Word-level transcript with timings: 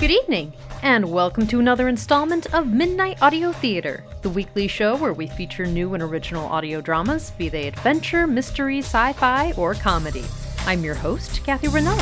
Good 0.00 0.12
evening, 0.12 0.54
and 0.82 1.12
welcome 1.12 1.46
to 1.48 1.60
another 1.60 1.86
installment 1.86 2.54
of 2.54 2.66
Midnight 2.66 3.20
Audio 3.20 3.52
Theater, 3.52 4.02
the 4.22 4.30
weekly 4.30 4.66
show 4.66 4.96
where 4.96 5.12
we 5.12 5.26
feature 5.26 5.66
new 5.66 5.92
and 5.92 6.02
original 6.02 6.46
audio 6.46 6.80
dramas, 6.80 7.32
be 7.32 7.50
they 7.50 7.68
adventure, 7.68 8.26
mystery, 8.26 8.78
sci 8.78 9.12
fi, 9.12 9.52
or 9.58 9.74
comedy. 9.74 10.24
I'm 10.60 10.82
your 10.82 10.94
host, 10.94 11.44
Kathy 11.44 11.66
Ranella. 11.66 11.98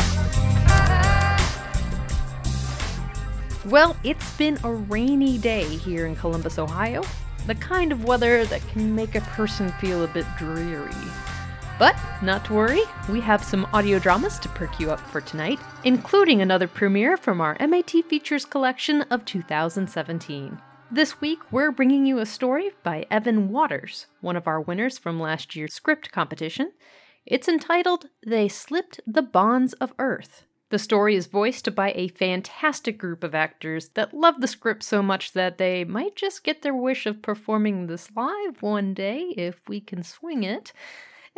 Well, 3.66 3.96
it's 4.04 4.36
been 4.36 4.60
a 4.62 4.72
rainy 4.72 5.36
day 5.36 5.64
here 5.64 6.06
in 6.06 6.14
Columbus, 6.14 6.56
Ohio. 6.60 7.02
The 7.48 7.56
kind 7.56 7.90
of 7.90 8.04
weather 8.04 8.44
that 8.44 8.64
can 8.68 8.94
make 8.94 9.16
a 9.16 9.22
person 9.22 9.72
feel 9.80 10.04
a 10.04 10.06
bit 10.06 10.26
dreary. 10.38 10.94
But 11.78 11.96
not 12.22 12.44
to 12.46 12.54
worry, 12.54 12.82
we 13.08 13.20
have 13.20 13.44
some 13.44 13.68
audio 13.72 14.00
dramas 14.00 14.40
to 14.40 14.48
perk 14.48 14.80
you 14.80 14.90
up 14.90 14.98
for 14.98 15.20
tonight, 15.20 15.60
including 15.84 16.42
another 16.42 16.66
premiere 16.66 17.16
from 17.16 17.40
our 17.40 17.56
MAT 17.60 17.90
Features 18.08 18.44
collection 18.44 19.02
of 19.02 19.24
2017. 19.24 20.60
This 20.90 21.20
week, 21.20 21.38
we're 21.52 21.70
bringing 21.70 22.04
you 22.04 22.18
a 22.18 22.26
story 22.26 22.72
by 22.82 23.06
Evan 23.12 23.50
Waters, 23.50 24.06
one 24.20 24.34
of 24.34 24.48
our 24.48 24.60
winners 24.60 24.98
from 24.98 25.20
last 25.20 25.54
year's 25.54 25.72
script 25.72 26.10
competition. 26.10 26.72
It's 27.24 27.46
entitled 27.46 28.06
They 28.26 28.48
Slipped 28.48 28.98
the 29.06 29.22
Bonds 29.22 29.72
of 29.74 29.92
Earth. 30.00 30.46
The 30.70 30.80
story 30.80 31.14
is 31.14 31.28
voiced 31.28 31.72
by 31.76 31.92
a 31.94 32.08
fantastic 32.08 32.98
group 32.98 33.22
of 33.22 33.36
actors 33.36 33.90
that 33.90 34.12
love 34.12 34.40
the 34.40 34.48
script 34.48 34.82
so 34.82 35.00
much 35.00 35.32
that 35.32 35.58
they 35.58 35.84
might 35.84 36.16
just 36.16 36.42
get 36.42 36.62
their 36.62 36.74
wish 36.74 37.06
of 37.06 37.22
performing 37.22 37.86
this 37.86 38.10
live 38.16 38.62
one 38.62 38.94
day 38.94 39.32
if 39.36 39.60
we 39.68 39.80
can 39.80 40.02
swing 40.02 40.42
it. 40.42 40.72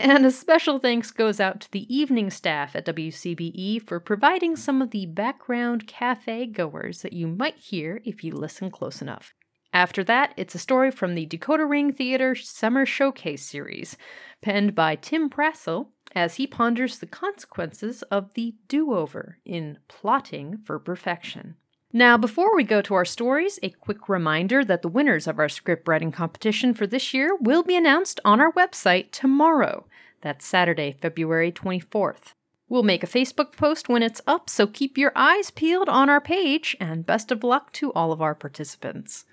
And 0.03 0.25
a 0.25 0.31
special 0.31 0.79
thanks 0.79 1.11
goes 1.11 1.41
out 1.41 1.61
to 1.61 1.71
the 1.71 1.95
evening 1.95 2.31
staff 2.31 2.75
at 2.75 2.87
WCBE 2.87 3.87
for 3.87 4.01
providing 4.01 4.57
some 4.57 4.81
of 4.81 4.93
the 4.93 5.05
background 5.05 5.87
cafe 5.87 6.47
goers 6.47 7.03
that 7.03 7.13
you 7.13 7.27
might 7.27 7.57
hear 7.57 8.01
if 8.07 8.25
you 8.25 8.33
listen 8.33 8.71
close 8.71 9.03
enough. 9.03 9.35
After 9.75 10.03
that, 10.05 10.33
it's 10.39 10.55
a 10.55 10.59
story 10.59 10.91
from 10.91 11.15
the 11.15 11.27
Decoder 11.27 11.69
Ring 11.69 11.93
Theater 11.93 12.35
Summer 12.35 12.87
Showcase 12.87 13.45
series, 13.45 13.99
penned 14.41 14.75
by 14.75 14.97
Tim 14.97 15.29
Prassel 15.29 15.89
as 16.15 16.37
he 16.37 16.47
ponders 16.47 16.99
the 16.99 17.07
consequences 17.07 18.01
of 18.05 18.33
the 18.33 18.55
do 18.69 18.95
over 18.95 19.37
in 19.45 19.81
plotting 19.87 20.57
for 20.65 20.79
perfection. 20.79 21.57
Now, 21.93 22.17
before 22.17 22.55
we 22.55 22.63
go 22.63 22.81
to 22.83 22.95
our 22.95 23.05
stories, 23.05 23.59
a 23.65 23.71
quick 23.71 24.09
reminder 24.09 24.65
that 24.65 24.83
the 24.83 24.89
winners 24.89 25.27
of 25.27 25.41
our 25.41 25.49
script 25.49 25.89
writing 25.89 26.13
competition 26.13 26.73
for 26.73 26.87
this 26.87 27.13
year 27.13 27.35
will 27.41 27.65
be 27.65 27.75
announced 27.75 28.21
on 28.25 28.41
our 28.41 28.53
website 28.53 29.11
tomorrow. 29.11 29.87
That's 30.21 30.47
Saturday, 30.47 30.97
February 31.01 31.51
24th. 31.51 32.35
We'll 32.69 32.85
make 32.85 33.03
a 33.03 33.09
Facebook 33.09 33.57
post 33.57 33.89
when 33.89 34.05
it's 34.05 34.21
up, 34.25 34.49
so 34.49 34.69
keep 34.69 34.97
your 34.97 35.11
eyes 35.17 35.51
peeled 35.51 35.89
on 35.89 36.09
our 36.09 36.21
page, 36.21 36.77
and 36.79 37.05
best 37.05 37.33
of 37.33 37.43
luck 37.43 37.73
to 37.73 37.93
all 37.95 38.13
of 38.13 38.23
our 38.23 38.37
participants. 38.37 39.25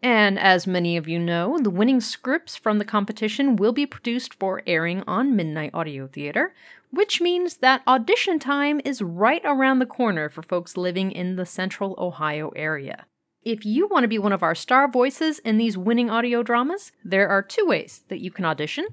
And 0.00 0.38
as 0.38 0.68
many 0.68 0.96
of 0.96 1.08
you 1.08 1.18
know, 1.18 1.58
the 1.58 1.70
winning 1.70 2.00
scripts 2.00 2.54
from 2.54 2.78
the 2.78 2.84
competition 2.84 3.56
will 3.56 3.72
be 3.72 3.86
produced 3.86 4.34
for 4.34 4.62
airing 4.68 5.02
on 5.08 5.34
Midnight 5.34 5.72
Audio 5.74 6.06
Theater, 6.06 6.54
which 6.94 7.20
means 7.20 7.58
that 7.58 7.82
audition 7.86 8.38
time 8.38 8.80
is 8.84 9.02
right 9.02 9.42
around 9.44 9.78
the 9.78 9.86
corner 9.86 10.28
for 10.28 10.42
folks 10.42 10.76
living 10.76 11.10
in 11.12 11.36
the 11.36 11.46
central 11.46 11.94
Ohio 11.98 12.50
area. 12.56 13.06
If 13.42 13.66
you 13.66 13.86
want 13.88 14.04
to 14.04 14.08
be 14.08 14.18
one 14.18 14.32
of 14.32 14.42
our 14.42 14.54
star 14.54 14.88
voices 14.88 15.38
in 15.40 15.58
these 15.58 15.76
winning 15.76 16.08
audio 16.08 16.42
dramas, 16.42 16.92
there 17.04 17.28
are 17.28 17.42
two 17.42 17.66
ways 17.66 18.02
that 18.08 18.20
you 18.20 18.30
can 18.30 18.44
audition. 18.44 18.86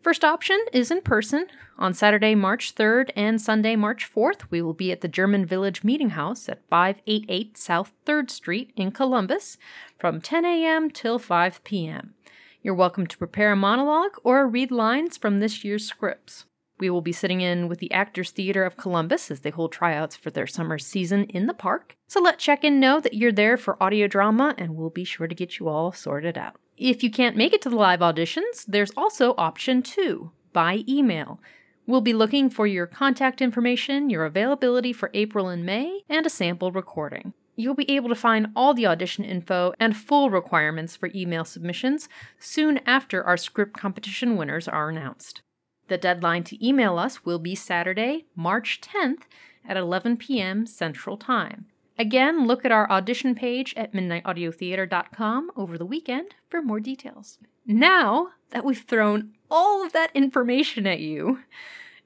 First 0.00 0.24
option 0.24 0.58
is 0.72 0.90
in 0.90 1.02
person. 1.02 1.46
On 1.78 1.92
Saturday, 1.92 2.34
March 2.34 2.74
3rd 2.74 3.10
and 3.14 3.40
Sunday, 3.40 3.76
March 3.76 4.10
4th, 4.12 4.50
we 4.50 4.62
will 4.62 4.72
be 4.72 4.90
at 4.90 5.00
the 5.00 5.08
German 5.08 5.44
Village 5.44 5.84
Meeting 5.84 6.10
House 6.10 6.48
at 6.48 6.66
588 6.70 7.58
South 7.58 7.92
3rd 8.06 8.30
Street 8.30 8.72
in 8.76 8.92
Columbus 8.92 9.58
from 9.98 10.20
10 10.20 10.44
a.m. 10.44 10.90
till 10.90 11.18
5 11.18 11.62
p.m. 11.62 12.14
You're 12.62 12.74
welcome 12.74 13.06
to 13.06 13.18
prepare 13.18 13.52
a 13.52 13.56
monologue 13.56 14.16
or 14.24 14.46
read 14.48 14.70
lines 14.70 15.16
from 15.16 15.38
this 15.38 15.64
year's 15.64 15.86
scripts. 15.86 16.46
We 16.82 16.90
will 16.90 17.00
be 17.00 17.12
sitting 17.12 17.42
in 17.42 17.68
with 17.68 17.78
the 17.78 17.92
Actors 17.92 18.32
Theater 18.32 18.64
of 18.64 18.76
Columbus 18.76 19.30
as 19.30 19.42
they 19.42 19.50
hold 19.50 19.70
tryouts 19.70 20.16
for 20.16 20.30
their 20.30 20.48
summer 20.48 20.80
season 20.80 21.26
in 21.26 21.46
the 21.46 21.54
park. 21.54 21.96
So 22.08 22.20
let 22.20 22.40
check 22.40 22.64
in 22.64 22.80
know 22.80 22.98
that 22.98 23.14
you're 23.14 23.30
there 23.30 23.56
for 23.56 23.80
audio 23.80 24.08
drama 24.08 24.56
and 24.58 24.74
we'll 24.74 24.90
be 24.90 25.04
sure 25.04 25.28
to 25.28 25.34
get 25.36 25.60
you 25.60 25.68
all 25.68 25.92
sorted 25.92 26.36
out. 26.36 26.56
If 26.76 27.04
you 27.04 27.10
can't 27.12 27.36
make 27.36 27.52
it 27.52 27.62
to 27.62 27.70
the 27.70 27.76
live 27.76 28.00
auditions, 28.00 28.66
there's 28.66 28.90
also 28.96 29.36
option 29.38 29.82
two 29.82 30.32
by 30.52 30.82
email. 30.88 31.38
We'll 31.86 32.00
be 32.00 32.14
looking 32.14 32.50
for 32.50 32.66
your 32.66 32.88
contact 32.88 33.40
information, 33.40 34.10
your 34.10 34.24
availability 34.24 34.92
for 34.92 35.12
April 35.14 35.46
and 35.46 35.64
May, 35.64 36.02
and 36.08 36.26
a 36.26 36.30
sample 36.30 36.72
recording. 36.72 37.32
You'll 37.54 37.76
be 37.76 37.92
able 37.92 38.08
to 38.08 38.16
find 38.16 38.48
all 38.56 38.74
the 38.74 38.88
audition 38.88 39.24
info 39.24 39.72
and 39.78 39.96
full 39.96 40.30
requirements 40.30 40.96
for 40.96 41.12
email 41.14 41.44
submissions 41.44 42.08
soon 42.40 42.80
after 42.84 43.22
our 43.22 43.36
script 43.36 43.78
competition 43.78 44.36
winners 44.36 44.66
are 44.66 44.88
announced. 44.88 45.42
The 45.88 45.98
deadline 45.98 46.44
to 46.44 46.66
email 46.66 46.98
us 46.98 47.24
will 47.24 47.38
be 47.38 47.54
Saturday, 47.54 48.26
March 48.34 48.80
10th 48.80 49.22
at 49.66 49.76
11 49.76 50.16
p.m. 50.16 50.66
Central 50.66 51.16
Time. 51.16 51.66
Again, 51.98 52.46
look 52.46 52.64
at 52.64 52.72
our 52.72 52.90
audition 52.90 53.34
page 53.34 53.74
at 53.76 53.92
midnightaudiotheater.com 53.92 55.50
over 55.56 55.76
the 55.76 55.86
weekend 55.86 56.34
for 56.48 56.62
more 56.62 56.80
details. 56.80 57.38
Now 57.66 58.28
that 58.50 58.64
we've 58.64 58.82
thrown 58.82 59.34
all 59.50 59.84
of 59.84 59.92
that 59.92 60.10
information 60.14 60.86
at 60.86 61.00
you, 61.00 61.40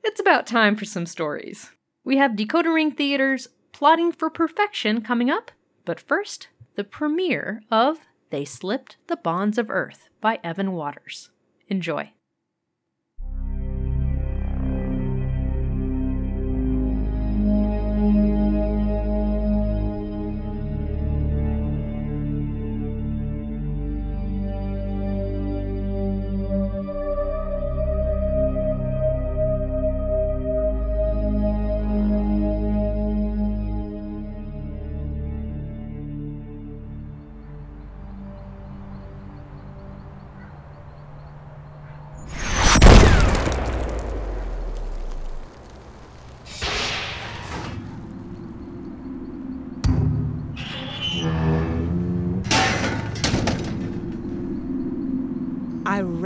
it's 0.03 0.21
about 0.21 0.47
time 0.47 0.77
for 0.77 0.85
some 0.85 1.07
stories. 1.07 1.71
We 2.05 2.17
have 2.19 2.33
Decoder 2.33 2.75
Ring 2.75 2.93
Theater's 2.93 3.49
Plotting 3.73 4.13
for 4.13 4.31
Perfection 4.31 5.03
coming 5.03 5.31
up, 5.31 5.51
but 5.85 6.01
first, 6.01 6.49
the 6.75 6.85
premiere 6.85 7.63
of 7.71 8.01
They 8.31 8.45
Slipped 8.45 8.97
the 9.07 9.17
Bonds 9.17 9.59
of 9.59 9.71
Earth 9.71 10.09
by 10.21 10.41
Evan 10.45 10.73
Waters. 10.73 11.31
Enjoy. 11.69 12.13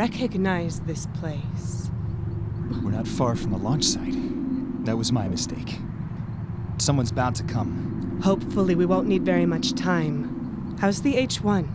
Recognize 0.01 0.81
this 0.81 1.07
place. 1.13 1.91
We're 2.83 2.91
not 2.91 3.07
far 3.07 3.37
from 3.37 3.51
the 3.51 3.59
launch 3.59 3.85
site. 3.85 4.17
That 4.87 4.97
was 4.97 5.13
my 5.13 5.29
mistake. 5.29 5.79
Someone's 6.79 7.13
bound 7.13 7.37
to 7.37 7.43
come. 7.43 8.19
Hopefully, 8.25 8.75
we 8.75 8.87
won't 8.87 9.09
need 9.09 9.27
very 9.27 9.45
much 9.45 9.75
time. 9.75 10.79
How's 10.81 11.03
the 11.03 11.17
H1? 11.17 11.69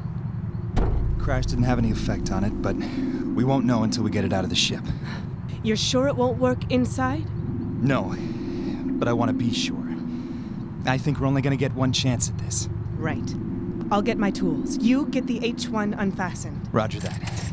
Crash 1.19 1.46
didn't 1.46 1.66
have 1.66 1.78
any 1.78 1.91
effect 1.91 2.31
on 2.31 2.44
it, 2.44 2.64
but 2.64 2.75
we 3.35 3.44
won't 3.44 3.64
know 3.64 3.84
until 3.84 4.03
we 4.03 4.09
get 4.09 4.25
it 4.25 4.34
out 4.34 4.44
of 4.44 4.50
the 4.50 4.56
ship. 4.56 4.81
You're 5.62 5.78
sure 5.78 6.08
it 6.08 6.16
won't 6.16 6.40
work 6.40 6.72
inside? 6.72 7.30
No, 7.84 8.16
but 8.97 9.08
I 9.08 9.14
want 9.14 9.30
to 9.30 9.38
be 9.38 9.53
sure. 9.53 9.85
I 10.88 10.97
think 10.97 11.20
we're 11.20 11.28
only 11.28 11.44
going 11.44 11.55
to 11.55 11.64
get 11.64 11.76
one 11.76 11.94
chance 11.94 12.28
at 12.28 12.40
this. 12.40 12.70
Right. 12.97 13.35
I'll 13.91 14.02
get 14.02 14.17
my 14.17 14.32
tools. 14.32 14.79
You 14.79 15.05
get 15.05 15.28
the 15.28 15.41
H1 15.41 15.94
unfastened. 15.96 16.70
Roger 16.73 16.99
that. 17.02 17.45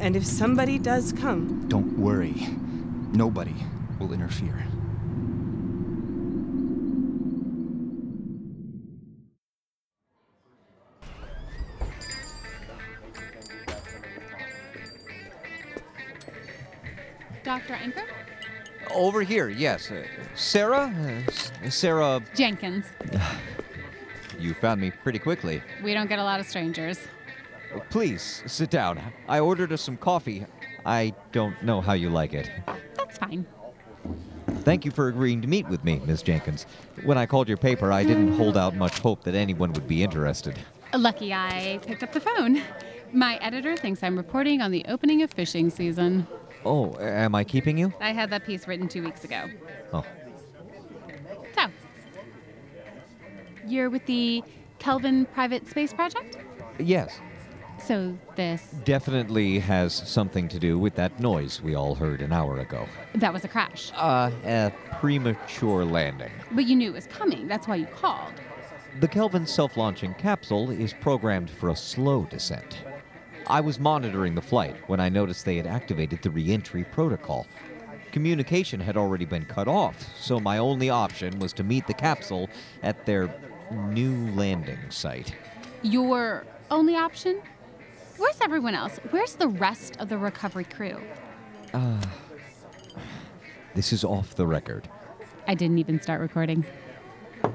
And 0.00 0.14
if 0.16 0.24
somebody 0.24 0.78
does 0.78 1.12
come, 1.12 1.68
Don't 1.68 1.98
worry. 1.98 2.34
Nobody 3.12 3.54
will 3.98 4.12
interfere. 4.12 4.64
Dr. 17.44 17.74
Ankrum? 17.74 18.04
Over 18.90 19.22
here, 19.22 19.48
yes. 19.48 19.90
Uh, 19.90 20.04
Sarah? 20.34 20.92
Uh, 21.64 21.70
Sarah, 21.70 22.22
Jenkins. 22.34 22.86
you 24.38 24.54
found 24.54 24.80
me 24.80 24.90
pretty 24.90 25.18
quickly. 25.18 25.62
We 25.82 25.94
don't 25.94 26.08
get 26.08 26.18
a 26.18 26.22
lot 26.24 26.40
of 26.40 26.46
strangers. 26.46 27.06
Please, 27.90 28.42
sit 28.46 28.70
down. 28.70 29.00
I 29.28 29.40
ordered 29.40 29.72
us 29.72 29.82
some 29.82 29.96
coffee. 29.96 30.44
I 30.86 31.12
don't 31.32 31.60
know 31.62 31.80
how 31.80 31.92
you 31.92 32.08
like 32.10 32.32
it. 32.34 32.50
That's 32.94 33.18
fine. 33.18 33.46
Thank 34.60 34.84
you 34.84 34.90
for 34.90 35.08
agreeing 35.08 35.42
to 35.42 35.48
meet 35.48 35.68
with 35.68 35.84
me, 35.84 36.00
Miss 36.06 36.22
Jenkins. 36.22 36.66
When 37.04 37.18
I 37.18 37.26
called 37.26 37.48
your 37.48 37.56
paper, 37.56 37.92
I 37.92 38.04
didn't 38.04 38.32
hold 38.36 38.56
out 38.56 38.74
much 38.74 38.98
hope 38.98 39.22
that 39.24 39.34
anyone 39.34 39.72
would 39.72 39.86
be 39.88 40.02
interested. 40.02 40.58
Lucky 40.94 41.32
I 41.32 41.78
picked 41.82 42.02
up 42.02 42.12
the 42.12 42.20
phone. 42.20 42.62
My 43.12 43.36
editor 43.36 43.76
thinks 43.76 44.02
I'm 44.02 44.16
reporting 44.16 44.60
on 44.60 44.70
the 44.70 44.84
opening 44.88 45.22
of 45.22 45.30
fishing 45.30 45.70
season. 45.70 46.26
Oh, 46.64 46.96
am 46.98 47.34
I 47.34 47.44
keeping 47.44 47.78
you? 47.78 47.92
I 48.00 48.12
had 48.12 48.30
that 48.30 48.44
piece 48.44 48.66
written 48.66 48.88
two 48.88 49.02
weeks 49.02 49.24
ago. 49.24 49.48
Oh, 49.92 50.04
So, 51.54 51.66
you're 53.66 53.90
with 53.90 54.04
the 54.06 54.42
Kelvin 54.78 55.24
Private 55.26 55.66
Space 55.68 55.92
Project? 55.92 56.36
yes. 56.78 57.20
So, 57.80 58.18
this, 58.36 58.62
Definitely 58.84 59.60
has 59.60 59.94
something 59.94 60.48
to 60.48 60.58
do 60.58 60.78
with 60.78 60.94
that 60.96 61.20
noise 61.20 61.62
we 61.62 61.74
all 61.74 61.94
heard 61.94 62.20
an 62.20 62.32
hour 62.32 62.58
ago. 62.58 62.86
that 63.14 63.32
was 63.32 63.44
a 63.44 63.48
crash. 63.48 63.92
Uh, 63.94 64.30
a 64.44 64.72
premature 65.00 65.84
landing. 65.84 66.32
But 66.50 66.66
you 66.66 66.76
knew 66.76 66.90
it 66.90 66.94
was 66.94 67.06
coming. 67.06 67.46
That's 67.48 67.66
why 67.68 67.76
you 67.76 67.86
called. 67.86 68.32
The 69.00 69.08
Kelvin 69.08 69.46
self 69.46 69.76
launching 69.76 70.14
capsule 70.14 70.70
is 70.70 70.92
programmed 71.00 71.50
for 71.50 71.70
a 71.70 71.76
slow 71.76 72.24
descent. 72.24 72.78
I 73.46 73.60
was 73.60 73.78
monitoring 73.78 74.34
the 74.34 74.42
flight 74.42 74.76
when 74.88 75.00
I 75.00 75.08
noticed 75.08 75.44
they 75.44 75.56
had 75.56 75.66
activated 75.66 76.20
the 76.22 76.30
re 76.30 76.52
entry 76.52 76.84
protocol. 76.84 77.46
Communication 78.12 78.80
had 78.80 78.96
already 78.96 79.24
been 79.24 79.44
cut 79.44 79.68
off, 79.68 80.14
so 80.18 80.40
my 80.40 80.58
only 80.58 80.90
option 80.90 81.38
was 81.38 81.52
to 81.54 81.62
meet 81.62 81.86
the 81.86 81.94
capsule 81.94 82.48
at 82.82 83.06
their 83.06 83.32
new 83.70 84.30
landing 84.32 84.78
site. 84.90 85.34
Your 85.82 86.44
only 86.70 86.96
option? 86.96 87.40
Where's 88.18 88.40
everyone 88.42 88.74
else? 88.74 88.98
Where's 89.10 89.34
the 89.34 89.48
rest 89.48 89.96
of 89.98 90.08
the 90.08 90.18
recovery 90.18 90.64
crew? 90.64 91.00
Uh, 91.72 92.00
this 93.74 93.92
is 93.92 94.02
off 94.04 94.34
the 94.34 94.46
record. 94.46 94.88
I 95.46 95.54
didn't 95.54 95.78
even 95.78 96.00
start 96.00 96.20
recording. 96.20 96.64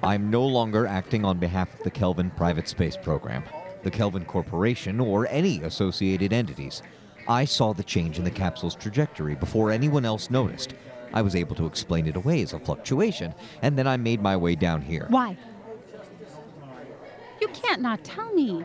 I'm 0.02 0.32
no 0.32 0.46
longer 0.46 0.88
acting 0.88 1.26
on 1.26 1.38
behalf 1.38 1.74
of 1.74 1.84
the 1.84 1.92
Kelvin 1.92 2.30
Private 2.32 2.70
Space 2.70 2.96
Program, 2.96 3.44
the 3.84 3.92
Kelvin 3.92 4.24
Corporation, 4.24 5.02
or 5.02 5.28
any 5.28 5.62
associated 5.64 6.32
entities. 6.32 6.82
I 7.28 7.44
saw 7.44 7.74
the 7.74 7.84
change 7.84 8.18
in 8.18 8.24
the 8.24 8.32
capsule's 8.32 8.76
trajectory 8.76 9.36
before 9.36 9.70
anyone 9.70 10.06
else 10.06 10.30
noticed. 10.30 10.76
I 11.14 11.22
was 11.22 11.36
able 11.36 11.56
to 11.58 11.66
explain 11.66 12.08
it 12.08 12.16
away 12.16 12.42
as 12.42 12.54
a 12.54 12.60
fluctuation, 12.60 13.34
and 13.62 13.78
then 13.78 13.86
I 13.88 13.98
made 13.98 14.22
my 14.22 14.38
way 14.38 14.56
down 14.56 14.82
here. 14.82 15.08
Why? 15.10 15.38
You 17.42 17.50
can't 17.50 17.82
not 17.82 18.04
tell 18.06 18.34
me. 18.34 18.64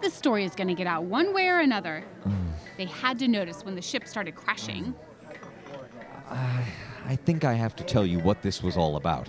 This 0.00 0.14
story 0.14 0.44
is 0.44 0.54
going 0.54 0.68
to 0.68 0.74
get 0.74 0.86
out 0.86 1.04
one 1.04 1.34
way 1.34 1.48
or 1.48 1.60
another. 1.60 2.04
They 2.76 2.84
had 2.84 3.18
to 3.18 3.28
notice 3.28 3.64
when 3.64 3.74
the 3.74 3.82
ship 3.82 4.06
started 4.06 4.36
crashing. 4.36 4.94
I 6.30 7.16
think 7.16 7.44
I 7.44 7.54
have 7.54 7.74
to 7.76 7.84
tell 7.84 8.06
you 8.06 8.18
what 8.18 8.42
this 8.42 8.62
was 8.62 8.76
all 8.76 8.96
about. 8.96 9.28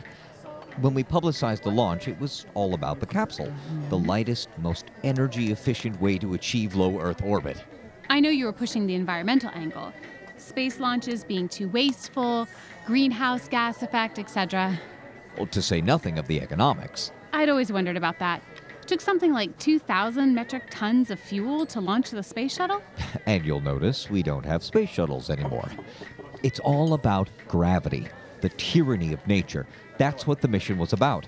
When 0.81 0.93
we 0.93 1.03
publicized 1.03 1.63
the 1.63 1.71
launch, 1.71 2.07
it 2.07 2.19
was 2.19 2.45
all 2.53 2.73
about 2.73 2.99
the 2.99 3.05
capsule, 3.05 3.51
the 3.89 3.97
mm-hmm. 3.97 4.07
lightest, 4.07 4.49
most 4.59 4.85
energy 5.03 5.51
efficient 5.51 5.99
way 5.99 6.17
to 6.19 6.35
achieve 6.35 6.75
low 6.75 6.99
Earth 6.99 7.21
orbit. 7.23 7.63
I 8.09 8.19
know 8.19 8.29
you 8.29 8.45
were 8.45 8.53
pushing 8.53 8.85
the 8.85 8.95
environmental 8.95 9.49
angle. 9.53 9.91
Space 10.37 10.79
launches 10.79 11.23
being 11.23 11.49
too 11.49 11.67
wasteful, 11.69 12.47
greenhouse 12.85 13.47
gas 13.47 13.81
effect, 13.83 14.19
etc. 14.19 14.79
Well, 15.37 15.47
to 15.47 15.61
say 15.61 15.81
nothing 15.81 16.17
of 16.17 16.27
the 16.27 16.41
economics. 16.41 17.11
I'd 17.33 17.49
always 17.49 17.71
wondered 17.71 17.97
about 17.97 18.19
that. 18.19 18.41
Took 18.89 19.01
something 19.01 19.31
like 19.31 19.55
2,000 19.59 20.33
metric 20.33 20.63
tons 20.71 21.11
of 21.11 21.19
fuel 21.19 21.63
to 21.67 21.79
launch 21.79 22.09
the 22.09 22.23
space 22.23 22.55
shuttle? 22.55 22.81
And 23.27 23.45
you'll 23.45 23.61
notice 23.61 24.09
we 24.09 24.23
don't 24.23 24.47
have 24.47 24.63
space 24.63 24.89
shuttles 24.89 25.29
anymore. 25.29 25.69
It's 26.41 26.59
all 26.59 26.95
about 26.95 27.29
gravity, 27.47 28.07
the 28.41 28.49
tyranny 28.49 29.13
of 29.13 29.27
nature. 29.27 29.67
That's 29.99 30.25
what 30.25 30.41
the 30.41 30.47
mission 30.47 30.79
was 30.79 30.91
about. 30.91 31.27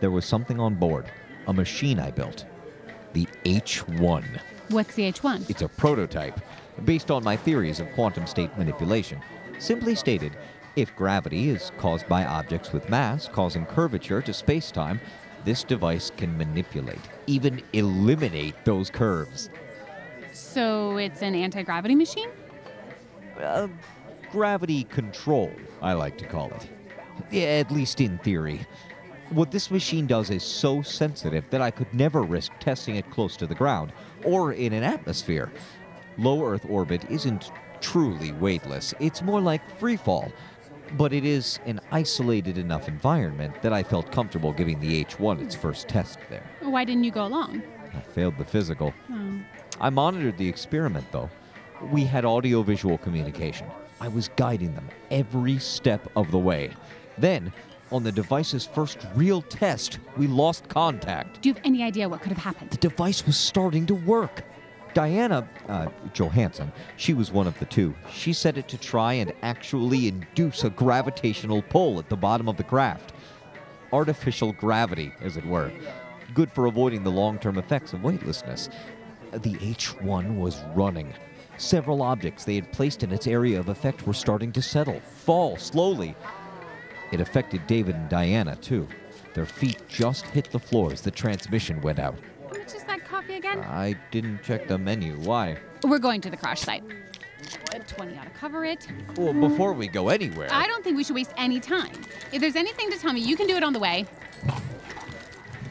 There 0.00 0.10
was 0.10 0.24
something 0.24 0.58
on 0.58 0.76
board, 0.76 1.12
a 1.46 1.52
machine 1.52 2.00
I 2.00 2.10
built. 2.10 2.46
The 3.12 3.28
H1. 3.44 4.24
What's 4.70 4.94
the 4.94 5.12
H1? 5.12 5.50
It's 5.50 5.60
a 5.60 5.68
prototype, 5.68 6.40
based 6.86 7.10
on 7.10 7.22
my 7.22 7.36
theories 7.36 7.80
of 7.80 7.92
quantum 7.92 8.26
state 8.26 8.56
manipulation. 8.56 9.20
Simply 9.58 9.94
stated, 9.94 10.38
if 10.74 10.96
gravity 10.96 11.50
is 11.50 11.70
caused 11.76 12.08
by 12.08 12.24
objects 12.24 12.72
with 12.72 12.88
mass 12.88 13.28
causing 13.28 13.66
curvature 13.66 14.22
to 14.22 14.32
space-time, 14.32 15.02
this 15.44 15.64
device 15.64 16.10
can 16.16 16.36
manipulate, 16.36 17.00
even 17.26 17.62
eliminate 17.72 18.54
those 18.64 18.90
curves. 18.90 19.50
So 20.32 20.96
it's 20.96 21.22
an 21.22 21.34
anti 21.34 21.62
gravity 21.62 21.94
machine? 21.94 22.28
uh, 23.42 23.68
gravity 24.30 24.84
control, 24.84 25.52
I 25.82 25.94
like 25.94 26.18
to 26.18 26.26
call 26.26 26.50
it. 26.52 26.68
Yeah, 27.30 27.44
at 27.44 27.70
least 27.70 28.00
in 28.00 28.18
theory. 28.18 28.66
What 29.30 29.50
this 29.50 29.70
machine 29.70 30.06
does 30.06 30.30
is 30.30 30.42
so 30.42 30.82
sensitive 30.82 31.44
that 31.50 31.60
I 31.60 31.70
could 31.70 31.92
never 31.94 32.22
risk 32.22 32.52
testing 32.58 32.96
it 32.96 33.08
close 33.10 33.36
to 33.36 33.46
the 33.46 33.54
ground 33.54 33.92
or 34.24 34.52
in 34.52 34.72
an 34.72 34.82
atmosphere. 34.82 35.52
Low 36.18 36.44
Earth 36.44 36.66
orbit 36.68 37.04
isn't 37.08 37.52
truly 37.80 38.32
weightless, 38.32 38.92
it's 38.98 39.22
more 39.22 39.40
like 39.40 39.78
free 39.78 39.96
fall. 39.96 40.32
But 40.96 41.12
it 41.12 41.24
is 41.24 41.60
an 41.66 41.80
isolated 41.92 42.58
enough 42.58 42.88
environment 42.88 43.62
that 43.62 43.72
I 43.72 43.82
felt 43.82 44.10
comfortable 44.10 44.52
giving 44.52 44.80
the 44.80 45.04
H1 45.04 45.40
its 45.40 45.54
first 45.54 45.88
test 45.88 46.18
there. 46.28 46.44
Why 46.60 46.84
didn't 46.84 47.04
you 47.04 47.10
go 47.10 47.26
along? 47.26 47.62
I 47.94 48.00
failed 48.00 48.38
the 48.38 48.44
physical. 48.44 48.92
Oh. 49.10 49.40
I 49.80 49.90
monitored 49.90 50.36
the 50.36 50.48
experiment, 50.48 51.06
though. 51.12 51.30
We 51.90 52.04
had 52.04 52.24
audiovisual 52.24 52.98
communication. 52.98 53.66
I 54.00 54.08
was 54.08 54.28
guiding 54.36 54.74
them 54.74 54.88
every 55.10 55.58
step 55.58 56.10
of 56.16 56.30
the 56.30 56.38
way. 56.38 56.70
Then, 57.18 57.52
on 57.92 58.02
the 58.02 58.12
device's 58.12 58.66
first 58.66 58.98
real 59.14 59.42
test, 59.42 59.98
we 60.16 60.26
lost 60.26 60.68
contact. 60.68 61.42
Do 61.42 61.48
you 61.48 61.54
have 61.54 61.62
any 61.64 61.82
idea 61.82 62.08
what 62.08 62.20
could 62.20 62.32
have 62.32 62.42
happened? 62.42 62.70
The 62.70 62.76
device 62.76 63.26
was 63.26 63.36
starting 63.36 63.86
to 63.86 63.94
work. 63.94 64.44
Diana, 64.92 65.48
uh, 65.68 65.86
Johansson, 66.12 66.72
she 66.96 67.14
was 67.14 67.30
one 67.30 67.46
of 67.46 67.58
the 67.58 67.64
two. 67.64 67.94
She 68.12 68.32
set 68.32 68.58
it 68.58 68.68
to 68.68 68.78
try 68.78 69.14
and 69.14 69.32
actually 69.42 70.08
induce 70.08 70.64
a 70.64 70.70
gravitational 70.70 71.62
pull 71.62 71.98
at 71.98 72.08
the 72.08 72.16
bottom 72.16 72.48
of 72.48 72.56
the 72.56 72.64
craft. 72.64 73.12
Artificial 73.92 74.52
gravity, 74.52 75.12
as 75.20 75.36
it 75.36 75.46
were. 75.46 75.70
Good 76.34 76.50
for 76.50 76.66
avoiding 76.66 77.04
the 77.04 77.10
long 77.10 77.38
term 77.38 77.58
effects 77.58 77.92
of 77.92 78.02
weightlessness. 78.02 78.68
The 79.32 79.54
H1 79.54 80.36
was 80.36 80.60
running. 80.74 81.14
Several 81.56 82.02
objects 82.02 82.44
they 82.44 82.54
had 82.54 82.72
placed 82.72 83.02
in 83.02 83.12
its 83.12 83.26
area 83.26 83.60
of 83.60 83.68
effect 83.68 84.06
were 84.06 84.14
starting 84.14 84.50
to 84.52 84.62
settle, 84.62 85.00
fall 85.00 85.56
slowly. 85.56 86.16
It 87.12 87.20
affected 87.20 87.66
David 87.66 87.96
and 87.96 88.08
Diana, 88.08 88.56
too. 88.56 88.88
Their 89.34 89.46
feet 89.46 89.82
just 89.88 90.26
hit 90.26 90.50
the 90.50 90.58
floor 90.58 90.92
as 90.92 91.02
the 91.02 91.10
transmission 91.10 91.80
went 91.80 91.98
out. 91.98 92.16
How 92.90 92.96
much 92.96 93.02
is 93.04 93.08
that 93.08 93.10
coffee 93.10 93.34
again? 93.34 93.60
I 93.60 93.94
didn't 94.10 94.42
check 94.42 94.66
the 94.66 94.76
menu. 94.76 95.14
Why? 95.14 95.56
We're 95.84 96.00
going 96.00 96.20
to 96.22 96.30
the 96.30 96.36
crash 96.36 96.60
site. 96.62 96.82
Uh, 97.72 97.78
20 97.86 98.18
ought 98.18 98.24
to 98.24 98.30
cover 98.30 98.64
it. 98.64 98.88
Well, 99.16 99.32
before 99.32 99.72
we 99.72 99.86
go 99.86 100.08
anywhere. 100.08 100.48
I 100.50 100.66
don't 100.66 100.82
think 100.82 100.96
we 100.96 101.04
should 101.04 101.14
waste 101.14 101.32
any 101.36 101.60
time. 101.60 101.92
If 102.32 102.40
there's 102.40 102.56
anything 102.56 102.90
to 102.90 102.98
tell 102.98 103.12
me, 103.12 103.20
you 103.20 103.36
can 103.36 103.46
do 103.46 103.56
it 103.56 103.62
on 103.62 103.72
the 103.72 103.78
way. 103.78 104.06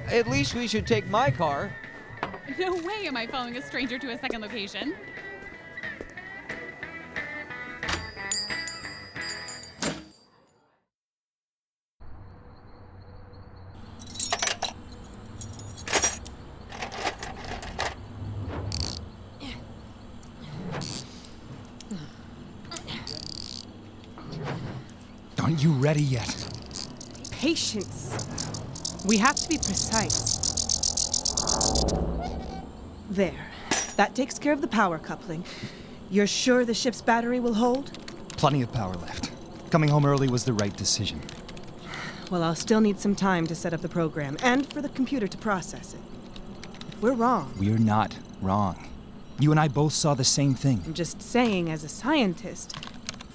At 0.08 0.28
least 0.28 0.56
we 0.56 0.66
should 0.68 0.88
take 0.88 1.08
my 1.10 1.30
car. 1.30 1.72
No 2.58 2.74
way 2.74 3.06
am 3.06 3.16
I 3.16 3.28
following 3.28 3.56
a 3.58 3.62
stranger 3.62 4.00
to 4.00 4.10
a 4.10 4.18
second 4.18 4.42
location. 4.42 4.96
Aren't 25.50 25.64
you 25.64 25.72
ready 25.72 26.04
yet? 26.04 26.48
Patience. 27.32 28.16
We 29.04 29.18
have 29.18 29.36
to 29.36 29.50
be 29.50 29.58
precise. 29.58 30.38
There. 33.10 33.48
That 33.96 34.14
takes 34.14 34.38
care 34.38 34.54
of 34.54 34.62
the 34.62 34.68
power 34.68 35.00
coupling. 35.00 35.44
You're 36.12 36.28
sure 36.28 36.66
the 36.66 36.76
ship's 36.76 37.02
battery 37.02 37.40
will 37.40 37.56
hold? 37.56 37.92
Plenty 38.38 38.62
of 38.62 38.72
power 38.72 38.94
left. 38.94 39.32
Coming 39.72 39.90
home 39.90 40.06
early 40.06 40.28
was 40.28 40.44
the 40.44 40.54
right 40.54 40.78
decision. 40.78 41.20
Well, 42.30 42.44
I'll 42.44 42.54
still 42.54 42.80
need 42.80 43.00
some 43.00 43.16
time 43.16 43.48
to 43.48 43.56
set 43.56 43.74
up 43.74 43.82
the 43.82 43.90
program 43.90 44.38
and 44.44 44.72
for 44.72 44.84
the 44.84 44.90
computer 44.90 45.28
to 45.28 45.38
process 45.40 45.96
it. 45.96 46.02
If 46.92 47.02
we're 47.02 47.14
wrong, 47.14 47.56
We're 47.58 47.80
not 47.80 48.16
wrong. 48.40 48.88
You 49.40 49.50
and 49.50 49.60
I 49.60 49.68
both 49.68 49.94
saw 49.94 50.14
the 50.14 50.24
same 50.24 50.54
thing. 50.54 50.84
I'm 50.86 50.94
just 50.94 51.24
saying, 51.24 51.72
as 51.72 51.84
a 51.84 51.90
scientist, 51.90 52.76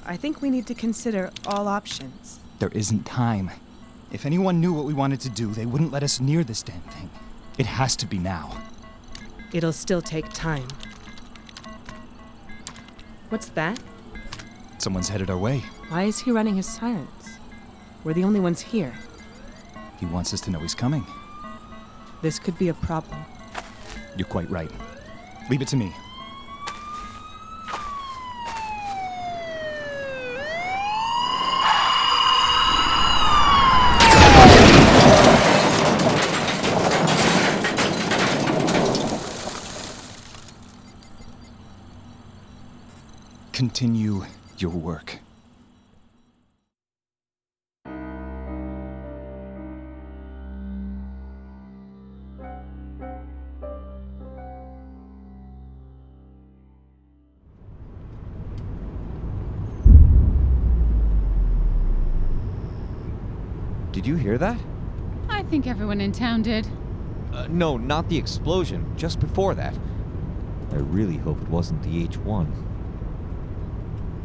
I 0.06 0.16
think 0.16 0.42
we 0.42 0.50
need 0.50 0.66
to 0.66 0.74
consider 0.74 1.30
all 1.46 1.66
options. 1.66 2.38
There 2.58 2.68
isn't 2.70 3.06
time. 3.06 3.50
If 4.12 4.26
anyone 4.26 4.60
knew 4.60 4.72
what 4.72 4.84
we 4.84 4.92
wanted 4.92 5.20
to 5.20 5.30
do, 5.30 5.52
they 5.52 5.64
wouldn't 5.66 5.92
let 5.92 6.02
us 6.02 6.20
near 6.20 6.44
this 6.44 6.62
damn 6.62 6.82
thing. 6.82 7.10
It 7.56 7.66
has 7.66 7.96
to 7.96 8.06
be 8.06 8.18
now. 8.18 8.62
It'll 9.52 9.72
still 9.72 10.02
take 10.02 10.28
time. 10.32 10.68
What's 13.30 13.48
that? 13.50 13.80
Someone's 14.78 15.08
headed 15.08 15.30
our 15.30 15.38
way. 15.38 15.60
Why 15.88 16.04
is 16.04 16.18
he 16.18 16.30
running 16.30 16.56
his 16.56 16.66
sirens? 16.66 17.38
We're 18.04 18.12
the 18.12 18.24
only 18.24 18.40
ones 18.40 18.60
here. 18.60 18.92
He 19.98 20.06
wants 20.06 20.34
us 20.34 20.40
to 20.42 20.50
know 20.50 20.58
he's 20.58 20.74
coming. 20.74 21.06
This 22.20 22.38
could 22.38 22.58
be 22.58 22.68
a 22.68 22.74
problem. 22.74 23.24
You're 24.16 24.28
quite 24.28 24.50
right. 24.50 24.70
Leave 25.48 25.62
it 25.62 25.68
to 25.68 25.76
me. 25.76 25.92
Continue 43.74 44.24
your 44.58 44.70
work. 44.70 45.18
Did 63.90 64.06
you 64.06 64.14
hear 64.14 64.38
that? 64.38 64.56
I 65.28 65.42
think 65.42 65.66
everyone 65.66 66.00
in 66.00 66.12
town 66.12 66.42
did. 66.42 66.64
Uh, 67.32 67.48
no, 67.50 67.76
not 67.76 68.08
the 68.08 68.16
explosion. 68.16 68.96
Just 68.96 69.18
before 69.18 69.56
that. 69.56 69.74
I 70.70 70.76
really 70.76 71.16
hope 71.16 71.42
it 71.42 71.48
wasn't 71.48 71.82
the 71.82 72.06
H1. 72.06 72.73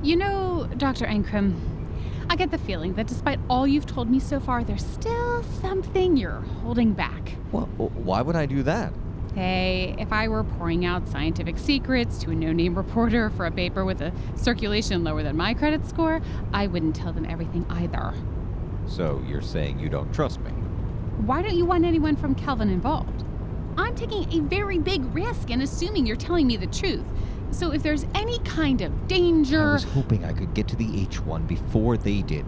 You 0.02 0.16
know, 0.16 0.70
Dr. 0.78 1.06
Ankrum, 1.06 1.60
I 2.30 2.38
get 2.38 2.52
the 2.52 2.58
feeling 2.58 2.94
that 2.94 3.08
despite 3.08 3.38
all 3.50 3.68
you've 3.68 3.86
told 3.86 4.10
me 4.10 4.22
so 4.22 4.40
far, 4.40 4.64
there's 4.64 4.86
still 4.86 5.44
something 5.44 6.16
you're 6.16 6.40
holding 6.62 6.94
back. 6.94 7.36
Well, 7.52 7.66
why 7.66 8.22
would 8.22 8.38
I 8.38 8.46
do 8.46 8.64
that? 8.64 8.94
Hey, 9.36 9.96
if 10.00 10.14
I 10.14 10.30
were 10.30 10.46
pouring 10.46 10.86
out 10.86 11.06
scientific 11.10 11.58
secrets 11.58 12.18
to 12.20 12.32
a 12.32 12.36
no 12.36 12.54
name 12.54 12.76
reporter 12.76 13.30
for 13.30 13.46
a 13.46 13.52
paper 13.52 13.84
with 13.84 14.02
a 14.02 14.14
circulation 14.36 15.04
lower 15.04 15.22
than 15.22 15.36
my 15.36 15.54
credit 15.54 15.86
score, 15.86 16.22
I 16.54 16.68
wouldn't 16.68 16.96
tell 16.96 17.12
them 17.12 17.26
everything 17.26 17.66
either. 17.70 18.14
So 18.88 19.22
you're 19.28 19.42
saying 19.42 19.80
you 19.80 19.90
don't 19.90 20.14
trust 20.14 20.40
me? 20.40 20.52
Why 21.26 21.42
don't 21.42 21.56
you 21.56 21.66
want 21.66 21.84
anyone 21.84 22.16
from 22.16 22.36
Kelvin 22.36 22.70
involved? 22.70 23.26
I'm 23.78 23.96
taking 23.96 24.32
a 24.32 24.40
very 24.48 24.80
big 24.80 25.04
risk 25.14 25.50
in 25.50 25.62
assuming 25.62 26.06
you're 26.06 26.16
telling 26.16 26.48
me 26.48 26.56
the 26.56 26.68
truth. 26.68 27.06
So 27.52 27.72
if 27.72 27.84
there's 27.84 28.06
any 28.16 28.40
kind 28.40 28.82
of 28.82 29.08
danger. 29.08 29.70
I 29.70 29.74
was 29.74 29.84
hoping 29.84 30.24
I 30.24 30.34
could 30.34 30.54
get 30.54 30.68
to 30.70 30.76
the 30.76 31.06
H1 31.06 31.48
before 31.48 31.98
they 31.98 32.22
did. 32.22 32.46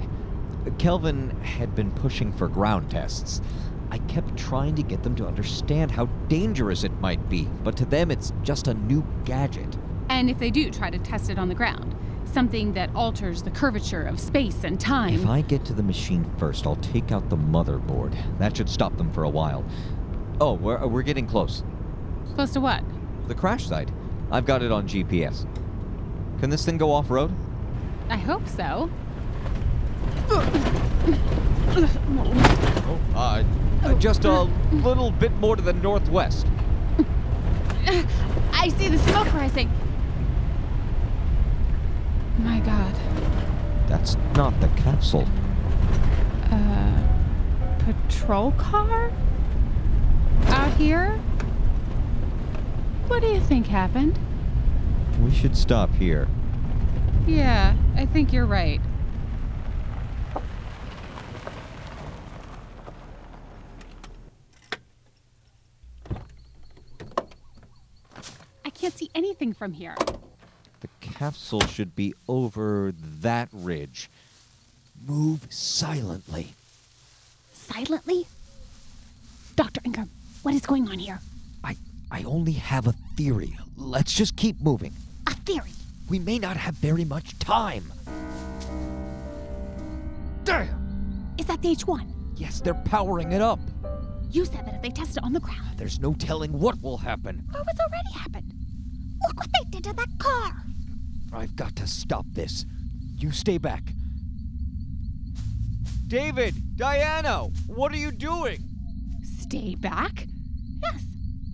Kelvin 0.78 1.32
had 1.42 1.76
been 1.76 1.92
pushing 1.92 2.32
for 2.32 2.48
ground 2.48 2.92
tests. 2.92 3.42
I 3.90 3.98
kept 3.98 4.38
trying 4.38 4.76
to 4.76 4.84
get 4.84 5.04
them 5.04 5.16
to 5.16 5.28
understand 5.28 5.92
how 5.92 6.06
dangerous 6.30 6.84
it 6.84 6.94
might 7.02 7.30
be, 7.30 7.50
but 7.64 7.76
to 7.78 7.86
them 7.86 8.10
it's 8.10 8.32
just 8.44 8.68
a 8.68 8.74
new 8.74 9.06
gadget. 9.26 9.78
And 10.10 10.30
if 10.30 10.40
they 10.40 10.50
do 10.50 10.70
try 10.70 10.90
to 10.90 11.00
test 11.00 11.30
it 11.30 11.38
on 11.38 11.50
the 11.50 11.56
ground, 11.56 11.96
something 12.26 12.74
that 12.74 12.94
alters 12.96 13.44
the 13.44 13.52
curvature 13.52 14.04
of 14.04 14.20
space 14.20 14.64
and 14.64 14.80
time. 14.80 15.14
If 15.16 15.28
I 15.28 15.42
get 15.42 15.66
to 15.66 15.74
the 15.74 15.84
machine 15.84 16.30
first, 16.38 16.66
I'll 16.66 16.78
take 16.78 17.12
out 17.12 17.30
the 17.30 17.38
motherboard. 17.38 18.16
That 18.38 18.56
should 18.56 18.70
stop 18.70 18.96
them 18.98 19.12
for 19.12 19.24
a 19.24 19.30
while. 19.30 19.66
Oh, 20.40 20.54
we're, 20.54 20.86
we're 20.88 21.02
getting 21.02 21.28
close. 21.28 21.64
Close 22.36 22.52
to 22.54 22.62
what? 22.62 22.84
The 23.28 23.36
crash 23.36 23.68
site. 23.68 23.90
I've 24.32 24.46
got 24.46 24.64
it 24.64 24.72
on 24.72 24.88
GPS. 24.88 25.46
Can 26.40 26.50
this 26.50 26.66
thing 26.66 26.78
go 26.78 26.92
off 26.92 27.10
road? 27.10 27.32
I 28.10 28.18
hope 28.18 28.48
so. 28.48 28.90
Oh, 30.30 30.72
uh, 33.16 33.44
uh, 33.84 33.94
just 33.96 34.24
a 34.24 34.44
little 34.72 35.12
bit 35.12 35.34
more 35.34 35.56
to 35.56 35.62
the 35.62 35.74
northwest. 35.74 36.48
I 38.54 38.70
see 38.70 38.88
the 38.88 38.98
smoke 39.00 39.34
rising. 39.34 39.70
My 42.40 42.60
god. 42.62 42.96
That's 43.88 44.16
not 44.36 44.58
the 44.62 44.70
capsule. 44.70 45.28
Uh, 46.50 47.04
patrol 47.80 48.52
car? 48.54 49.12
Out 50.48 50.74
here? 50.76 51.20
What 53.12 53.24
do 53.24 53.28
you 53.28 53.42
think 53.42 53.68
happened? 53.68 54.18
We 55.22 55.32
should 55.36 55.58
stop 55.58 55.94
here. 55.96 56.30
Yeah, 57.28 57.76
I 57.98 58.06
think 58.06 58.32
you're 58.32 58.46
right. 58.46 58.80
I 68.64 68.70
can't 68.74 68.94
see 68.94 69.10
anything 69.14 69.52
from 69.52 69.74
here. 69.74 69.98
The 70.80 70.88
capsule 71.02 71.68
should 71.68 71.94
be 71.94 72.14
over 72.30 72.94
that 73.20 73.50
ridge. 73.52 74.10
Move 75.06 75.48
silently. 75.50 76.54
Silently? 77.52 78.26
Dr. 79.58 79.82
Ankrum, 79.82 80.08
what 80.44 80.56
is 80.56 80.66
going 80.66 80.88
on 80.88 80.98
here? 80.98 81.20
I 82.12 82.20
I 82.20 82.24
only 82.24 82.52
have 82.54 82.88
a 82.88 82.94
theory. 83.16 83.58
Let's 83.78 84.14
just 84.14 84.36
keep 84.36 84.60
moving. 84.62 84.94
A 85.28 85.34
theory. 85.34 85.72
We 86.10 86.20
may 86.20 86.38
not 86.40 86.58
have 86.58 86.76
very 86.76 87.06
much 87.06 87.40
time. 87.40 87.86
Damn! 90.44 91.34
Is 91.38 91.46
that 91.46 91.62
the 91.62 91.74
H1? 91.76 92.06
Yes, 92.36 92.60
they're 92.62 92.74
powering 92.74 93.32
it 93.32 93.42
up. 93.42 93.60
You 94.30 94.46
said 94.46 94.66
that 94.66 94.76
if 94.76 94.82
they 94.82 94.90
test 94.90 95.18
it 95.18 95.24
on 95.24 95.34
the 95.34 95.40
ground, 95.40 95.78
There's 95.78 96.00
no 96.00 96.14
telling 96.14 96.52
what 96.60 96.82
will 96.82 96.98
happen. 96.98 97.44
or 97.54 97.62
what's 97.64 97.80
already 97.80 98.12
happened. 98.14 98.54
Look 99.28 99.38
what 99.40 99.50
they 99.54 99.70
did 99.70 99.84
to 99.86 99.94
that 99.94 100.10
car. 100.20 100.64
I've 101.34 101.56
got 101.56 101.76
to 101.78 101.88
stop 101.88 102.26
this. 102.34 102.66
You 103.18 103.32
stay 103.32 103.58
back. 103.58 103.94
David, 106.08 106.56
Diana, 106.76 107.48
what 107.68 107.92
are 107.94 107.98
you 107.98 108.12
doing? 108.12 108.64
Stay 109.24 109.76
back? 109.76 110.28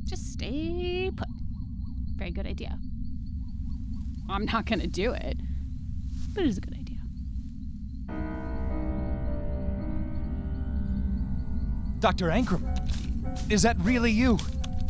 Yes, 0.08 0.20
just 0.20 0.34
stay 0.34 1.12
put. 1.14 1.28
Very 2.16 2.32
good 2.32 2.48
idea. 2.48 2.80
I'm 4.30 4.46
not 4.46 4.66
going 4.66 4.80
to 4.80 4.88
do 4.88 5.12
it, 5.12 5.38
but 6.34 6.44
it 6.44 6.48
is 6.48 6.58
a 6.58 6.62
good 6.62 6.74
idea. 6.74 6.98
Dr. 12.00 12.28
Ankrum, 12.28 13.52
is 13.52 13.62
that 13.64 13.76
really 13.80 14.12
you? 14.12 14.38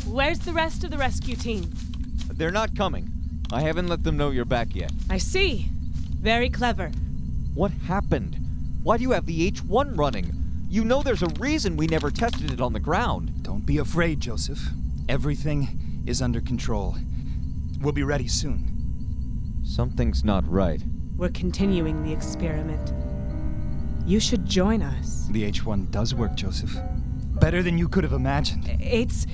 Where's 0.08 0.40
the 0.40 0.54
rest 0.54 0.84
of 0.84 0.92
the 0.92 0.98
rescue 0.98 1.36
team? 1.36 1.72
They're 2.34 2.52
not 2.52 2.76
coming. 2.76 3.10
I 3.52 3.62
haven't 3.62 3.88
let 3.88 4.04
them 4.04 4.18
know 4.18 4.30
you're 4.30 4.46
back 4.46 4.76
yet. 4.76 4.92
I 5.10 5.18
see. 5.18 5.70
Very 6.20 6.50
clever. 6.50 6.92
What 7.56 7.72
happened? 7.72 8.38
Why 8.84 8.98
do 8.98 9.04
you 9.04 9.12
have 9.12 9.26
the 9.26 9.50
H1 9.52 9.98
running? 9.98 10.32
You 10.70 10.84
know 10.84 11.02
there's 11.02 11.24
a 11.24 11.34
reason 11.40 11.78
we 11.78 11.88
never 11.88 12.12
tested 12.12 12.52
it 12.52 12.62
on 12.62 12.74
the 12.74 12.80
ground. 12.80 13.32
Don't 13.42 13.66
be 13.66 13.78
afraid, 13.78 14.20
Joseph. 14.20 14.70
Everything 15.10 16.04
is 16.06 16.22
under 16.22 16.42
control. 16.42 16.96
We'll 17.82 17.94
be 17.94 18.04
ready 18.04 18.28
soon. 18.28 19.62
Something's 19.64 20.24
not 20.24 20.46
right. 20.50 20.82
We're 21.16 21.30
continuing 21.30 22.04
the 22.04 22.12
experiment. 22.12 22.94
You 24.06 24.20
should 24.20 24.46
join 24.46 24.82
us. 24.82 25.28
The 25.32 25.50
H1 25.50 25.92
does 25.92 26.14
work, 26.14 26.36
Joseph. 26.36 26.76
Better 27.40 27.64
than 27.64 27.78
you 27.78 27.88
could 27.88 28.04
have 28.04 28.14
imagined. 28.14 28.68
It's 28.82 29.26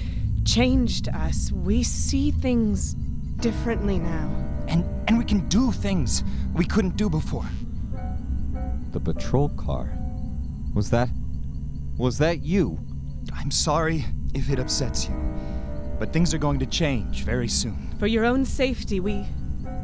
changed 0.45 1.09
us. 1.09 1.51
We 1.51 1.83
see 1.83 2.31
things 2.31 2.93
differently 3.37 3.97
now. 3.97 4.29
And 4.67 4.85
and 5.07 5.17
we 5.17 5.25
can 5.25 5.47
do 5.49 5.71
things 5.71 6.23
we 6.53 6.65
couldn't 6.65 6.97
do 6.97 7.09
before. 7.09 7.45
The 8.91 8.99
patrol 8.99 9.49
car. 9.49 9.89
Was 10.73 10.89
that. 10.91 11.09
Was 11.97 12.17
that 12.19 12.41
you? 12.41 12.79
I'm 13.33 13.51
sorry 13.51 14.05
if 14.33 14.49
it 14.49 14.59
upsets 14.59 15.07
you. 15.07 15.15
But 15.99 16.11
things 16.11 16.33
are 16.33 16.37
going 16.37 16.59
to 16.59 16.65
change 16.65 17.23
very 17.23 17.47
soon. 17.47 17.95
For 17.99 18.07
your 18.07 18.25
own 18.25 18.45
safety, 18.45 18.99
we 18.99 19.25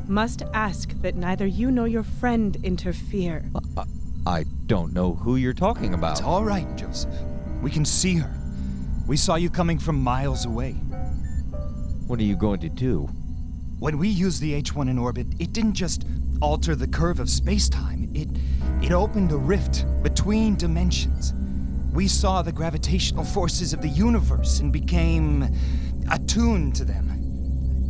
must 0.07 0.41
ask 0.53 0.89
that 1.01 1.15
neither 1.15 1.45
you 1.45 1.71
nor 1.71 1.87
your 1.87 2.03
friend 2.03 2.57
interfere. 2.63 3.45
I, 3.77 3.83
I 4.25 4.45
don't 4.65 4.93
know 4.93 5.13
who 5.13 5.35
you're 5.35 5.53
talking 5.53 5.93
about. 5.93 6.13
It's 6.13 6.21
all 6.21 6.43
right, 6.43 6.67
Joseph. 6.75 7.13
We 7.61 7.71
can 7.71 7.85
see 7.85 8.15
her. 8.15 8.33
We 9.07 9.17
saw 9.17 9.35
you 9.35 9.49
coming 9.49 9.79
from 9.79 10.01
miles 10.01 10.45
away. 10.45 10.73
What 12.07 12.19
are 12.19 12.23
you 12.23 12.35
going 12.35 12.59
to 12.61 12.69
do? 12.69 13.09
When 13.79 13.97
we 13.97 14.09
used 14.09 14.41
the 14.41 14.61
H1 14.61 14.89
in 14.89 14.97
orbit, 14.97 15.27
it 15.39 15.53
didn't 15.53 15.73
just 15.73 16.05
alter 16.41 16.75
the 16.75 16.87
curve 16.87 17.19
of 17.19 17.29
space-time. 17.29 18.09
It 18.13 18.29
it 18.81 18.93
opened 18.93 19.31
a 19.31 19.37
rift 19.37 19.85
between 20.03 20.55
dimensions. 20.55 21.33
We 21.93 22.07
saw 22.07 22.41
the 22.41 22.51
gravitational 22.51 23.25
forces 23.25 23.73
of 23.73 23.81
the 23.81 23.89
universe 23.89 24.59
and 24.59 24.71
became 24.71 25.53
attuned 26.11 26.75
to 26.75 26.85
them. 26.85 27.05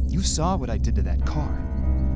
You 0.09 0.21
saw 0.21 0.57
what 0.57 0.69
I 0.69 0.77
did 0.77 0.95
to 0.95 1.01
that 1.03 1.25
car. 1.25 1.65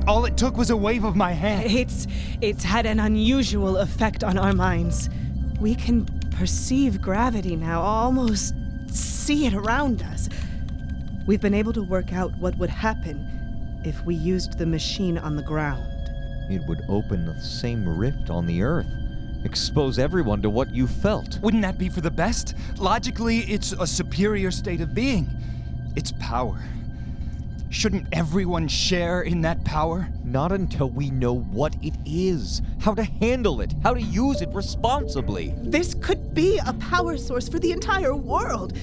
All 0.06 0.24
it 0.26 0.36
took 0.36 0.56
was 0.56 0.70
a 0.70 0.76
wave 0.76 1.04
of 1.04 1.16
my 1.16 1.32
hand. 1.32 1.70
It's 1.70 2.06
it's 2.40 2.62
had 2.62 2.84
an 2.84 3.00
unusual 3.00 3.78
effect 3.78 4.22
on 4.22 4.36
our 4.36 4.52
minds. 4.52 5.08
We 5.60 5.74
can 5.74 6.06
perceive 6.32 7.00
gravity 7.00 7.56
now, 7.56 7.80
almost 7.80 8.54
see 8.88 9.46
it 9.46 9.54
around 9.54 10.02
us. 10.02 10.28
We've 11.26 11.40
been 11.40 11.54
able 11.54 11.72
to 11.72 11.82
work 11.82 12.12
out 12.12 12.36
what 12.38 12.56
would 12.58 12.68
happen 12.68 13.80
if 13.84 14.04
we 14.04 14.14
used 14.14 14.58
the 14.58 14.66
machine 14.66 15.16
on 15.16 15.36
the 15.36 15.42
ground. 15.42 15.90
It 16.50 16.60
would 16.68 16.82
open 16.88 17.24
the 17.24 17.40
same 17.40 17.88
rift 17.88 18.28
on 18.28 18.46
the 18.46 18.62
Earth, 18.62 18.86
expose 19.44 19.98
everyone 19.98 20.42
to 20.42 20.50
what 20.50 20.74
you 20.74 20.86
felt. 20.86 21.38
Wouldn't 21.40 21.62
that 21.62 21.78
be 21.78 21.88
for 21.88 22.02
the 22.02 22.10
best? 22.10 22.54
Logically, 22.76 23.38
it's 23.40 23.72
a 23.72 23.86
superior 23.86 24.50
state 24.50 24.82
of 24.82 24.92
being. 24.92 25.30
It's 25.96 26.12
power. 26.18 26.60
Shouldn't 27.70 28.06
everyone 28.12 28.68
share 28.68 29.22
in 29.22 29.40
that 29.42 29.64
power? 29.64 30.08
Not 30.24 30.52
until 30.52 30.90
we 30.90 31.10
know 31.10 31.34
what 31.34 31.74
it 31.82 31.94
is, 32.06 32.62
how 32.80 32.94
to 32.94 33.02
handle 33.02 33.60
it, 33.60 33.74
how 33.82 33.94
to 33.94 34.00
use 34.00 34.42
it 34.42 34.48
responsibly. 34.50 35.54
This 35.58 35.94
could 35.94 36.34
be 36.34 36.60
a 36.66 36.72
power 36.74 37.16
source 37.16 37.48
for 37.48 37.58
the 37.58 37.72
entire 37.72 38.14
world. 38.14 38.78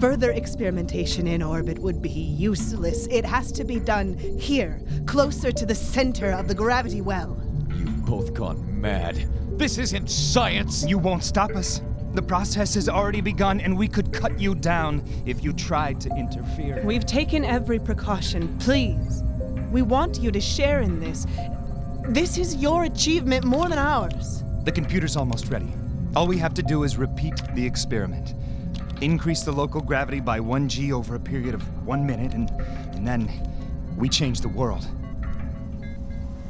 Further 0.00 0.30
experimentation 0.30 1.26
in 1.26 1.42
orbit 1.42 1.78
would 1.78 2.00
be 2.00 2.08
useless. 2.08 3.06
It 3.08 3.26
has 3.26 3.52
to 3.52 3.64
be 3.64 3.78
done 3.78 4.16
here, 4.16 4.80
closer 5.04 5.52
to 5.52 5.66
the 5.66 5.74
center 5.74 6.30
of 6.30 6.48
the 6.48 6.54
gravity 6.54 7.02
well. 7.02 7.38
You've 7.74 8.06
both 8.06 8.32
gone 8.32 8.80
mad. 8.80 9.26
This 9.58 9.76
isn't 9.76 10.08
science. 10.10 10.86
You 10.88 10.96
won't 10.96 11.24
stop 11.24 11.50
us. 11.50 11.82
The 12.12 12.22
process 12.22 12.74
has 12.74 12.88
already 12.88 13.20
begun, 13.20 13.60
and 13.60 13.78
we 13.78 13.86
could 13.86 14.12
cut 14.12 14.38
you 14.40 14.56
down 14.56 15.04
if 15.26 15.44
you 15.44 15.52
tried 15.52 16.00
to 16.00 16.08
interfere. 16.16 16.82
We've 16.84 17.06
taken 17.06 17.44
every 17.44 17.78
precaution. 17.78 18.58
Please. 18.58 19.22
We 19.70 19.82
want 19.82 20.18
you 20.18 20.32
to 20.32 20.40
share 20.40 20.80
in 20.80 20.98
this. 20.98 21.26
This 22.08 22.36
is 22.36 22.56
your 22.56 22.84
achievement 22.84 23.44
more 23.44 23.68
than 23.68 23.78
ours. 23.78 24.42
The 24.64 24.72
computer's 24.72 25.16
almost 25.16 25.48
ready. 25.50 25.72
All 26.16 26.26
we 26.26 26.38
have 26.38 26.54
to 26.54 26.62
do 26.62 26.82
is 26.82 26.96
repeat 26.96 27.40
the 27.54 27.64
experiment. 27.64 28.34
Increase 29.00 29.42
the 29.42 29.52
local 29.52 29.80
gravity 29.80 30.18
by 30.18 30.40
1g 30.40 30.90
over 30.90 31.14
a 31.14 31.20
period 31.20 31.54
of 31.54 31.62
one 31.86 32.04
minute, 32.04 32.34
and, 32.34 32.50
and 32.92 33.06
then 33.06 33.30
we 33.96 34.08
change 34.08 34.40
the 34.40 34.48
world. 34.48 34.84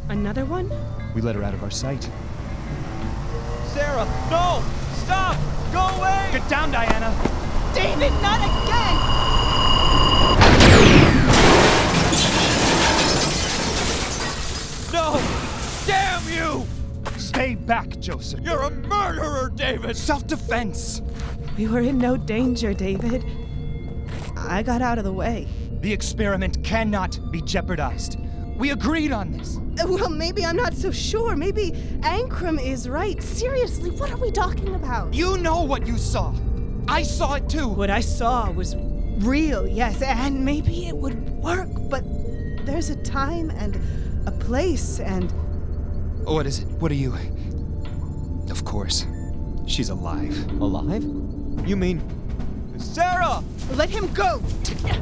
Another 0.09 0.47
one? 0.47 0.71
We 1.15 1.21
let 1.21 1.37
her 1.37 1.43
out 1.43 1.53
of 1.53 1.63
our 1.63 1.71
sight. 1.71 2.09
Sarah, 3.67 4.07
no! 4.31 4.65
Stop! 5.11 5.37
Go 5.73 5.81
away! 5.99 6.29
Get 6.31 6.49
down, 6.49 6.71
Diana! 6.71 7.11
David, 7.75 8.13
not 8.23 8.39
again! 8.39 8.95
No! 14.93 15.21
Damn 15.85 16.33
you! 16.33 16.65
Stay 17.19 17.57
back, 17.57 17.99
Joseph. 17.99 18.39
You're 18.39 18.63
a 18.63 18.71
murderer, 18.71 19.51
David! 19.53 19.97
Self 19.97 20.29
defense! 20.29 21.03
We 21.59 21.67
were 21.67 21.81
in 21.81 21.99
no 21.99 22.17
danger, 22.17 22.73
David. 22.73 23.25
I 24.37 24.63
got 24.63 24.81
out 24.81 24.99
of 24.99 25.03
the 25.03 25.13
way. 25.13 25.49
The 25.81 25.93
experiment 25.93 26.63
cannot 26.63 27.19
be 27.33 27.43
jeopardized. 27.43 28.17
We 28.57 28.71
agreed 28.71 29.11
on 29.11 29.33
this. 29.33 29.59
Well, 29.87 30.11
maybe 30.11 30.45
I'm 30.45 30.57
not 30.57 30.75
so 30.75 30.91
sure. 30.91 31.37
Maybe 31.37 31.73
Ankrum 32.01 32.63
is 32.63 32.89
right. 32.89 33.21
Seriously, 33.23 33.91
what 33.91 34.11
are 34.11 34.17
we 34.17 34.31
talking 34.31 34.75
about? 34.75 35.13
You 35.15 35.39
know 35.39 35.63
what 35.63 35.87
you 35.87 35.99
saw. 35.99 36.35
I 36.89 37.03
saw 37.03 37.35
it 37.35 37.49
too. 37.49 37.69
What 37.69 37.91
I 37.91 38.01
saw 38.01 38.51
was 38.51 38.77
real, 39.19 39.67
yes, 39.67 40.03
and 40.03 40.45
maybe 40.45 40.87
it 40.89 40.97
would 40.97 41.19
work, 41.31 41.69
but 41.89 42.03
there's 42.65 42.91
a 42.91 42.97
time 43.03 43.51
and 43.51 43.79
a 44.27 44.33
place 44.33 45.01
and. 45.01 45.33
Oh, 46.27 46.35
what 46.35 46.47
is 46.47 46.61
it? 46.61 46.69
What 46.81 46.91
are 46.91 46.95
you? 46.95 47.15
Of 48.51 48.65
course. 48.65 49.07
She's 49.67 49.89
alive. 49.89 50.37
Alive? 50.61 51.03
You 51.67 51.77
mean. 51.77 52.03
Sarah! 52.79 53.43
Let 53.75 53.91
him 53.91 54.13
go! 54.15 54.43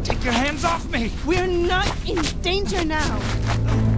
Take 0.03 0.23
your 0.25 0.35
hands 0.35 0.65
off 0.65 0.91
me! 0.91 1.11
We're 1.25 1.47
not 1.47 1.89
in 2.07 2.21
danger 2.43 2.85
now! 2.85 3.98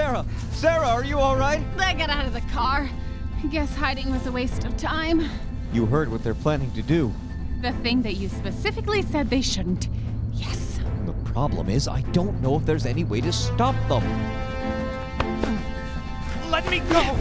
Sarah! 0.00 0.24
Sarah, 0.52 0.88
are 0.88 1.04
you 1.04 1.16
alright? 1.18 1.62
I 1.78 1.92
got 1.92 2.08
out 2.08 2.24
of 2.24 2.32
the 2.32 2.40
car. 2.52 2.88
I 3.44 3.46
Guess 3.48 3.74
hiding 3.74 4.10
was 4.10 4.26
a 4.26 4.32
waste 4.32 4.64
of 4.64 4.74
time. 4.78 5.28
You 5.74 5.84
heard 5.84 6.10
what 6.10 6.24
they're 6.24 6.32
planning 6.32 6.72
to 6.72 6.80
do. 6.80 7.12
The 7.60 7.72
thing 7.82 8.00
that 8.00 8.14
you 8.14 8.30
specifically 8.30 9.02
said 9.02 9.28
they 9.28 9.42
shouldn't. 9.42 9.90
Yes. 10.32 10.80
The 11.04 11.12
problem 11.32 11.68
is, 11.68 11.86
I 11.86 12.00
don't 12.12 12.40
know 12.40 12.56
if 12.56 12.64
there's 12.64 12.86
any 12.86 13.04
way 13.04 13.20
to 13.20 13.30
stop 13.30 13.74
them. 13.90 14.02
Let 16.50 16.66
me 16.70 16.78
go! 16.88 17.14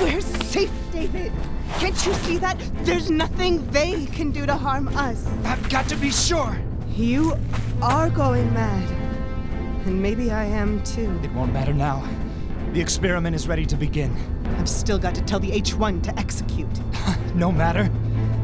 We're 0.00 0.20
safe, 0.20 0.70
David! 0.92 1.32
Can't 1.80 2.06
you 2.06 2.14
see 2.14 2.38
that? 2.38 2.56
There's 2.84 3.10
nothing 3.10 3.68
they 3.72 4.06
can 4.06 4.30
do 4.30 4.46
to 4.46 4.54
harm 4.54 4.86
us. 4.96 5.26
I've 5.42 5.68
got 5.68 5.88
to 5.88 5.96
be 5.96 6.12
sure. 6.12 6.56
You 6.90 7.36
are 7.82 8.10
going 8.10 8.54
mad. 8.54 8.99
And 9.86 10.00
maybe 10.00 10.30
I 10.30 10.44
am 10.44 10.82
too. 10.84 11.18
It 11.22 11.32
won't 11.32 11.52
matter 11.52 11.72
now. 11.72 12.06
The 12.72 12.80
experiment 12.80 13.34
is 13.34 13.48
ready 13.48 13.66
to 13.66 13.76
begin. 13.76 14.14
I've 14.58 14.68
still 14.68 14.98
got 14.98 15.14
to 15.14 15.22
tell 15.22 15.40
the 15.40 15.50
H1 15.50 16.02
to 16.04 16.18
execute. 16.18 16.68
No 17.34 17.52
matter. 17.52 17.88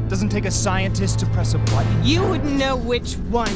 Doesn't 0.09 0.29
take 0.29 0.44
a 0.44 0.51
scientist 0.51 1.18
to 1.18 1.27
press 1.27 1.55
a 1.55 1.59
button. 1.59 2.05
You 2.05 2.22
wouldn't 2.22 2.55
know 2.55 2.77
which 2.77 3.14
one. 3.14 3.51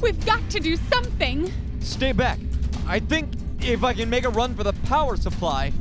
We've 0.00 0.24
got 0.24 0.48
to 0.50 0.60
do 0.60 0.76
something. 0.76 1.52
Stay 1.80 2.12
back. 2.12 2.38
I 2.86 3.00
think 3.00 3.32
if 3.60 3.84
I 3.84 3.92
can 3.92 4.08
make 4.08 4.24
a 4.24 4.30
run 4.30 4.54
for 4.54 4.64
the 4.64 4.72
power 4.88 5.16
supply. 5.16 5.72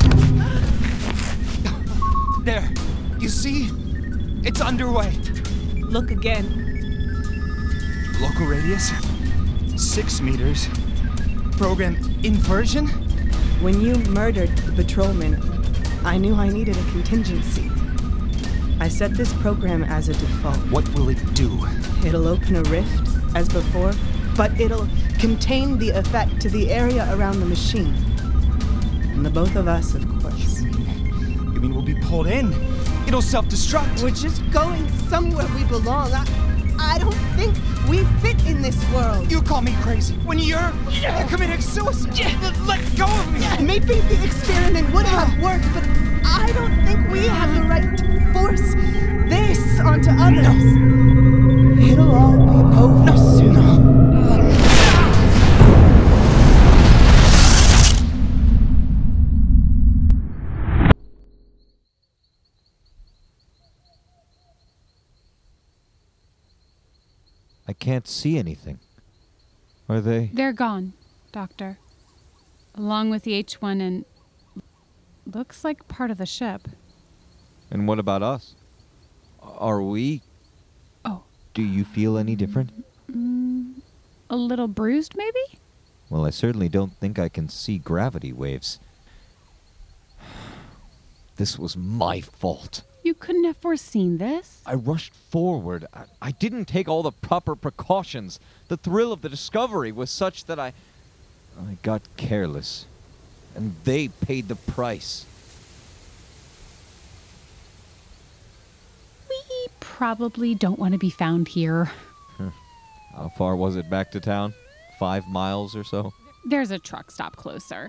There. 2.42 2.68
You 3.18 3.28
see? 3.28 3.70
It's 4.44 4.60
underway. 4.60 5.12
Look 5.88 6.10
again. 6.10 6.44
Local 8.20 8.46
radius? 8.46 8.90
Six 9.76 10.20
meters. 10.20 10.68
Program 11.52 11.96
inversion? 12.24 12.88
When 13.62 13.80
you 13.80 13.94
murdered 14.10 14.50
the 14.58 14.72
patrolman, 14.72 15.40
I 16.04 16.18
knew 16.18 16.34
I 16.34 16.48
needed 16.48 16.76
a 16.76 16.82
contingency. 16.90 17.70
I 18.80 18.88
set 18.88 19.14
this 19.14 19.32
program 19.34 19.84
as 19.84 20.08
a 20.08 20.14
default. 20.14 20.58
What 20.70 20.92
will 20.94 21.08
it 21.08 21.34
do? 21.34 21.56
It'll 22.04 22.26
open 22.26 22.56
a 22.56 22.62
rift, 22.64 23.08
as 23.36 23.48
before, 23.48 23.92
but 24.36 24.60
it'll 24.60 24.88
contain 25.20 25.78
the 25.78 25.90
effect 25.90 26.40
to 26.42 26.50
the 26.50 26.70
area 26.70 27.08
around 27.14 27.38
the 27.38 27.46
machine. 27.46 27.94
And 29.14 29.24
the 29.24 29.30
both 29.30 29.54
of 29.54 29.68
us, 29.68 29.94
of 29.94 30.06
course. 30.20 30.62
You 30.62 31.60
mean 31.60 31.72
we'll 31.74 31.82
be 31.82 31.94
pulled 31.94 32.26
in? 32.26 32.52
It'll 33.06 33.22
self 33.22 33.46
destruct. 33.46 34.02
We're 34.02 34.10
just 34.10 34.42
going 34.50 34.88
somewhere 35.08 35.46
we 35.54 35.64
belong. 35.64 36.12
I, 36.12 36.24
I 36.78 36.98
don't 36.98 37.14
think 37.36 37.54
we 37.88 38.04
fit 38.20 38.44
in 38.46 38.62
this 38.62 38.76
world. 38.92 39.30
You 39.30 39.40
call 39.42 39.62
me 39.62 39.74
crazy 39.80 40.14
when 40.24 40.38
you're, 40.38 40.72
you're 40.90 41.28
committing 41.28 41.60
suicide. 41.60 42.18
Yeah. 42.18 42.52
Let 42.66 42.80
go 42.96 43.06
of 43.06 43.32
me. 43.32 43.64
Maybe 43.64 44.00
the 44.00 44.24
experiment 44.24 44.92
would 44.92 45.06
have 45.06 45.40
worked, 45.40 45.66
but 45.72 45.84
I 46.24 46.50
don't 46.52 46.84
think 46.84 47.08
we 47.10 47.26
have 47.26 47.54
the 47.54 47.62
right 47.62 47.96
to 47.98 48.32
force 48.32 48.74
this 49.30 49.80
onto 49.80 50.10
others. 50.10 50.62
It'll 51.90 52.14
all 52.14 52.36
be 52.36 52.76
over 52.76 53.16
soon. 53.16 53.55
Can't 67.86 68.08
see 68.08 68.36
anything. 68.36 68.80
Are 69.88 70.00
they? 70.00 70.32
They're 70.34 70.52
gone, 70.52 70.94
Doctor. 71.30 71.78
Along 72.74 73.10
with 73.10 73.22
the 73.22 73.40
H1 73.40 73.80
and. 73.80 74.04
Looks 75.24 75.62
like 75.62 75.86
part 75.86 76.10
of 76.10 76.18
the 76.18 76.26
ship. 76.26 76.66
And 77.70 77.86
what 77.86 78.00
about 78.00 78.24
us? 78.24 78.56
Are 79.40 79.80
we? 79.80 80.22
Oh. 81.04 81.22
Do 81.54 81.62
you 81.62 81.84
feel 81.84 82.18
any 82.18 82.34
different? 82.34 82.84
Mm, 83.08 83.82
a 84.30 84.36
little 84.36 84.68
bruised, 84.68 85.14
maybe? 85.16 85.60
Well, 86.10 86.26
I 86.26 86.30
certainly 86.30 86.68
don't 86.68 86.98
think 86.98 87.20
I 87.20 87.28
can 87.28 87.48
see 87.48 87.78
gravity 87.78 88.32
waves. 88.32 88.80
This 91.36 91.58
was 91.58 91.76
my 91.76 92.22
fault. 92.22 92.82
You 93.06 93.14
couldn't 93.14 93.44
have 93.44 93.56
foreseen 93.58 94.18
this. 94.18 94.60
I 94.66 94.74
rushed 94.74 95.14
forward. 95.14 95.86
I, 95.94 96.06
I 96.20 96.30
didn't 96.32 96.64
take 96.64 96.88
all 96.88 97.04
the 97.04 97.12
proper 97.12 97.54
precautions. 97.54 98.40
The 98.66 98.76
thrill 98.76 99.12
of 99.12 99.22
the 99.22 99.28
discovery 99.28 99.92
was 99.92 100.10
such 100.10 100.46
that 100.46 100.58
I. 100.58 100.72
I 101.56 101.78
got 101.84 102.02
careless. 102.16 102.84
And 103.54 103.76
they 103.84 104.08
paid 104.08 104.48
the 104.48 104.56
price. 104.56 105.24
We 109.28 109.66
probably 109.78 110.56
don't 110.56 110.80
want 110.80 110.90
to 110.94 110.98
be 110.98 111.10
found 111.10 111.46
here. 111.46 111.92
How 113.14 113.28
far 113.38 113.54
was 113.54 113.76
it 113.76 113.88
back 113.88 114.10
to 114.10 114.20
town? 114.20 114.52
Five 114.98 115.28
miles 115.28 115.76
or 115.76 115.84
so? 115.84 116.12
There's 116.44 116.72
a 116.72 116.78
truck 116.80 117.12
stop 117.12 117.36
closer. 117.36 117.88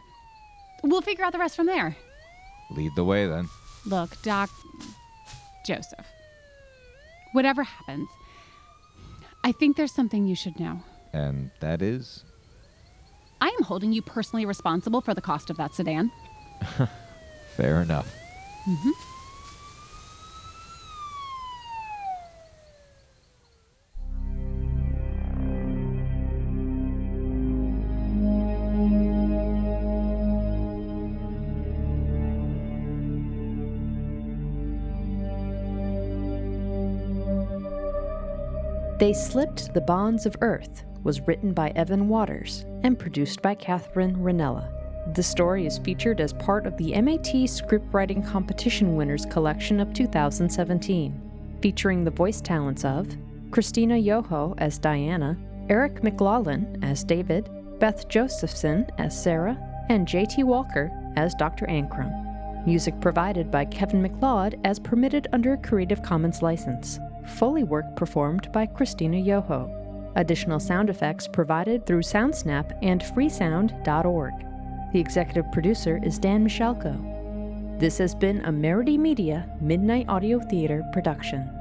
We'll 0.84 1.02
figure 1.02 1.26
out 1.26 1.34
the 1.34 1.40
rest 1.40 1.56
from 1.56 1.66
there. 1.66 1.98
Lead 2.70 2.92
the 2.96 3.04
way 3.04 3.26
then. 3.26 3.50
Look, 3.88 4.22
Doc. 4.22 4.52
Joseph. 5.68 6.08
Whatever 7.34 7.64
happens, 7.64 8.08
I 9.44 9.52
think 9.52 9.76
there's 9.76 9.92
something 9.92 10.26
you 10.26 10.36
should 10.36 10.60
know. 10.60 10.82
And 11.12 11.52
that 11.60 11.82
is? 11.82 12.24
I 13.42 13.48
am 13.50 13.64
holding 13.64 13.92
you 13.92 14.02
personally 14.02 14.46
responsible 14.46 15.02
for 15.02 15.14
the 15.14 15.22
cost 15.22 15.50
of 15.50 15.58
that 15.58 15.76
sedan. 15.76 16.10
Fair 17.58 17.82
enough. 17.82 18.08
Mm-hmm. 18.68 19.17
They 39.00 39.14
Slipped 39.14 39.76
the 39.76 39.82
Bonds 39.82 40.26
of 40.26 40.36
Earth 40.42 40.84
was 41.04 41.22
written 41.22 41.54
by 41.54 41.70
Evan 41.76 42.10
Waters 42.10 42.66
and 42.82 42.98
produced 42.98 43.44
by 43.44 43.54
Catherine 43.54 44.16
Ranella. 44.16 44.74
The 45.14 45.22
story 45.22 45.68
is 45.68 45.78
featured 45.78 46.20
as 46.20 46.34
part 46.34 46.66
of 46.66 46.76
the 46.78 47.00
MAT 47.00 47.26
Scriptwriting 47.46 48.28
Competition 48.28 48.96
Winners 48.96 49.28
Collection 49.28 49.80
of 49.80 49.94
2017, 49.94 51.58
featuring 51.62 52.04
the 52.04 52.10
voice 52.10 52.42
talents 52.42 52.84
of 52.84 53.08
Christina 53.52 53.98
Yoho 53.98 54.56
as 54.58 54.80
Diana, 54.80 55.38
Eric 55.70 56.02
McLaughlin 56.02 56.80
as 56.82 57.04
David, 57.04 57.52
Beth 57.78 58.10
Josephson 58.10 58.88
as 58.98 59.22
Sarah, 59.22 59.60
and 59.90 60.08
JT 60.08 60.44
Walker 60.44 60.90
as 61.16 61.36
Dr. 61.36 61.68
Ankrum. 61.68 62.66
Music 62.66 63.00
provided 63.00 63.52
by 63.52 63.64
Kevin 63.64 64.02
MacLeod 64.02 64.60
as 64.64 64.80
permitted 64.80 65.28
under 65.34 65.54
a 65.54 65.58
Creative 65.58 66.02
Commons 66.02 66.42
license. 66.42 67.00
Foley 67.28 67.64
work 67.64 67.96
performed 67.96 68.52
by 68.52 68.66
Christina 68.66 69.18
Yoho. 69.18 69.72
Additional 70.16 70.60
sound 70.60 70.90
effects 70.90 71.28
provided 71.28 71.86
through 71.86 72.02
SoundSnap 72.02 72.78
and 72.82 73.02
freesound.org. 73.02 74.34
The 74.94 75.00
executive 75.00 75.52
producer 75.52 76.00
is 76.04 76.18
Dan 76.18 76.48
Michalko. 76.48 77.80
This 77.80 78.00
has 78.00 78.16
been 78.16 78.44
a 78.46 78.52
Merity 78.52 78.98
Media 78.98 79.48
Midnight 79.62 80.10
Audio 80.10 80.40
Theater 80.40 80.84
production. 80.94 81.57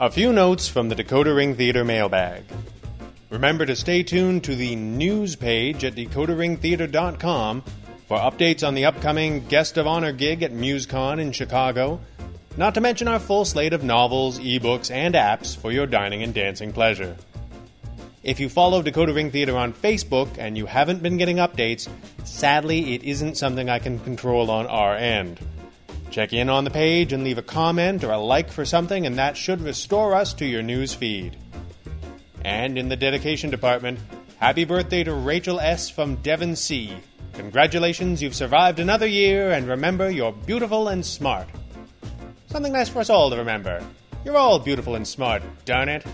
A 0.00 0.12
few 0.12 0.32
notes 0.32 0.68
from 0.68 0.88
the 0.88 0.94
Decoder 0.94 1.34
Ring 1.34 1.56
Theater 1.56 1.84
mailbag. 1.84 2.44
Remember 3.30 3.66
to 3.66 3.74
stay 3.74 4.04
tuned 4.04 4.44
to 4.44 4.54
the 4.54 4.76
news 4.76 5.34
page 5.34 5.82
at 5.82 5.96
decoderringtheater.com 5.96 7.62
for 8.06 8.16
updates 8.16 8.64
on 8.64 8.76
the 8.76 8.84
upcoming 8.84 9.44
Guest 9.48 9.76
of 9.76 9.88
Honor 9.88 10.12
gig 10.12 10.44
at 10.44 10.52
MuseCon 10.52 11.18
in 11.18 11.32
Chicago, 11.32 11.98
not 12.56 12.74
to 12.74 12.80
mention 12.80 13.08
our 13.08 13.18
full 13.18 13.44
slate 13.44 13.72
of 13.72 13.82
novels, 13.82 14.38
ebooks, 14.38 14.88
and 14.88 15.16
apps 15.16 15.56
for 15.56 15.72
your 15.72 15.88
dining 15.88 16.22
and 16.22 16.32
dancing 16.32 16.72
pleasure. 16.72 17.16
If 18.22 18.38
you 18.38 18.48
follow 18.48 18.84
Decoder 18.84 19.16
Ring 19.16 19.32
Theater 19.32 19.56
on 19.56 19.72
Facebook 19.72 20.38
and 20.38 20.56
you 20.56 20.66
haven't 20.66 21.02
been 21.02 21.16
getting 21.16 21.38
updates, 21.38 21.88
sadly, 22.22 22.94
it 22.94 23.02
isn't 23.02 23.36
something 23.36 23.68
I 23.68 23.80
can 23.80 23.98
control 23.98 24.48
on 24.48 24.68
our 24.68 24.94
end. 24.94 25.40
Check 26.10 26.32
in 26.32 26.48
on 26.48 26.64
the 26.64 26.70
page 26.70 27.12
and 27.12 27.22
leave 27.22 27.38
a 27.38 27.42
comment 27.42 28.02
or 28.02 28.10
a 28.10 28.18
like 28.18 28.50
for 28.50 28.64
something, 28.64 29.06
and 29.06 29.18
that 29.18 29.36
should 29.36 29.60
restore 29.60 30.14
us 30.14 30.32
to 30.34 30.46
your 30.46 30.62
news 30.62 30.94
feed. 30.94 31.36
And 32.44 32.78
in 32.78 32.88
the 32.88 32.96
dedication 32.96 33.50
department, 33.50 33.98
happy 34.38 34.64
birthday 34.64 35.04
to 35.04 35.12
Rachel 35.12 35.60
S. 35.60 35.90
from 35.90 36.16
Devon 36.16 36.56
C. 36.56 36.96
Congratulations, 37.34 38.22
you've 38.22 38.34
survived 38.34 38.80
another 38.80 39.06
year, 39.06 39.52
and 39.52 39.68
remember, 39.68 40.10
you're 40.10 40.32
beautiful 40.32 40.88
and 40.88 41.04
smart. 41.04 41.48
Something 42.46 42.72
nice 42.72 42.88
for 42.88 43.00
us 43.00 43.10
all 43.10 43.30
to 43.30 43.36
remember. 43.36 43.84
You're 44.24 44.38
all 44.38 44.58
beautiful 44.58 44.94
and 44.94 45.06
smart, 45.06 45.42
darn 45.64 45.88
it. 45.88 46.04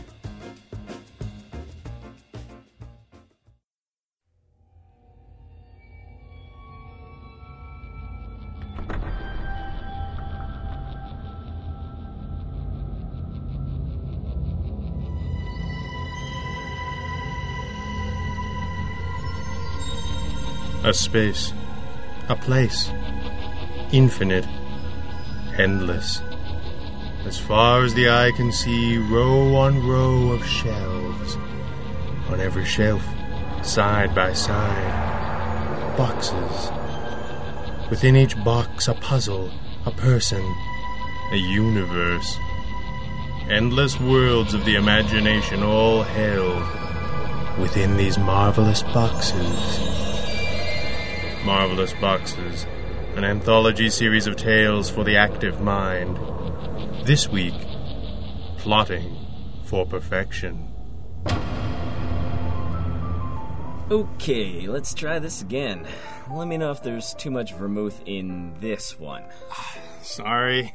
A 20.85 20.92
space. 20.92 21.55
A 22.29 22.37
place. 22.37 22.90
Infinite. 23.90 24.47
Endless. 25.57 26.20
As 27.25 27.38
far 27.38 27.85
as 27.85 27.94
the 27.94 28.11
eye 28.11 28.33
can 28.37 28.53
see, 28.53 28.99
row 28.99 29.55
on 29.55 29.83
row 29.88 30.33
of 30.33 30.44
shelves. 30.44 31.37
On 32.29 32.38
every 32.38 32.66
shelf, 32.66 33.03
side 33.62 34.14
by 34.14 34.35
side, 34.35 35.97
boxes. 35.97 36.70
Within 37.88 38.14
each 38.14 38.37
box, 38.44 38.87
a 38.87 38.92
puzzle, 38.92 39.51
a 39.87 39.90
person, 39.90 40.44
a 41.33 41.37
universe. 41.37 42.37
Endless 43.49 43.99
worlds 43.99 44.53
of 44.53 44.66
the 44.66 44.75
imagination 44.75 45.62
all 45.62 46.03
held 46.03 47.59
within 47.59 47.97
these 47.97 48.18
marvelous 48.18 48.83
boxes. 48.83 50.04
Marvelous 51.45 51.93
Boxes, 52.01 52.65
an 53.17 53.25
anthology 53.25 53.91
series 53.91 54.27
of 54.27 54.35
tales 54.35 54.89
for 54.89 55.05
the 55.05 55.19
active 55.19 55.61
mind. 55.61 56.19
This 57.05 57.29
week, 57.29 57.55
Plotting 58.57 59.15
for 59.65 59.85
Perfection. 59.85 60.73
Okay, 63.91 64.67
let's 64.67 64.95
try 64.95 65.19
this 65.19 65.43
again. 65.43 65.87
Let 66.33 66.49
me 66.49 66.57
know 66.57 66.71
if 66.71 66.83
there's 66.83 67.13
too 67.13 67.31
much 67.31 67.53
vermouth 67.53 68.01
in 68.07 68.55
this 68.61 68.99
one. 68.99 69.25
Sorry. 70.03 70.75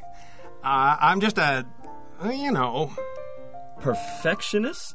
Uh, 0.62 0.96
I'm 1.00 1.20
just 1.20 1.38
a. 1.38 1.66
You 2.24 2.52
know. 2.52 2.92
Perfectionist? 3.80 4.94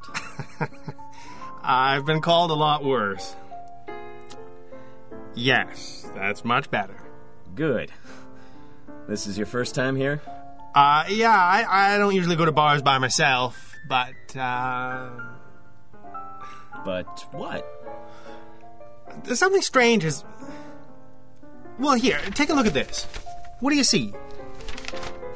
I've 1.63 2.05
been 2.05 2.21
called 2.21 2.51
a 2.51 2.55
lot 2.55 2.81
worse. 2.81 3.35
Yes, 5.35 6.09
that's 6.15 6.45
much 6.45 6.71
better. 6.71 6.95
Good. 7.55 7.91
This 9.07 9.27
is 9.27 9.37
your 9.37 9.47
first 9.47 9.75
time 9.75 9.95
here? 9.95 10.21
Uh, 10.73 11.05
yeah, 11.09 11.31
I, 11.31 11.93
I 11.93 11.97
don't 11.97 12.15
usually 12.15 12.35
go 12.35 12.45
to 12.45 12.51
bars 12.51 12.81
by 12.81 12.97
myself, 12.97 13.75
but, 13.87 14.35
uh. 14.35 15.09
But 16.83 17.25
what? 17.31 17.65
There's 19.23 19.39
something 19.39 19.61
strange 19.61 20.03
is. 20.05 20.23
Well, 21.79 21.95
here, 21.95 22.19
take 22.33 22.49
a 22.49 22.53
look 22.53 22.67
at 22.67 22.73
this. 22.73 23.05
What 23.59 23.71
do 23.71 23.75
you 23.75 23.83
see? 23.83 24.13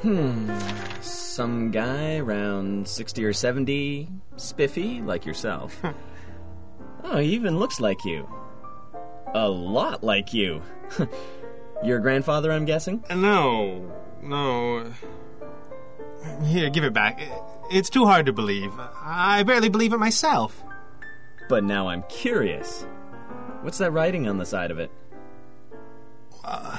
Hmm. 0.02 0.58
Some 1.00 1.70
guy 1.70 2.16
around 2.16 2.88
60 2.88 3.24
or 3.24 3.32
70, 3.32 4.08
spiffy, 4.36 5.02
like 5.02 5.26
yourself. 5.26 5.80
oh, 7.04 7.18
he 7.18 7.30
even 7.34 7.58
looks 7.58 7.80
like 7.80 8.04
you. 8.04 8.28
A 9.34 9.48
lot 9.48 10.02
like 10.02 10.32
you. 10.34 10.62
Your 11.84 11.98
grandfather, 12.00 12.52
I'm 12.52 12.64
guessing? 12.64 13.04
No, 13.10 13.90
no. 14.22 14.92
Here, 16.44 16.68
give 16.68 16.84
it 16.84 16.92
back. 16.92 17.20
It's 17.70 17.88
too 17.88 18.04
hard 18.04 18.26
to 18.26 18.32
believe. 18.32 18.72
I 18.78 19.42
barely 19.44 19.68
believe 19.68 19.92
it 19.92 19.98
myself. 19.98 20.62
But 21.48 21.64
now 21.64 21.88
I'm 21.88 22.02
curious. 22.08 22.82
What's 23.62 23.78
that 23.78 23.92
writing 23.92 24.28
on 24.28 24.38
the 24.38 24.46
side 24.46 24.70
of 24.70 24.78
it? 24.78 24.90
uh, 26.44 26.78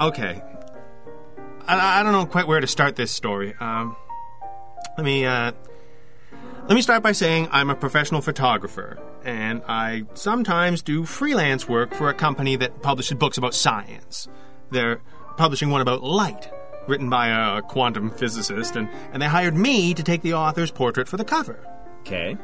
okay. 0.00 0.42
I, 1.66 2.00
I 2.00 2.02
don't 2.02 2.12
know 2.12 2.26
quite 2.26 2.46
where 2.46 2.60
to 2.60 2.66
start 2.66 2.96
this 2.96 3.10
story. 3.12 3.54
Um, 3.60 3.96
let 4.96 5.04
me 5.04 5.24
uh, 5.24 5.52
let 6.68 6.74
me 6.74 6.82
start 6.82 7.02
by 7.02 7.12
saying 7.12 7.48
I'm 7.50 7.70
a 7.70 7.74
professional 7.74 8.20
photographer, 8.20 8.98
and 9.24 9.62
I 9.68 10.04
sometimes 10.14 10.80
do 10.80 11.04
freelance 11.04 11.68
work 11.68 11.92
for 11.92 12.08
a 12.08 12.14
company 12.14 12.56
that 12.56 12.82
publishes 12.82 13.16
books 13.16 13.36
about 13.36 13.54
science. 13.54 14.28
They're 14.70 15.00
publishing 15.36 15.70
one 15.70 15.80
about 15.80 16.02
light, 16.02 16.50
written 16.86 17.10
by 17.10 17.28
a 17.28 17.62
quantum 17.62 18.10
physicist, 18.10 18.76
and, 18.76 18.88
and 19.12 19.20
they 19.20 19.26
hired 19.26 19.56
me 19.56 19.92
to 19.94 20.02
take 20.02 20.22
the 20.22 20.34
author's 20.34 20.70
portrait 20.70 21.08
for 21.08 21.16
the 21.16 21.24
cover. 21.24 21.66
Okay. 22.00 22.36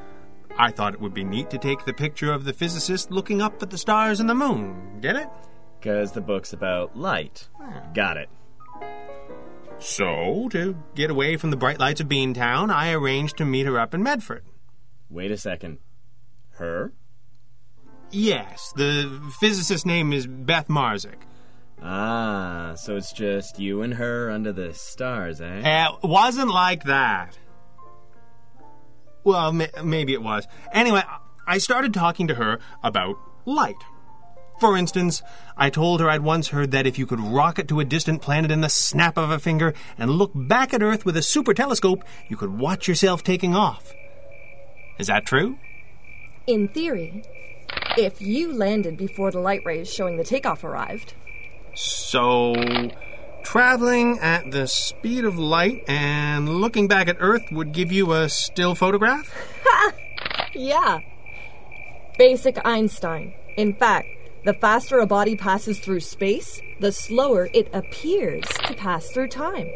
I 0.59 0.73
thought 0.73 0.95
it 0.95 1.01
would 1.01 1.15
be 1.15 1.25
neat 1.25 1.51
to 1.51 1.59
take 1.59 1.85
the 1.85 1.93
picture 1.95 2.33
of 2.33 2.45
the 2.45 2.53
physicist 2.53 3.13
looking 3.13 3.41
up 3.41 3.63
at 3.63 3.71
the 3.71 3.79
stars 3.79 4.19
and 4.19 4.29
the 4.29 4.35
moon. 4.35 4.99
Get 5.01 5.15
it? 5.15 5.29
Because 5.79 6.13
the 6.13 6.21
book's 6.21 6.53
about 6.53 6.97
light. 6.97 7.49
Got 7.95 8.17
it. 8.17 8.29
So, 9.81 10.49
to 10.51 10.77
get 10.95 11.11
away 11.11 11.37
from 11.37 11.51
the 11.51 11.57
bright 11.57 11.79
lights 11.79 12.01
of 12.01 12.09
Beantown, 12.09 12.71
I 12.71 12.93
arranged 12.93 13.37
to 13.39 13.45
meet 13.45 13.67
her 13.67 13.79
up 13.79 13.95
in 13.95 14.03
Medford. 14.03 14.45
Wait 15.09 15.31
a 15.31 15.37
second. 15.37 15.79
Her? 16.53 16.93
Yes, 18.11 18.73
the 18.75 19.21
physicist's 19.39 19.87
name 19.87 20.13
is 20.13 20.27
Beth 20.27 20.69
Marzik. 20.69 21.23
Ah, 21.81 22.75
so 22.77 22.97
it's 22.97 23.13
just 23.13 23.61
you 23.61 23.83
and 23.83 23.95
her 23.95 24.31
under 24.31 24.53
the 24.53 24.75
stars, 24.75 25.41
eh? 25.41 25.61
It 25.65 25.99
wasn't 26.03 26.51
like 26.51 26.85
that. 26.85 27.39
Well, 29.23 29.53
ma- 29.53 29.67
maybe 29.85 30.13
it 30.13 30.23
was. 30.23 30.49
Anyway, 30.73 31.03
I 31.47 31.59
started 31.59 31.95
talking 31.95 32.27
to 32.29 32.35
her 32.35 32.59
about 32.83 33.17
light. 33.45 33.77
For 34.61 34.77
instance, 34.77 35.23
I 35.57 35.71
told 35.71 36.01
her 36.01 36.11
I'd 36.11 36.23
once 36.23 36.49
heard 36.49 36.73
that 36.73 36.87
if 36.87 36.99
you 36.99 37.07
could 37.07 37.21
rocket 37.21 37.69
to 37.69 37.81
a 37.81 37.85
distant 37.85 38.23
planet 38.23 38.51
in 38.51 38.61
the 38.61 38.69
snap 38.69 39.17
of 39.17 39.31
a 39.31 39.39
finger 39.39 39.75
and 39.97 40.11
look 40.11 40.33
back 40.35 40.75
at 40.75 40.83
Earth 40.83 41.05
with 41.05 41.17
a 41.17 41.23
super 41.23 41.55
telescope, 41.55 42.05
you 42.29 42.37
could 42.37 42.59
watch 42.59 42.89
yourself 42.89 43.23
taking 43.23 43.55
off. 43.55 43.93
Is 44.99 45.07
that 45.07 45.27
true? 45.27 45.59
In 46.47 46.69
theory, 46.69 47.23
if 47.97 48.21
you 48.21 48.53
landed 48.53 48.97
before 48.97 49.31
the 49.31 49.39
light 49.39 49.63
rays 49.65 49.93
showing 49.93 50.17
the 50.17 50.25
takeoff 50.25 50.65
arrived. 50.65 51.15
So, 51.75 52.55
traveling 53.45 54.19
at 54.19 54.51
the 54.51 54.67
speed 54.67 55.25
of 55.25 55.39
light 55.39 55.85
and 55.87 56.49
looking 56.49 56.89
back 56.89 57.07
at 57.07 57.17
Earth 57.21 57.45
would 57.53 57.73
give 57.73 57.93
you 57.93 58.13
a 58.13 58.29
still 58.29 58.75
photograph? 58.75 59.33
Yeah. 60.55 60.99
Basic 62.19 62.59
Einstein. 62.65 63.35
In 63.57 63.75
fact, 63.75 64.09
the 64.45 64.55
faster 64.55 64.99
a 64.99 65.07
body 65.07 65.37
passes 65.37 65.81
through 65.81 66.01
space, 66.01 66.61
the 66.81 66.93
slower 66.93 67.49
it 67.53 67.69
appears 67.73 68.45
to 68.67 68.75
pass 68.75 69.09
through 69.11 69.29
time. 69.29 69.69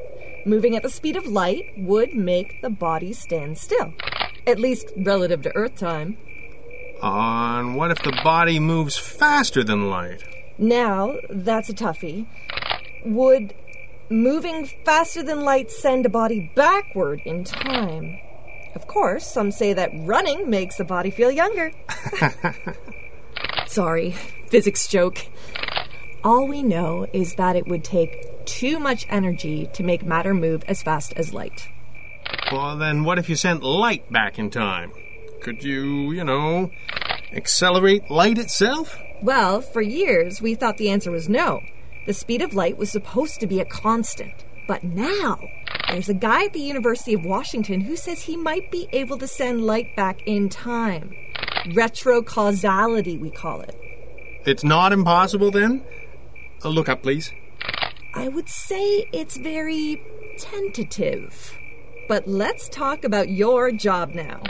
Moving 0.47 0.77
at 0.77 0.83
the 0.83 0.89
speed 0.89 1.17
of 1.17 1.27
light 1.27 1.67
would 1.77 2.15
make 2.15 2.63
the 2.63 2.71
body 2.71 3.13
stand 3.13 3.59
still, 3.59 3.93
at 4.47 4.59
least 4.59 4.91
relative 4.97 5.43
to 5.43 5.57
Earth 5.57 5.77
time. 5.77 6.17
On 7.01 7.75
what 7.75 7.91
if 7.91 8.03
the 8.03 8.19
body 8.25 8.59
moves 8.61 8.97
faster 8.97 9.65
than 9.65 9.91
light? 9.91 10.23
Now, 10.59 11.17
that's 11.29 11.69
a 11.69 11.75
toughie. 11.75 12.27
Would 13.05 13.55
moving 14.11 14.71
faster 14.85 15.23
than 15.23 15.41
light 15.41 15.71
send 15.71 16.07
a 16.07 16.09
body 16.09 16.53
backward 16.55 17.21
in 17.25 17.45
time? 17.45 18.19
Of 18.75 18.87
course, 18.87 19.27
some 19.27 19.51
say 19.51 19.73
that 19.73 19.91
running 20.05 20.49
makes 20.49 20.77
the 20.77 20.85
body 20.85 21.11
feel 21.11 21.31
younger. 21.31 21.73
Sorry, 23.73 24.11
physics 24.49 24.87
joke. 24.87 25.17
All 26.23 26.47
we 26.47 26.63
know 26.63 27.07
is 27.15 27.37
that 27.37 27.57
it 27.57 27.67
would 27.67 27.83
take 27.83 28.45
too 28.45 28.79
much 28.79 29.07
energy 29.09 29.67
to 29.73 29.83
make 29.83 30.05
matter 30.05 30.35
move 30.35 30.63
as 30.69 30.83
fast 30.83 31.15
as 31.17 31.33
light. 31.33 31.71
Well, 32.53 32.77
then 32.77 33.05
what 33.05 33.19
if 33.19 33.31
you 33.31 33.35
sent 33.35 33.63
light 33.63 34.13
back 34.13 34.39
in 34.39 34.51
time? 34.51 34.93
Could 35.41 35.65
you, 35.65 36.13
you 36.13 36.23
know, 36.23 36.71
accelerate 37.33 38.11
light 38.11 38.37
itself? 38.37 38.99
Well, 39.23 39.63
for 39.63 39.81
years, 39.81 40.43
we 40.43 40.55
thought 40.55 40.77
the 40.77 40.91
answer 40.91 41.11
was 41.11 41.31
no. 41.31 41.63
The 42.07 42.13
speed 42.13 42.43
of 42.43 42.53
light 42.53 42.77
was 42.77 42.93
supposed 42.93 43.41
to 43.41 43.47
be 43.47 43.59
a 43.59 43.65
constant. 43.65 44.35
But 44.69 44.85
now, 44.85 45.41
there's 45.89 46.11
a 46.11 46.15
guy 46.15 46.45
at 46.45 46.53
the 46.53 46.61
University 46.61 47.15
of 47.15 47.25
Washington 47.25 47.81
who 47.81 47.97
says 47.97 48.21
he 48.21 48.37
might 48.37 48.71
be 48.71 48.87
able 48.93 49.17
to 49.17 49.27
send 49.27 49.65
light 49.65 49.97
back 49.97 50.21
in 50.27 50.51
time. 50.51 51.15
Retrocausality, 51.67 53.19
we 53.21 53.31
call 53.31 53.61
it. 53.61 53.77
It's 54.45 54.65
not 54.65 54.93
impossible 54.93 55.51
then? 55.51 55.85
A 56.63 56.69
look 56.69 56.89
up, 56.89 57.03
please. 57.03 57.33
I 58.15 58.29
would 58.29 58.49
say 58.49 59.09
it's 59.13 59.37
very 59.37 60.03
tentative. 60.39 61.57
But 62.09 62.27
let's 62.27 62.69
talk 62.69 63.05
about 63.05 63.31
your 63.31 63.71
job 63.71 64.11
now. 64.15 64.43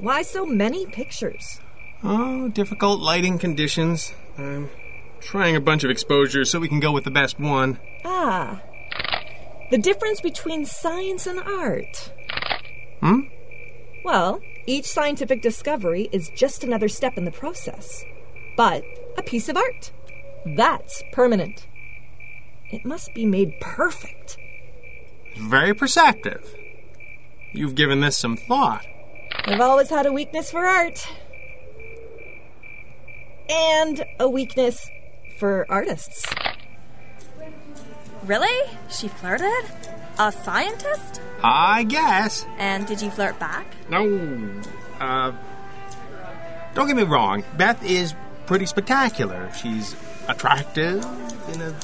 Why 0.00 0.22
so 0.22 0.44
many 0.44 0.86
pictures? 0.86 1.60
Oh, 2.02 2.48
difficult 2.48 3.00
lighting 3.00 3.38
conditions. 3.38 4.12
I'm 4.36 4.68
trying 5.20 5.56
a 5.56 5.60
bunch 5.60 5.84
of 5.84 5.90
exposures 5.90 6.50
so 6.50 6.60
we 6.60 6.68
can 6.68 6.80
go 6.80 6.92
with 6.92 7.04
the 7.04 7.10
best 7.10 7.40
one. 7.40 7.78
Ah, 8.04 8.60
the 9.70 9.78
difference 9.78 10.20
between 10.20 10.64
science 10.64 11.26
and 11.26 11.40
art. 11.40 12.12
Hmm? 13.00 13.20
Well, 14.06 14.40
each 14.66 14.84
scientific 14.84 15.42
discovery 15.42 16.08
is 16.12 16.28
just 16.28 16.62
another 16.62 16.88
step 16.88 17.18
in 17.18 17.24
the 17.24 17.32
process, 17.32 18.04
but 18.56 18.84
a 19.18 19.22
piece 19.22 19.48
of 19.48 19.56
art. 19.56 19.90
That's 20.54 21.02
permanent. 21.10 21.66
It 22.70 22.84
must 22.84 23.12
be 23.16 23.26
made 23.26 23.54
perfect. 23.60 24.38
Very 25.36 25.74
perceptive. 25.74 26.54
You've 27.52 27.74
given 27.74 28.00
this 28.00 28.16
some 28.16 28.36
thought. 28.36 28.86
I've 29.44 29.60
always 29.60 29.90
had 29.90 30.06
a 30.06 30.12
weakness 30.12 30.52
for 30.52 30.64
art. 30.64 31.04
And 33.50 34.04
a 34.20 34.28
weakness 34.28 34.88
for 35.40 35.66
artists. 35.68 36.24
Really? 38.22 38.70
She 38.88 39.08
flirted? 39.08 39.64
A 40.20 40.30
scientist? 40.30 41.22
I 41.48 41.84
guess. 41.84 42.44
And 42.58 42.86
did 42.86 43.00
you 43.00 43.10
flirt 43.10 43.38
back? 43.38 43.66
No. 43.88 44.60
Uh, 44.98 45.32
don't 46.74 46.88
get 46.88 46.96
me 46.96 47.04
wrong. 47.04 47.44
Beth 47.56 47.84
is 47.84 48.14
pretty 48.46 48.66
spectacular. 48.66 49.48
She's 49.52 49.94
attractive 50.28 51.04
in 51.52 51.60
a 51.60 51.74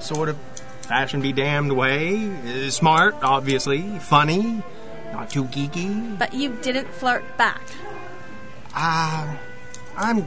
sort 0.00 0.30
of 0.30 0.38
fashion 0.82 1.20
be 1.20 1.32
damned 1.32 1.72
way. 1.72 2.30
Uh, 2.30 2.70
Smart, 2.70 3.14
obviously. 3.22 3.98
Funny. 3.98 4.62
Not 5.12 5.28
too 5.28 5.44
geeky. 5.44 6.18
But 6.18 6.32
you 6.32 6.56
didn't 6.62 6.88
flirt 6.94 7.24
back. 7.36 7.60
Uh, 8.74 9.36
I'm 9.98 10.26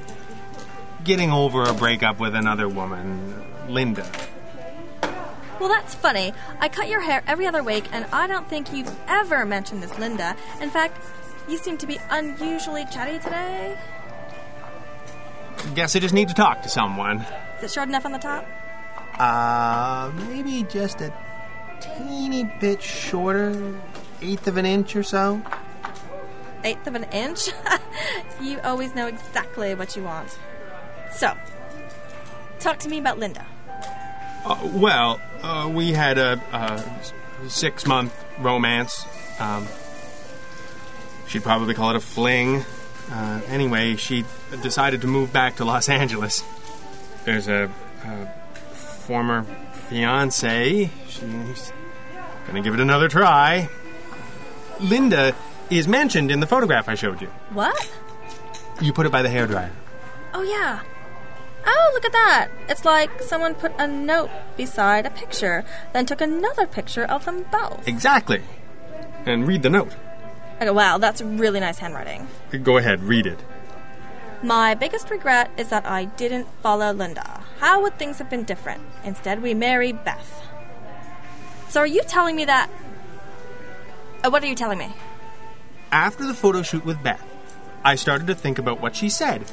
getting 1.04 1.32
over 1.32 1.64
a 1.64 1.74
breakup 1.74 2.20
with 2.20 2.36
another 2.36 2.70
woman, 2.70 3.44
Linda. 3.70 4.08
Well, 5.60 5.70
that's 5.70 5.96
funny. 5.96 6.34
I 6.60 6.68
cut 6.68 6.90
your 6.90 7.00
hair 7.00 7.24
every 7.28 7.48
other 7.48 7.64
week, 7.64 7.88
and 7.92 8.06
I 8.12 8.28
don't 8.28 8.48
think 8.50 8.74
you've 8.74 8.94
ever 9.08 9.46
mentioned 9.46 9.82
this 9.82 9.98
Linda. 10.00 10.36
In 10.62 10.70
fact, 10.70 11.02
you 11.48 11.58
seem 11.58 11.78
to 11.78 11.88
be 11.88 12.00
unusually 12.10 12.86
chatty 12.86 13.20
today. 13.20 13.78
Guess 15.76 15.96
I 15.96 16.00
just 16.00 16.14
need 16.14 16.28
to 16.28 16.34
talk 16.34 16.62
to 16.64 16.70
someone. 16.70 17.26
Is 17.58 17.66
it 17.66 17.72
short 17.72 17.88
enough 17.88 18.06
on 18.06 18.12
the 18.12 18.18
top? 18.18 18.46
Uh, 19.20 20.12
maybe 20.28 20.64
just 20.64 21.02
a 21.02 21.14
teeny 21.80 22.44
bit 22.60 22.82
shorter, 22.82 23.80
eighth 24.22 24.48
of 24.48 24.58
an 24.58 24.66
inch 24.66 24.96
or 24.96 25.04
so. 25.04 25.42
Eighth 26.64 26.88
of 26.88 26.96
an 26.96 27.04
inch? 27.06 27.50
you 28.42 28.60
always 28.62 28.96
know 28.96 29.08
exactly 29.08 29.76
what 29.76 29.96
you 29.96 30.04
want. 30.04 30.38
So, 31.12 31.36
talk 32.60 32.80
to 32.80 32.90
me 32.90 32.98
about 33.00 33.20
Linda. 33.20 33.46
Uh, 34.46 34.58
well, 34.74 35.22
uh, 35.42 35.70
we 35.74 35.92
had 35.92 36.18
a, 36.18 36.42
a 36.52 37.50
six 37.50 37.86
month 37.86 38.14
romance. 38.40 39.06
Um, 39.40 39.68
she'd 41.28 41.44
probably 41.44 41.74
call 41.74 41.92
it 41.92 41.96
a 41.96 42.00
fling. 42.00 42.64
Uh, 43.12 43.42
anyway, 43.48 43.96
she 43.96 44.26
decided 44.62 45.02
to 45.02 45.08
move 45.08 45.32
back 45.34 45.58
to 45.58 45.66
Los 45.66 45.90
Angeles. 45.90 46.44
There's 47.26 47.48
a, 47.48 47.70
a 48.04 48.26
former 48.74 49.44
fiance. 49.88 50.90
She's 51.08 51.74
gonna 52.48 52.62
give 52.62 52.74
it 52.74 52.80
another 52.80 53.08
try. 53.08 53.70
Linda 54.80 55.36
is 55.70 55.88
mentioned 55.88 56.32
in 56.32 56.40
the 56.40 56.48
photograph 56.48 56.90
I 56.90 56.96
showed 56.96 57.22
you. 57.22 57.28
What? 57.52 57.90
You 58.82 58.92
put 58.94 59.06
it 59.06 59.12
by 59.12 59.22
the 59.22 59.30
hairdryer. 59.30 59.72
Oh, 60.34 60.42
yeah. 60.42 60.82
Oh, 61.66 61.92
look 61.94 62.06
at 62.06 62.12
that. 62.12 62.50
It's 62.68 62.86
like 62.86 63.22
someone 63.22 63.56
put 63.56 63.72
a 63.78 63.88
note 63.88 64.30
beside 64.58 65.06
a 65.06 65.10
picture, 65.10 65.64
then 65.94 66.06
took 66.06 66.22
another 66.22 66.68
picture 66.68 67.06
of 67.06 67.26
them 67.26 67.46
both. 67.52 67.88
Exactly. 67.88 68.42
And 69.26 69.48
read 69.48 69.64
the 69.64 69.70
note. 69.70 69.96
Okay, 70.58 70.70
wow, 70.70 70.98
that's 70.98 71.22
really 71.22 71.60
nice 71.60 71.80
handwriting. 71.80 72.28
Go 72.64 72.78
ahead, 72.78 73.02
read 73.04 73.26
it. 73.26 73.40
My 74.44 74.76
biggest 74.76 75.10
regret 75.10 75.50
is 75.58 75.70
that 75.70 75.86
I 75.86 76.06
didn't 76.06 76.48
follow 76.62 76.92
Linda. 76.92 77.42
how 77.60 77.82
would 77.82 77.98
things 77.98 78.18
have 78.18 78.30
been 78.30 78.44
different? 78.44 78.82
Instead, 79.06 79.42
we 79.42 79.54
married 79.54 80.04
Beth. 80.04 80.44
So 81.70 81.80
are 81.80 81.88
you 81.88 82.02
telling 82.04 82.36
me 82.36 82.46
that. 82.46 82.70
Uh, 84.24 84.30
what 84.30 84.44
are 84.44 84.48
you 84.48 84.56
telling 84.56 84.80
me? 84.80 84.94
After 85.92 86.26
the 86.26 86.34
photo 86.34 86.62
shoot 86.62 86.84
with 86.86 87.02
Beth, 87.02 87.24
I 87.86 87.96
started 87.96 88.28
to 88.28 88.36
think 88.36 88.60
about 88.60 88.82
what 88.82 88.96
she 88.96 89.10
said. 89.10 89.46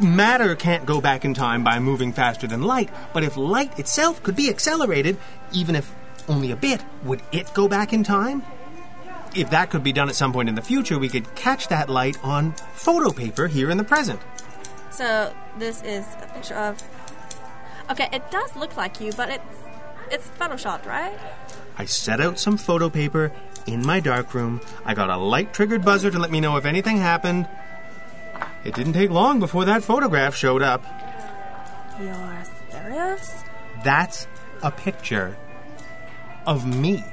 Matter 0.00 0.56
can't 0.56 0.86
go 0.86 1.00
back 1.00 1.24
in 1.24 1.34
time 1.34 1.62
by 1.62 1.78
moving 1.78 2.12
faster 2.12 2.46
than 2.46 2.62
light, 2.62 2.88
but 3.12 3.22
if 3.22 3.36
light 3.36 3.78
itself 3.78 4.22
could 4.22 4.34
be 4.34 4.48
accelerated, 4.48 5.18
even 5.52 5.76
if 5.76 5.94
only 6.28 6.50
a 6.50 6.56
bit, 6.56 6.82
would 7.04 7.20
it 7.30 7.52
go 7.52 7.68
back 7.68 7.92
in 7.92 8.02
time? 8.02 8.42
If 9.34 9.50
that 9.50 9.70
could 9.70 9.82
be 9.82 9.92
done 9.92 10.08
at 10.08 10.14
some 10.14 10.32
point 10.32 10.48
in 10.48 10.54
the 10.54 10.62
future, 10.62 10.98
we 10.98 11.08
could 11.08 11.34
catch 11.34 11.68
that 11.68 11.90
light 11.90 12.16
on 12.24 12.52
photo 12.74 13.10
paper 13.12 13.48
here 13.48 13.70
in 13.70 13.76
the 13.76 13.84
present. 13.84 14.20
So 14.90 15.34
this 15.58 15.82
is 15.82 16.06
a 16.22 16.26
picture 16.34 16.54
of. 16.54 16.82
Okay, 17.90 18.08
it 18.12 18.30
does 18.30 18.54
look 18.56 18.76
like 18.76 19.00
you, 19.00 19.12
but 19.12 19.28
it's 19.28 19.58
it's 20.10 20.28
photoshopped, 20.38 20.86
right? 20.86 21.18
I 21.78 21.86
set 21.86 22.20
out 22.20 22.38
some 22.38 22.56
photo 22.56 22.90
paper 22.90 23.32
in 23.66 23.84
my 23.84 24.00
darkroom. 24.00 24.60
I 24.84 24.94
got 24.94 25.08
a 25.10 25.16
light 25.16 25.54
triggered 25.54 25.84
buzzer 25.84 26.10
to 26.10 26.18
let 26.18 26.30
me 26.30 26.40
know 26.40 26.56
if 26.56 26.64
anything 26.64 26.98
happened. 26.98 27.48
It 28.64 28.74
didn't 28.74 28.92
take 28.92 29.10
long 29.10 29.40
before 29.40 29.64
that 29.64 29.82
photograph 29.82 30.36
showed 30.36 30.62
up. 30.62 30.84
You're 32.00 32.44
serious? 32.70 33.42
That's 33.84 34.26
a 34.62 34.70
picture 34.70 35.36
of 36.46 36.66
me. 36.66 37.04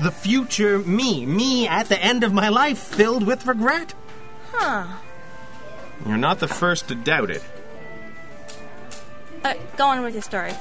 The 0.00 0.10
future 0.10 0.78
me. 0.78 1.26
Me 1.26 1.68
at 1.68 1.88
the 1.88 2.02
end 2.02 2.24
of 2.24 2.32
my 2.32 2.48
life 2.48 2.78
filled 2.78 3.26
with 3.26 3.46
regret. 3.46 3.94
Huh. 4.52 4.86
You're 6.06 6.16
not 6.16 6.38
the 6.38 6.48
first 6.48 6.88
to 6.88 6.94
doubt 6.94 7.30
it. 7.30 7.42
Uh, 9.44 9.54
go 9.76 9.86
on 9.86 10.02
with 10.02 10.14
your 10.14 10.22
story. 10.22 10.52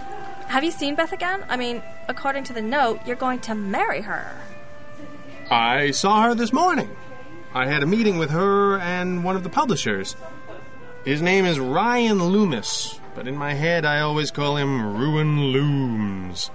Have 0.48 0.64
you 0.64 0.72
seen 0.72 0.96
Beth 0.96 1.14
again? 1.14 1.46
I 1.48 1.58
mean, 1.58 1.82
according 2.08 2.44
to 2.46 2.54
the 2.54 2.62
note, 2.62 3.00
you're 3.06 3.16
going 3.16 3.40
to 3.42 3.56
marry 3.56 4.02
her. 4.02 4.36
I 5.50 5.92
saw 5.92 6.24
her 6.24 6.36
this 6.36 6.52
morning. 6.52 6.90
I 7.54 7.66
had 7.66 7.82
a 7.82 7.88
meeting 7.88 8.18
with 8.18 8.30
her 8.30 8.80
and 8.80 9.24
one 9.24 9.36
of 9.36 9.44
the 9.44 9.50
publishers. 9.50 10.16
His 11.04 11.22
name 11.22 11.46
is 11.46 11.60
Ryan 11.60 12.24
Loomis, 12.24 13.00
but 13.16 13.28
in 13.28 13.36
my 13.36 13.54
head 13.54 13.86
I 13.86 14.02
always 14.02 14.30
call 14.30 14.58
him 14.58 14.98
Ruin 14.98 15.52
Looms. 15.52 16.52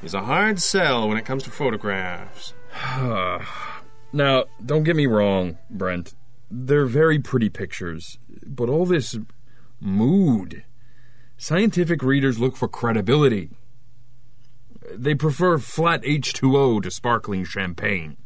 He's 0.00 0.14
a 0.14 0.22
hard 0.22 0.60
sell 0.60 1.08
when 1.08 1.16
it 1.16 1.24
comes 1.24 1.44
to 1.44 1.50
photographs. 1.50 2.54
now, 4.12 4.44
don't 4.64 4.82
get 4.82 4.96
me 4.96 5.06
wrong, 5.06 5.58
Brent. 5.70 6.14
They're 6.50 6.86
very 6.86 7.20
pretty 7.20 7.48
pictures, 7.48 8.18
but 8.44 8.68
all 8.68 8.84
this 8.84 9.16
mood. 9.80 10.64
Scientific 11.36 12.02
readers 12.02 12.40
look 12.40 12.56
for 12.56 12.66
credibility. 12.66 13.50
They 14.92 15.14
prefer 15.14 15.58
flat 15.58 16.02
H2O 16.02 16.82
to 16.82 16.90
sparkling 16.90 17.44
champagne. 17.44 18.16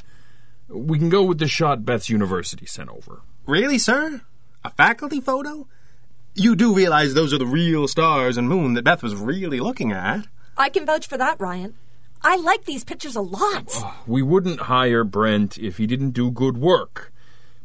We 0.69 0.99
can 0.99 1.09
go 1.09 1.23
with 1.23 1.39
the 1.39 1.49
shot 1.49 1.85
Beth's 1.85 2.09
University 2.09 2.67
sent 2.67 2.91
over. 2.91 3.23
Really, 3.47 3.79
sir? 3.79 4.23
A 4.65 4.71
faculty 4.71 5.21
photo? 5.21 5.69
You 6.35 6.57
do 6.57 6.75
realize 6.75 7.15
those 7.15 7.33
are 7.33 7.39
the 7.39 7.47
real 7.47 7.89
stars 7.89 8.37
and 8.37 8.49
moon 8.49 8.75
that 8.75 8.83
Beth 8.85 9.03
was 9.03 9.15
really 9.15 9.61
looking 9.61 9.93
at. 9.93 10.27
I 10.57 10.69
can 10.69 10.85
vouch 10.85 11.07
for 11.07 11.17
that, 11.17 11.41
Ryan. 11.41 11.75
I 12.23 12.37
like 12.37 12.65
these 12.65 12.85
pictures 12.85 13.15
a 13.15 13.21
lot. 13.21 13.73
We 14.07 14.23
wouldn't 14.23 14.63
hire 14.63 15.05
Brent 15.05 15.57
if 15.59 15.77
he 15.77 15.87
didn't 15.87 16.11
do 16.11 16.31
good 16.31 16.59
work. 16.59 17.13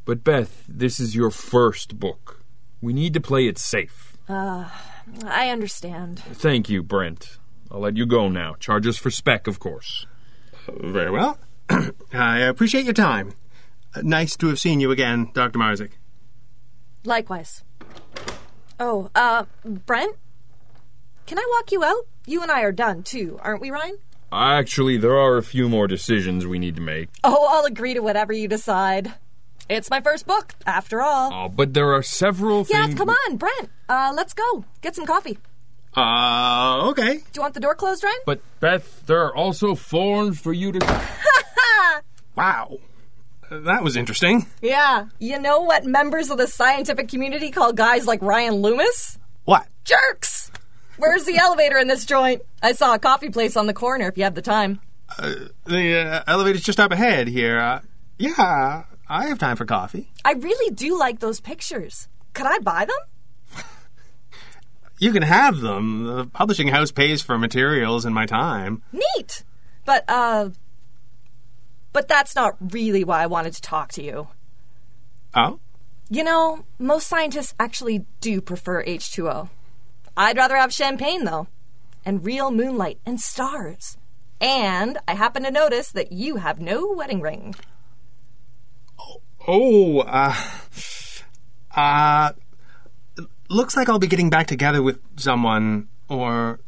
But 0.05 0.23
Beth, 0.23 0.65
this 0.67 0.99
is 0.99 1.15
your 1.15 1.31
first 1.31 1.99
book. 1.99 2.43
We 2.81 2.93
need 2.93 3.13
to 3.13 3.21
play 3.21 3.47
it 3.47 3.57
safe. 3.57 4.17
Uh, 4.29 4.69
I 5.25 5.49
understand. 5.49 6.19
Thank 6.19 6.69
you, 6.69 6.83
Brent. 6.83 7.37
I'll 7.71 7.79
let 7.79 7.97
you 7.97 8.05
go 8.05 8.27
now. 8.27 8.55
Charges 8.59 8.97
for 8.97 9.09
spec, 9.09 9.47
of 9.47 9.59
course. 9.59 10.05
Very 10.67 11.11
well. 11.11 11.39
I 12.13 12.39
appreciate 12.39 12.85
your 12.85 12.93
time. 12.93 13.33
Nice 14.01 14.35
to 14.37 14.47
have 14.47 14.59
seen 14.59 14.79
you 14.79 14.91
again, 14.91 15.31
Dr. 15.33 15.59
Marzik. 15.59 15.91
Likewise. 17.03 17.63
Oh, 18.79 19.09
uh, 19.15 19.45
Brent? 19.63 20.15
Can 21.25 21.37
I 21.37 21.45
walk 21.49 21.71
you 21.71 21.83
out? 21.83 22.07
You 22.25 22.41
and 22.41 22.51
I 22.51 22.61
are 22.61 22.71
done, 22.71 23.03
too, 23.03 23.39
aren't 23.41 23.61
we, 23.61 23.71
Ryan? 23.71 23.97
Actually, 24.31 24.97
there 24.97 25.17
are 25.17 25.37
a 25.37 25.43
few 25.43 25.67
more 25.67 25.87
decisions 25.87 26.45
we 26.45 26.57
need 26.57 26.75
to 26.75 26.81
make. 26.81 27.09
Oh, 27.23 27.47
I'll 27.51 27.65
agree 27.65 27.93
to 27.93 27.99
whatever 27.99 28.31
you 28.31 28.47
decide. 28.47 29.13
It's 29.69 29.89
my 29.89 30.01
first 30.01 30.25
book, 30.25 30.53
after 30.65 31.01
all. 31.01 31.31
Oh, 31.33 31.49
but 31.49 31.73
there 31.73 31.93
are 31.93 32.03
several 32.03 32.65
yeah, 32.69 32.85
things. 32.85 32.97
come 32.97 33.09
on, 33.09 33.37
Brent. 33.37 33.69
Uh, 33.89 34.13
let's 34.15 34.33
go. 34.33 34.65
Get 34.81 34.95
some 34.95 35.05
coffee. 35.05 35.37
Uh, 35.95 36.87
okay. 36.89 37.15
Do 37.17 37.23
you 37.35 37.41
want 37.41 37.53
the 37.53 37.59
door 37.59 37.75
closed, 37.75 38.03
Ryan? 38.03 38.15
But, 38.25 38.41
Beth, 38.59 39.05
there 39.05 39.23
are 39.23 39.35
also 39.35 39.75
forms 39.75 40.39
for 40.39 40.53
you 40.53 40.71
to. 40.71 40.79
wow. 42.35 42.77
That 43.49 43.83
was 43.83 43.97
interesting. 43.97 44.45
Yeah. 44.61 45.07
You 45.19 45.39
know 45.39 45.61
what 45.61 45.83
members 45.85 46.29
of 46.29 46.37
the 46.37 46.47
scientific 46.47 47.09
community 47.09 47.51
call 47.51 47.73
guys 47.73 48.07
like 48.07 48.21
Ryan 48.21 48.55
Loomis? 48.55 49.19
What? 49.43 49.67
Jerks! 49.83 50.51
Where's 50.97 51.25
the 51.25 51.37
elevator 51.37 51.77
in 51.77 51.87
this 51.87 52.05
joint? 52.05 52.43
I 52.61 52.73
saw 52.73 52.93
a 52.93 52.99
coffee 52.99 53.29
place 53.29 53.57
on 53.57 53.67
the 53.67 53.73
corner 53.73 54.07
if 54.07 54.17
you 54.17 54.23
have 54.23 54.35
the 54.35 54.41
time. 54.41 54.79
Uh, 55.17 55.33
the 55.65 55.97
uh, 55.97 56.23
elevator's 56.27 56.63
just 56.63 56.79
up 56.79 56.91
ahead 56.91 57.27
here. 57.27 57.59
Uh, 57.59 57.81
yeah, 58.17 58.83
I 59.09 59.27
have 59.27 59.39
time 59.39 59.57
for 59.57 59.65
coffee. 59.65 60.11
I 60.23 60.33
really 60.33 60.73
do 60.73 60.97
like 60.97 61.19
those 61.19 61.41
pictures. 61.41 62.07
Could 62.33 62.45
I 62.45 62.59
buy 62.59 62.85
them? 62.85 63.63
You 64.99 65.11
can 65.11 65.23
have 65.23 65.61
them. 65.61 66.03
The 66.03 66.25
publishing 66.27 66.67
house 66.67 66.91
pays 66.91 67.23
for 67.23 67.35
materials 67.35 68.05
and 68.05 68.13
my 68.13 68.27
time. 68.27 68.83
Neat! 68.93 69.43
But, 69.83 70.05
uh. 70.07 70.49
But 71.93 72.07
that's 72.07 72.35
not 72.35 72.55
really 72.59 73.03
why 73.03 73.23
I 73.23 73.27
wanted 73.27 73.53
to 73.53 73.61
talk 73.61 73.91
to 73.93 74.03
you. 74.03 74.27
Oh? 75.33 75.59
You 76.09 76.23
know, 76.23 76.65
most 76.77 77.07
scientists 77.07 77.53
actually 77.59 78.05
do 78.19 78.41
prefer 78.41 78.83
H2O. 78.83 79.49
I'd 80.15 80.37
rather 80.37 80.57
have 80.57 80.73
champagne, 80.73 81.23
though, 81.23 81.47
and 82.05 82.25
real 82.25 82.51
moonlight 82.51 82.99
and 83.05 83.19
stars. 83.19 83.97
And 84.39 84.97
I 85.07 85.13
happen 85.13 85.43
to 85.43 85.51
notice 85.51 85.91
that 85.91 86.11
you 86.11 86.37
have 86.37 86.59
no 86.59 86.91
wedding 86.91 87.21
ring. 87.21 87.55
Oh, 89.47 89.99
uh. 89.99 90.35
Uh. 91.75 92.31
Looks 93.49 93.75
like 93.75 93.89
I'll 93.89 93.99
be 93.99 94.07
getting 94.07 94.29
back 94.29 94.47
together 94.47 94.81
with 94.81 94.99
someone, 95.17 95.89
or 96.09 96.59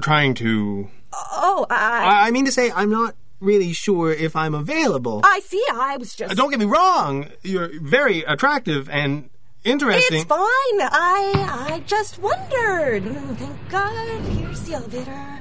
trying 0.00 0.34
to. 0.34 0.88
Oh, 1.12 1.66
I. 1.70 2.28
I 2.28 2.30
mean 2.30 2.46
to 2.46 2.52
say, 2.52 2.70
I'm 2.70 2.90
not 2.90 3.14
really 3.42 3.72
sure 3.72 4.12
if 4.12 4.34
I'm 4.36 4.54
available. 4.54 5.20
I 5.24 5.40
see. 5.40 5.62
I 5.72 5.96
was 5.96 6.14
just. 6.14 6.34
Don't 6.36 6.50
get 6.50 6.60
me 6.60 6.66
wrong. 6.66 7.28
You're 7.42 7.70
very 7.80 8.22
attractive 8.22 8.88
and 8.88 9.28
interesting. 9.64 10.20
It's 10.20 10.28
fine. 10.28 10.38
I 10.80 11.70
I 11.70 11.82
just 11.86 12.18
wondered. 12.18 13.02
Mm, 13.04 13.36
Thank 13.36 13.68
God. 13.68 14.20
Here's 14.22 14.62
the 14.62 14.74
elevator. 14.74 15.40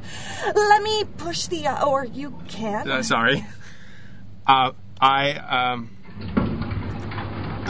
Let 0.55 0.81
me 0.81 1.03
push 1.17 1.45
the. 1.45 1.67
Uh, 1.67 1.85
or 1.87 2.05
you 2.05 2.37
can. 2.47 2.89
Uh, 2.89 3.03
sorry. 3.03 3.45
Uh, 4.47 4.71
I 4.99 5.31
um. 5.33 5.97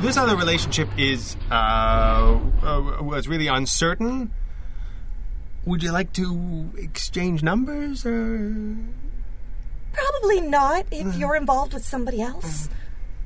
This 0.01 0.17
other 0.17 0.35
relationship 0.35 0.89
is 0.97 1.37
uh, 1.51 2.39
uh 2.63 3.03
was 3.03 3.27
really 3.27 3.47
uncertain. 3.47 4.31
Would 5.65 5.83
you 5.83 5.91
like 5.91 6.11
to 6.13 6.71
exchange 6.75 7.43
numbers 7.43 8.03
or? 8.03 8.77
Probably 9.93 10.41
not 10.41 10.85
if 10.91 11.15
you're 11.15 11.35
involved 11.35 11.73
with 11.73 11.85
somebody 11.85 12.21
else. 12.21 12.69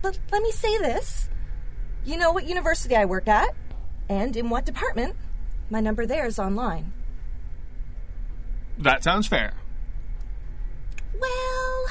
But 0.01 0.19
let 0.31 0.41
me 0.41 0.51
say 0.51 0.77
this. 0.77 1.29
You 2.03 2.17
know 2.17 2.31
what 2.31 2.45
university 2.47 2.95
I 2.95 3.05
work 3.05 3.27
at, 3.27 3.55
and 4.09 4.35
in 4.35 4.49
what 4.49 4.65
department. 4.65 5.15
My 5.69 5.79
number 5.79 6.05
there 6.05 6.25
is 6.25 6.37
online. 6.37 6.93
That 8.77 9.03
sounds 9.03 9.27
fair. 9.27 9.53
Well, 11.19 11.85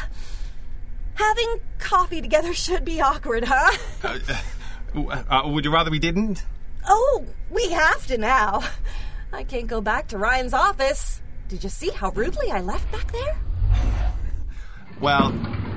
having 1.15 1.61
coffee 1.79 2.21
together 2.21 2.55
should 2.55 2.85
be 2.85 3.01
awkward, 3.01 3.45
huh? 3.47 3.77
Uh, 4.03 5.23
uh, 5.29 5.43
would 5.49 5.65
you 5.65 5.73
rather 5.73 5.91
we 5.91 5.99
didn't? 5.99 6.45
Oh, 6.87 7.25
we 7.51 7.71
have 7.71 8.07
to 8.09 8.19
now. 8.19 8.63
I 9.33 9.43
can't 9.43 9.67
go 9.67 9.81
back 9.81 10.09
to 10.09 10.19
Ryan's 10.19 10.53
office. 10.53 11.21
Did 11.49 11.65
you 11.65 11.71
see 11.71 11.91
how 11.91 12.11
rudely 12.11 12.51
I 12.51 12.61
left 12.61 12.91
back 12.93 13.11
there? 13.11 13.37
Well, 15.01 15.31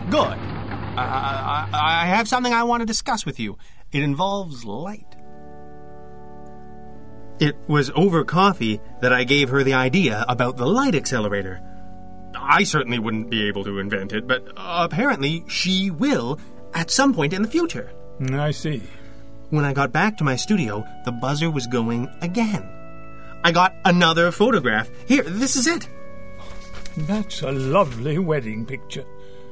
good. 0.09 0.38
Uh, 0.97 0.99
I, 0.99 1.70
I 1.74 2.05
have 2.07 2.28
something 2.28 2.53
I 2.53 2.63
want 2.63 2.82
to 2.82 2.86
discuss 2.86 3.26
with 3.26 3.39
you. 3.39 3.57
It 3.91 4.03
involves 4.03 4.65
light. 4.65 5.15
It 7.39 7.55
was 7.68 7.91
over 7.95 8.24
coffee 8.26 8.82
that 9.01 9.13
I 9.13 9.24
gave 9.24 9.49
her 9.49 9.63
the 9.63 9.76
idea 9.76 10.26
about 10.28 10.57
the 10.57 10.65
light 10.65 10.95
accelerator. 10.95 11.61
I 12.36 12.63
certainly 12.63 12.99
wouldn't 12.99 13.30
be 13.30 13.47
able 13.47 13.63
to 13.65 13.80
invent 13.80 14.11
it, 14.13 14.28
but 14.28 14.47
apparently 14.57 15.43
she 15.47 15.91
will 15.91 16.39
at 16.74 16.89
some 16.89 17.13
point 17.13 17.34
in 17.34 17.41
the 17.43 17.47
future. 17.47 17.91
I 18.32 18.51
see. 18.51 18.82
When 19.49 19.65
I 19.65 19.74
got 19.74 19.91
back 19.91 20.18
to 20.18 20.24
my 20.24 20.36
studio, 20.36 20.86
the 21.05 21.11
buzzer 21.11 21.51
was 21.51 21.68
going 21.68 22.09
again. 22.22 22.68
I 23.43 23.51
got 23.51 23.76
another 23.86 24.32
photograph. 24.32 24.89
Here, 25.07 25.24
this 25.24 25.55
is 25.55 25.68
it. 25.68 25.88
That's 26.98 27.41
a 27.41 27.52
lovely 27.52 28.18
wedding 28.18 28.66
picture. 28.66 29.06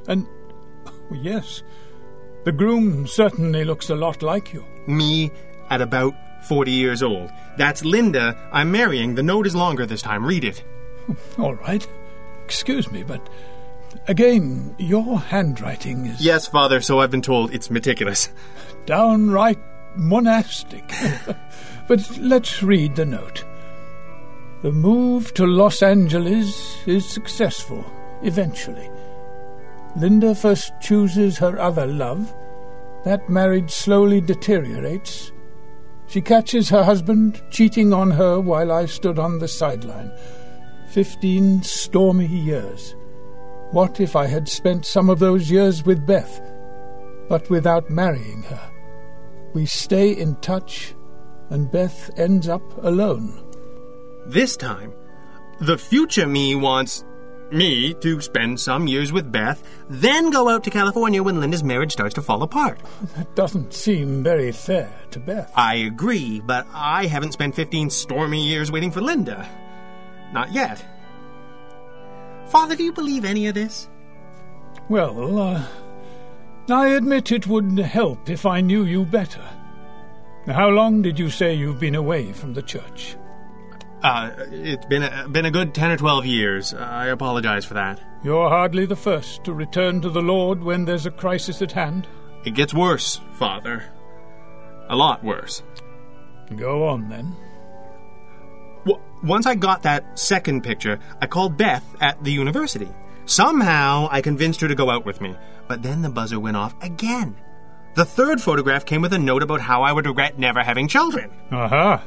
And, 0.08 0.28
oh, 0.88 0.93
yes, 1.14 1.64
the 2.43 2.52
groom 2.52 3.08
certainly 3.08 3.64
looks 3.64 3.89
a 3.89 3.96
lot 3.96 4.22
like 4.22 4.54
you. 4.54 4.66
Me 4.88 5.32
at 5.70 5.82
about 5.82 6.14
40 6.48 6.72
years 6.72 7.02
old. 7.02 7.30
That's 7.58 7.84
Linda 7.86 8.38
I'm 8.52 8.72
marrying. 8.72 9.16
The 9.16 9.24
note 9.24 9.48
is 9.48 9.56
longer 9.56 9.86
this 9.86 10.02
time. 10.02 10.26
Read 10.26 10.43
it. 10.43 10.64
All 11.38 11.56
right. 11.56 11.88
Excuse 12.43 12.91
me, 12.91 13.04
but 13.04 13.28
again, 14.08 14.76
your 14.78 15.20
handwriting 15.20 16.06
is 16.06 16.22
Yes, 16.22 16.48
Father, 16.48 16.82
so 16.82 17.00
I've 17.00 17.12
been 17.12 17.22
told. 17.24 17.54
It's 17.54 17.72
meticulous. 17.72 18.30
downright 18.86 19.60
monastic. 19.96 20.91
but 21.88 22.18
let's 22.20 22.62
read 22.62 22.96
the 22.96 23.06
note. 23.06 23.43
The 24.66 24.72
move 24.72 25.32
to 25.36 25.45
Los 25.45 25.84
Angeles 25.84 26.88
is 26.88 27.07
successful, 27.07 27.86
eventually. 28.24 28.89
Linda 29.95 30.34
first 30.34 30.74
chooses 30.82 31.38
her 31.38 31.59
other 31.59 31.86
love. 31.86 32.36
That 33.03 33.30
marriage 33.30 33.70
slowly 33.70 34.22
deteriorates. 34.22 35.32
She 36.07 36.20
catches 36.20 36.68
her 36.70 36.84
husband 36.84 37.43
cheating 37.51 37.93
on 37.93 38.09
her 38.09 38.39
while 38.39 38.72
I 38.72 38.88
stood 38.88 39.20
on 39.20 39.38
the 39.38 39.47
sideline. 39.47 40.11
Fifteen 40.88 41.61
stormy 41.61 42.26
years. 42.26 42.95
What 43.70 43.99
if 43.99 44.16
I 44.16 44.26
had 44.26 44.49
spent 44.49 44.88
some 44.88 45.11
of 45.11 45.20
those 45.20 45.51
years 45.51 45.86
with 45.86 46.07
Beth, 46.07 46.41
but 47.30 47.47
without 47.51 47.91
marrying 47.91 48.41
her? 48.41 48.72
We 49.53 49.68
stay 49.68 50.09
in 50.09 50.38
touch, 50.38 50.95
and 51.51 51.72
Beth 51.72 52.09
ends 52.18 52.49
up 52.49 52.63
alone. 52.84 53.45
This 54.26 54.58
time, 54.58 54.92
the 55.60 55.78
future 55.78 56.26
me 56.26 56.56
wants 56.56 57.06
me 57.52 57.94
to 57.94 58.20
spend 58.22 58.60
some 58.60 58.88
years 58.88 59.12
with 59.12 59.32
Beth, 59.32 59.62
then 59.88 60.32
go 60.32 60.50
out 60.50 60.64
to 60.64 60.72
California 60.72 61.22
when 61.22 61.40
Linda's 61.40 61.64
marriage 61.64 61.92
starts 61.92 62.16
to 62.16 62.22
fall 62.22 62.42
apart. 62.42 62.80
That 63.16 63.36
doesn't 63.36 63.74
seem 63.74 64.24
very 64.24 64.52
fair 64.52 64.92
to 65.12 65.20
Beth. 65.20 65.52
I 65.56 65.76
agree, 65.76 66.40
but 66.40 66.66
I 66.74 67.06
haven't 67.06 67.34
spent 67.34 67.56
15 67.56 67.90
stormy 67.92 68.44
years 68.44 68.72
waiting 68.72 68.92
for 68.92 69.02
Linda. 69.02 69.48
Not 70.34 70.52
yet. 70.52 70.84
Father, 72.48 72.76
do 72.76 72.84
you 72.84 72.92
believe 72.92 73.26
any 73.26 73.48
of 73.48 73.54
this? 73.54 73.90
Well, 74.90 75.40
uh, 75.40 75.66
I 76.70 76.90
admit 76.90 77.32
it 77.32 77.48
would 77.48 77.78
help 77.78 78.30
if 78.30 78.46
I 78.46 78.62
knew 78.62 78.86
you 78.86 79.06
better. 79.06 79.48
How 80.48 80.70
long 80.70 81.02
did 81.02 81.18
you 81.18 81.30
say 81.30 81.54
you've 81.54 81.80
been 81.80 81.96
away 81.96 82.34
from 82.34 82.54
the 82.54 82.62
church? 82.62 83.18
Uh, 84.06 84.30
it's 84.51 84.86
been 84.86 85.01
a, 85.01 85.28
been 85.28 85.45
a 85.45 85.51
good 85.51 85.74
10 85.74 85.91
or 85.91 85.97
12 85.97 86.26
years. 86.28 86.74
I 86.76 87.08
apologize 87.08 87.66
for 87.66 87.74
that. 87.74 87.99
You're 88.24 88.49
hardly 88.49 88.86
the 88.86 88.95
first 88.95 89.43
to 89.45 89.53
return 89.53 89.99
to 90.01 90.10
the 90.12 90.22
Lord 90.22 90.64
when 90.64 90.86
there's 90.86 91.08
a 91.08 91.12
crisis 91.12 91.60
at 91.64 91.72
hand. 91.72 92.08
It 92.45 92.53
gets 92.53 92.72
worse, 92.72 93.20
Father. 93.34 93.84
A 94.89 94.95
lot 94.95 95.24
worse. 95.24 95.64
Go 96.56 96.88
on, 96.88 97.10
then. 97.10 97.36
W- 98.86 99.01
once 99.24 99.47
I 99.47 99.56
got 99.56 99.82
that 99.84 100.20
second 100.20 100.62
picture, 100.62 100.99
I 101.20 101.26
called 101.26 101.58
Beth 101.58 101.84
at 101.99 102.24
the 102.24 102.32
university. 102.32 102.89
Somehow, 103.26 104.08
I 104.12 104.22
convinced 104.22 104.62
her 104.62 104.68
to 104.68 104.76
go 104.76 104.91
out 104.91 105.03
with 105.03 105.20
me. 105.20 105.36
But 105.68 105.82
then 105.82 106.03
the 106.03 106.10
buzzer 106.10 106.39
went 106.39 106.58
off 106.58 106.76
again. 106.84 107.36
The 107.95 108.06
third 108.06 108.39
photograph 108.39 108.86
came 108.86 109.01
with 109.01 109.14
a 109.14 109.18
note 109.18 109.41
about 109.41 109.62
how 109.62 109.82
I 109.82 109.91
would 109.91 110.06
regret 110.06 110.38
never 110.38 110.62
having 110.62 110.88
children. 110.88 111.32
Aha. 111.51 112.03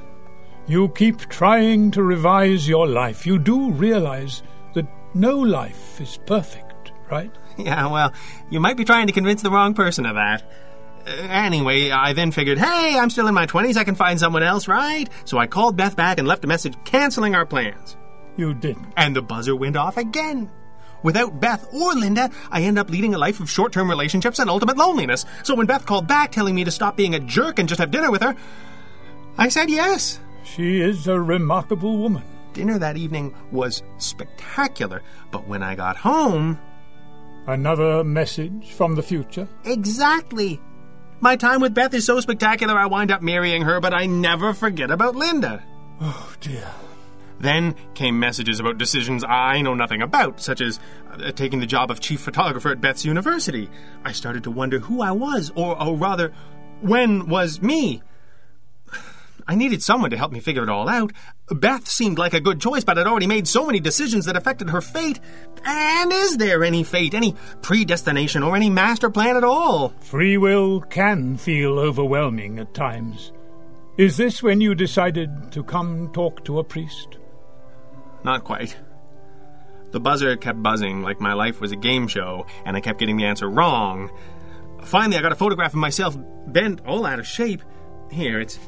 You 0.69 0.91
keep 0.91 1.21
trying 1.31 1.91
to 1.93 2.03
revise 2.03 2.69
your 2.69 2.87
life. 2.87 3.27
You 3.27 3.39
do 3.39 3.71
realize 3.71 4.43
that 4.75 4.87
no 5.15 5.39
life 5.39 5.99
is 5.99 6.19
perfect, 6.27 6.93
right? 7.11 7.33
Yeah, 7.57 7.91
well, 7.91 8.13
you 8.51 8.61
might 8.61 8.77
be 8.77 8.85
trying 8.85 9.09
to 9.09 9.13
convince 9.13 9.43
the 9.43 9.51
wrong 9.51 9.75
person 9.75 10.07
of 10.07 10.15
that. 10.15 10.45
Uh, 11.05 11.11
anyway, 11.29 11.91
I 11.91 12.13
then 12.13 12.31
figured, 12.31 12.57
hey, 12.57 12.97
I'm 12.97 13.11
still 13.11 13.27
in 13.27 13.35
my 13.35 13.47
20s, 13.47 13.77
I 13.77 13.83
can 13.83 13.97
find 13.97 14.21
someone 14.21 14.45
else, 14.45 14.69
right? 14.69 15.09
So 15.25 15.39
I 15.39 15.49
called 15.49 15.77
Beth 15.77 15.97
back 15.97 16.19
and 16.19 16.29
left 16.29 16.45
a 16.45 16.47
message 16.47 16.77
canceling 16.85 17.35
our 17.35 17.45
plans. 17.45 17.97
You 18.37 18.55
didn't. 18.55 18.93
And 18.97 19.17
the 19.17 19.23
buzzer 19.23 19.57
went 19.57 19.77
off 19.77 19.97
again. 19.97 20.51
Without 21.03 21.41
Beth 21.41 21.67
or 21.75 21.95
Linda, 21.95 22.31
I 22.51 22.63
end 22.63 22.79
up 22.79 22.91
leading 22.91 23.15
a 23.15 23.19
life 23.19 23.41
of 23.41 23.51
short 23.51 23.73
term 23.73 23.91
relationships 23.91 24.39
and 24.39 24.49
ultimate 24.49 24.77
loneliness. 24.77 25.25
So 25.43 25.57
when 25.57 25.67
Beth 25.67 25.87
called 25.87 26.07
back 26.07 26.31
telling 26.31 26.55
me 26.55 26.63
to 26.63 26.71
stop 26.71 26.97
being 26.97 27.15
a 27.15 27.21
jerk 27.21 27.59
and 27.59 27.69
just 27.69 27.81
have 27.81 27.91
dinner 27.91 28.13
with 28.13 28.23
her, 28.23 28.37
I 29.37 29.49
said 29.49 29.71
yes. 29.71 30.21
She 30.55 30.81
is 30.81 31.07
a 31.07 31.21
remarkable 31.21 31.99
woman. 31.99 32.23
Dinner 32.53 32.79
that 32.79 32.97
evening 32.97 33.35
was 33.53 33.83
spectacular, 33.99 35.03
but 35.31 35.47
when 35.47 35.63
I 35.63 35.75
got 35.75 35.97
home. 35.97 36.59
Another 37.47 38.03
message 38.03 38.73
from 38.73 38.95
the 38.95 39.03
future? 39.03 39.49
Exactly. 39.65 40.61
My 41.21 41.37
time 41.37 41.61
with 41.61 41.75
Beth 41.75 41.95
is 41.95 42.07
so 42.07 42.21
spectacular 42.21 42.75
I 42.77 42.87
wind 42.87 43.11
up 43.11 43.23
marrying 43.23 43.63
her, 43.63 43.81
but 43.81 43.95
I 43.95 44.07
never 44.07 44.55
forget 44.55 44.91
about 44.91 45.17
Linda. 45.17 45.63
Oh, 46.01 46.35
dear. 46.41 46.69
Then 47.41 47.75
came 47.95 48.19
messages 48.19 48.59
about 48.59 48.79
decisions 48.79 49.25
I 49.25 49.63
know 49.63 49.75
nothing 49.75 50.03
about, 50.03 50.41
such 50.41 50.61
as 50.61 50.81
uh, 51.11 51.31
taking 51.33 51.61
the 51.61 51.67
job 51.67 51.91
of 51.91 52.01
chief 52.01 52.21
photographer 52.21 52.71
at 52.71 52.81
Beth's 52.81 53.05
university. 53.05 53.71
I 54.05 54.13
started 54.13 54.45
to 54.45 54.51
wonder 54.51 54.81
who 54.81 55.03
I 55.03 55.13
was, 55.13 55.53
or, 55.55 55.81
or 55.81 55.97
rather, 55.97 56.33
when 56.81 57.29
was 57.29 57.63
me. 57.63 58.03
I 59.49 59.55
needed 59.55 59.83
someone 59.83 60.11
to 60.11 60.17
help 60.19 60.31
me 60.31 60.41
figure 60.41 60.63
it 60.63 60.69
all 60.69 60.91
out. 60.91 61.11
Beth 61.51 61.89
seemed 61.89 62.19
like 62.19 62.35
a 62.35 62.41
good 62.41 62.61
choice, 62.61 62.85
but 62.85 62.99
I'd 62.99 63.07
already 63.07 63.27
made 63.27 63.49
so 63.49 63.65
many 63.65 63.81
decisions 63.81 64.27
that 64.27 64.37
affected 64.37 64.69
her 64.69 64.83
fate. 64.83 65.19
And 65.65 66.13
is 66.13 66.37
there 66.37 66.63
any 66.63 66.85
fate, 66.85 67.15
any 67.15 67.35
predestination, 67.63 68.43
or 68.43 68.55
any 68.55 68.69
master 68.69 69.09
plan 69.09 69.39
at 69.39 69.45
all? 69.45 69.95
Free 70.01 70.37
will 70.37 70.83
can 70.83 71.39
feel 71.39 71.79
overwhelming 71.79 72.59
at 72.59 72.75
times. 72.75 73.33
Is 73.97 74.19
this 74.19 74.43
when 74.43 74.61
you 74.61 74.75
decided 74.75 75.51
to 75.53 75.65
come 75.65 76.13
talk 76.13 76.45
to 76.45 76.59
a 76.59 76.65
priest? 76.65 77.17
Not 78.25 78.45
quite. 78.45 78.77
The 79.93 80.01
buzzer 80.01 80.37
kept 80.37 80.63
buzzing 80.63 81.01
like 81.01 81.23
my 81.23 81.33
life 81.33 81.59
was 81.59 81.73
a 81.73 81.77
game 81.77 82.07
show, 82.07 82.47
and 82.67 82.77
I 82.77 82.81
kept 82.81 82.99
getting 82.99 83.17
the 83.17 83.25
answer 83.25 83.49
wrong. 83.49 84.11
Finally, 84.83 85.17
I 85.17 85.23
got 85.23 85.33
a 85.33 85.37
photograph 85.37 85.73
of 85.73 85.81
myself 85.81 86.19
bent 86.47 86.83
all 86.87 87.07
out 87.07 87.19
of 87.19 87.27
shape. 87.27 87.63
Here, 88.11 88.41
it's. 88.41 88.59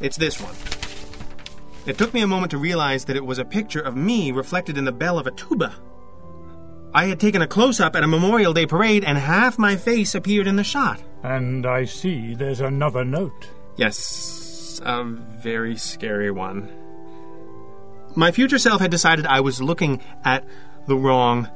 It's 0.00 0.16
this 0.16 0.40
one. 0.40 0.54
It 1.86 1.98
took 1.98 2.12
me 2.12 2.20
a 2.20 2.26
moment 2.26 2.50
to 2.50 2.58
realize 2.58 3.04
that 3.06 3.16
it 3.16 3.24
was 3.24 3.38
a 3.38 3.44
picture 3.44 3.80
of 3.80 3.96
me 3.96 4.32
reflected 4.32 4.76
in 4.76 4.84
the 4.84 4.92
bell 4.92 5.18
of 5.18 5.26
a 5.26 5.30
tuba. 5.30 5.74
I 6.92 7.06
had 7.06 7.20
taken 7.20 7.40
a 7.40 7.46
close 7.46 7.80
up 7.80 7.94
at 7.94 8.02
a 8.02 8.08
Memorial 8.08 8.52
Day 8.52 8.66
parade, 8.66 9.04
and 9.04 9.16
half 9.16 9.58
my 9.58 9.76
face 9.76 10.14
appeared 10.14 10.46
in 10.46 10.56
the 10.56 10.64
shot. 10.64 11.00
And 11.22 11.64
I 11.64 11.84
see 11.84 12.34
there's 12.34 12.60
another 12.60 13.04
note. 13.04 13.48
Yes, 13.76 14.80
a 14.84 15.04
very 15.04 15.76
scary 15.76 16.30
one. 16.30 16.68
My 18.16 18.32
future 18.32 18.58
self 18.58 18.80
had 18.80 18.90
decided 18.90 19.26
I 19.26 19.40
was 19.40 19.62
looking 19.62 20.02
at 20.24 20.44
the 20.86 20.96
wrong 20.96 21.48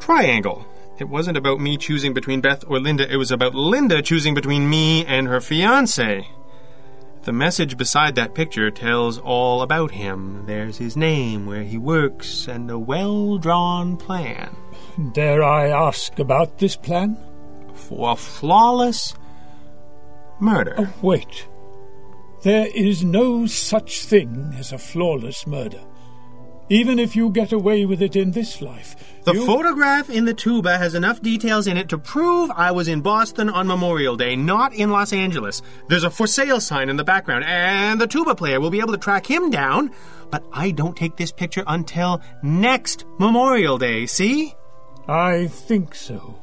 triangle. 0.00 0.66
It 0.98 1.08
wasn't 1.08 1.36
about 1.36 1.60
me 1.60 1.76
choosing 1.76 2.14
between 2.14 2.40
Beth 2.40 2.64
or 2.66 2.80
Linda, 2.80 3.10
it 3.12 3.16
was 3.16 3.30
about 3.30 3.54
Linda 3.54 4.00
choosing 4.00 4.34
between 4.34 4.70
me 4.70 5.04
and 5.04 5.26
her 5.28 5.40
fiance. 5.40 6.26
The 7.24 7.32
message 7.32 7.76
beside 7.76 8.16
that 8.16 8.34
picture 8.34 8.70
tells 8.72 9.18
all 9.18 9.62
about 9.62 9.92
him. 9.92 10.44
There's 10.46 10.78
his 10.78 10.96
name, 10.96 11.46
where 11.46 11.62
he 11.62 11.78
works, 11.78 12.48
and 12.48 12.68
a 12.68 12.78
well 12.78 13.38
drawn 13.38 13.96
plan. 13.96 14.56
Dare 15.12 15.44
I 15.44 15.68
ask 15.68 16.18
about 16.18 16.58
this 16.58 16.74
plan? 16.74 17.16
For 17.74 18.10
a 18.10 18.16
flawless 18.16 19.14
murder. 20.40 20.74
Oh, 20.76 20.92
wait. 21.00 21.46
There 22.42 22.66
is 22.74 23.04
no 23.04 23.46
such 23.46 24.04
thing 24.04 24.54
as 24.58 24.72
a 24.72 24.78
flawless 24.78 25.46
murder. 25.46 25.80
Even 26.72 26.98
if 26.98 27.14
you 27.14 27.28
get 27.28 27.52
away 27.52 27.84
with 27.84 28.00
it 28.00 28.16
in 28.16 28.30
this 28.30 28.62
life. 28.62 28.96
The 29.24 29.34
you... 29.34 29.44
photograph 29.44 30.08
in 30.08 30.24
the 30.24 30.32
tuba 30.32 30.78
has 30.78 30.94
enough 30.94 31.20
details 31.20 31.66
in 31.66 31.76
it 31.76 31.90
to 31.90 31.98
prove 31.98 32.50
I 32.50 32.70
was 32.70 32.88
in 32.88 33.02
Boston 33.02 33.50
on 33.50 33.66
Memorial 33.66 34.16
Day, 34.16 34.36
not 34.36 34.72
in 34.72 34.88
Los 34.88 35.12
Angeles. 35.12 35.60
There's 35.88 36.02
a 36.02 36.08
for 36.08 36.26
sale 36.26 36.60
sign 36.60 36.88
in 36.88 36.96
the 36.96 37.04
background, 37.04 37.44
and 37.44 38.00
the 38.00 38.06
tuba 38.06 38.34
player 38.34 38.58
will 38.58 38.70
be 38.70 38.80
able 38.80 38.92
to 38.92 38.98
track 38.98 39.26
him 39.26 39.50
down. 39.50 39.90
But 40.30 40.44
I 40.50 40.70
don't 40.70 40.96
take 40.96 41.16
this 41.16 41.30
picture 41.30 41.62
until 41.66 42.22
next 42.42 43.04
Memorial 43.18 43.76
Day, 43.76 44.06
see? 44.06 44.54
I 45.06 45.48
think 45.48 45.94
so. 45.94 46.38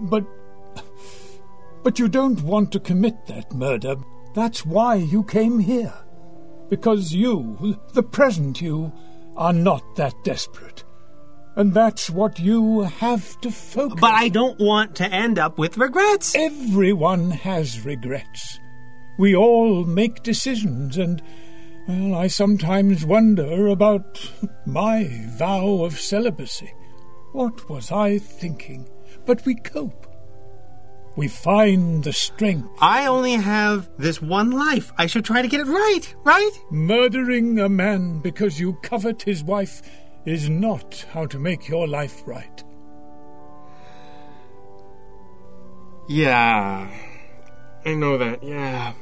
But. 0.00 0.24
But 1.82 1.98
you 1.98 2.08
don't 2.08 2.40
want 2.42 2.72
to 2.72 2.80
commit 2.80 3.26
that 3.26 3.52
murder. 3.52 3.96
That's 4.34 4.64
why 4.64 4.94
you 4.94 5.22
came 5.22 5.58
here. 5.58 5.92
Because 6.70 7.12
you, 7.12 7.78
the 7.92 8.02
present 8.02 8.62
you, 8.62 8.92
are 9.40 9.54
not 9.54 9.96
that 9.96 10.22
desperate. 10.22 10.84
And 11.56 11.74
that's 11.74 12.08
what 12.08 12.38
you 12.38 12.82
have 12.82 13.40
to 13.40 13.50
focus 13.50 14.00
But 14.00 14.12
I 14.12 14.28
don't 14.28 14.60
want 14.60 14.94
to 14.96 15.12
end 15.12 15.38
up 15.38 15.58
with 15.58 15.78
regrets. 15.78 16.34
Everyone 16.36 17.30
has 17.30 17.84
regrets. 17.84 18.60
We 19.18 19.34
all 19.34 19.84
make 19.84 20.22
decisions, 20.22 20.96
and 20.96 21.20
Well, 21.88 22.14
I 22.14 22.28
sometimes 22.28 23.04
wonder 23.04 23.66
about 23.66 24.30
my 24.66 25.08
vow 25.30 25.82
of 25.82 25.98
celibacy. 25.98 26.72
What 27.32 27.68
was 27.68 27.90
I 27.90 28.18
thinking? 28.18 28.88
But 29.26 29.44
we 29.44 29.56
cope. 29.56 29.99
We 31.20 31.28
find 31.28 32.02
the 32.02 32.14
strength. 32.14 32.66
I 32.80 33.04
only 33.04 33.34
have 33.34 33.90
this 33.98 34.22
one 34.22 34.52
life. 34.52 34.90
I 34.96 35.04
should 35.04 35.22
try 35.22 35.42
to 35.42 35.48
get 35.48 35.60
it 35.60 35.66
right, 35.66 36.14
right? 36.24 36.50
Murdering 36.70 37.58
a 37.58 37.68
man 37.68 38.20
because 38.20 38.58
you 38.58 38.78
covet 38.82 39.20
his 39.20 39.44
wife 39.44 39.82
is 40.24 40.48
not 40.48 41.04
how 41.12 41.26
to 41.26 41.38
make 41.38 41.68
your 41.68 41.86
life 41.86 42.22
right. 42.24 42.64
Yeah. 46.08 46.90
I 47.84 47.94
know 47.94 48.16
that, 48.16 48.42
yeah. 48.42 48.94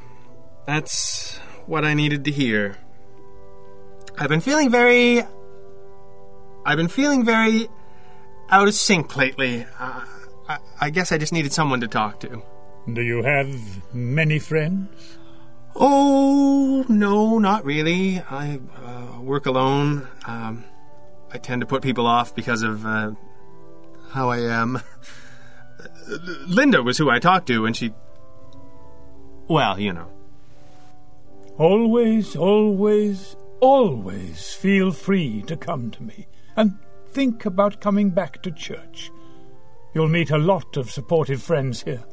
That's 0.66 1.36
what 1.66 1.84
I 1.84 1.94
needed 1.94 2.24
to 2.24 2.32
hear. 2.32 2.78
I've 4.18 4.28
been 4.28 4.40
feeling 4.40 4.72
very. 4.72 5.22
I've 6.66 6.78
been 6.78 6.88
feeling 6.88 7.24
very 7.24 7.68
out 8.50 8.66
of 8.66 8.74
sync 8.74 9.14
lately. 9.14 9.64
Uh, 9.78 10.04
I, 10.48 10.58
I 10.80 10.90
guess 10.90 11.12
I 11.12 11.18
just 11.18 11.32
needed 11.32 11.52
someone 11.52 11.80
to 11.80 11.88
talk 11.88 12.20
to. 12.20 12.42
Do 12.92 13.02
you 13.02 13.22
have 13.22 13.94
many 13.94 14.38
friends? 14.38 15.18
Oh, 15.76 16.84
no, 16.88 17.38
not 17.38 17.64
really. 17.64 18.20
I 18.30 18.58
uh, 18.76 19.20
work 19.20 19.46
alone. 19.46 20.08
Um, 20.24 20.64
I 21.32 21.38
tend 21.38 21.60
to 21.60 21.66
put 21.66 21.82
people 21.82 22.06
off 22.06 22.34
because 22.34 22.62
of 22.62 22.86
uh, 22.86 23.12
how 24.10 24.30
I 24.30 24.38
am. 24.38 24.80
Linda 26.46 26.82
was 26.82 26.96
who 26.96 27.10
I 27.10 27.18
talked 27.18 27.46
to, 27.48 27.66
and 27.66 27.76
she. 27.76 27.92
Well, 29.48 29.78
you 29.78 29.92
know. 29.92 30.10
Always, 31.58 32.36
always, 32.36 33.36
always 33.60 34.54
feel 34.54 34.92
free 34.92 35.42
to 35.42 35.56
come 35.56 35.90
to 35.90 36.02
me 36.02 36.28
and 36.56 36.78
think 37.10 37.44
about 37.44 37.80
coming 37.80 38.10
back 38.10 38.42
to 38.42 38.50
church. 38.50 39.10
You'll 39.94 40.08
meet 40.08 40.30
a 40.30 40.38
lot 40.38 40.76
of 40.76 40.90
supportive 40.90 41.42
friends 41.42 41.82
here. 41.82 42.04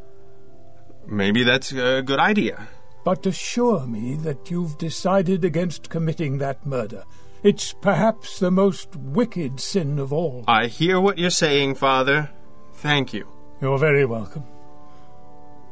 Maybe 1.07 1.43
that's 1.43 1.71
a 1.71 2.01
good 2.01 2.19
idea. 2.19 2.67
But 3.03 3.26
assure 3.26 3.86
me 3.86 4.15
that 4.17 4.49
you've 4.49 4.78
decided 4.78 5.45
against 5.45 5.89
committing 5.89 6.39
that 6.39 6.65
murder. 6.65 7.03
It's 7.43 7.73
perhaps 7.73 8.39
the 8.39 8.49
most 8.49 8.95
wicked 8.95 9.59
sin 9.59 9.99
of 9.99 10.11
all. 10.11 10.43
I 10.47 10.65
hear 10.65 10.99
what 10.99 11.19
you're 11.19 11.30
saying, 11.30 11.76
Father. 11.76 12.32
Thank 12.73 13.13
you. 13.13 13.28
You're 13.61 13.78
very 13.78 14.05
welcome. 14.05 14.45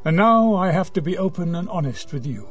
And 0.05 0.17
now 0.17 0.53
I 0.53 0.71
have 0.71 0.93
to 0.93 1.01
be 1.01 1.17
open 1.17 1.55
and 1.55 1.67
honest 1.69 2.13
with 2.13 2.27
you. 2.27 2.47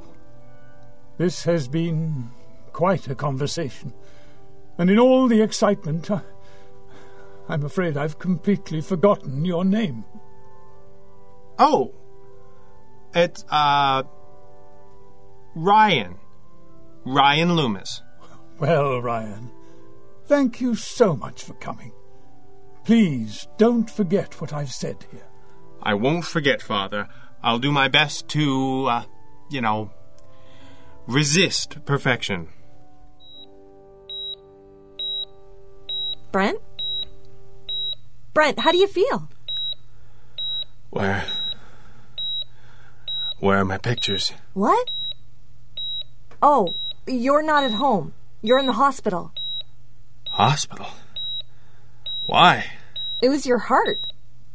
This 1.18 1.44
has 1.44 1.68
been 1.68 2.30
quite 2.72 3.06
a 3.08 3.14
conversation. 3.14 3.92
And 4.78 4.90
in 4.90 4.98
all 4.98 5.28
the 5.28 5.42
excitement, 5.42 6.10
I, 6.10 6.22
I'm 7.52 7.66
afraid 7.66 7.98
I've 7.98 8.18
completely 8.18 8.80
forgotten 8.80 9.44
your 9.44 9.62
name. 9.62 10.06
Oh, 11.58 11.92
it's, 13.14 13.44
uh, 13.50 14.04
Ryan. 15.54 16.16
Ryan 17.04 17.54
Loomis. 17.54 18.00
Well, 18.58 19.02
Ryan, 19.02 19.50
thank 20.24 20.62
you 20.62 20.74
so 20.74 21.14
much 21.14 21.42
for 21.44 21.52
coming. 21.52 21.92
Please 22.84 23.46
don't 23.58 23.90
forget 23.90 24.40
what 24.40 24.54
I've 24.54 24.72
said 24.72 25.04
here. 25.10 25.28
I 25.82 25.92
won't 25.92 26.24
forget, 26.24 26.62
Father. 26.62 27.06
I'll 27.42 27.58
do 27.58 27.70
my 27.70 27.88
best 27.88 28.28
to, 28.28 28.86
uh, 28.86 29.04
you 29.50 29.60
know, 29.60 29.90
resist 31.06 31.84
perfection. 31.84 32.48
Brent? 36.30 36.61
Brent, 38.42 38.58
how 38.58 38.72
do 38.72 38.78
you 38.78 38.88
feel? 38.88 39.28
Where? 40.90 41.24
Where 43.38 43.58
are 43.58 43.64
my 43.64 43.78
pictures? 43.78 44.32
What? 44.52 44.90
Oh, 46.42 46.74
you're 47.06 47.44
not 47.44 47.62
at 47.62 47.70
home. 47.70 48.14
You're 48.42 48.58
in 48.58 48.66
the 48.66 48.72
hospital. 48.72 49.30
Hospital? 50.30 50.88
Why? 52.26 52.64
It 53.22 53.28
was 53.28 53.46
your 53.46 53.58
heart. 53.58 54.00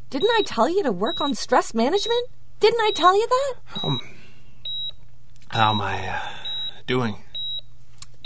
Didn't 0.10 0.32
I 0.32 0.42
tell 0.46 0.68
you 0.68 0.84
to 0.84 0.92
work 0.92 1.22
on 1.22 1.34
stress 1.34 1.74
management? 1.74 2.28
Didn't 2.60 2.82
I 2.82 2.92
tell 2.94 3.18
you 3.18 3.26
that? 3.30 3.86
Um, 3.86 4.02
how 5.48 5.72
am 5.72 5.80
I 5.80 6.10
uh, 6.10 6.20
doing? 6.88 7.24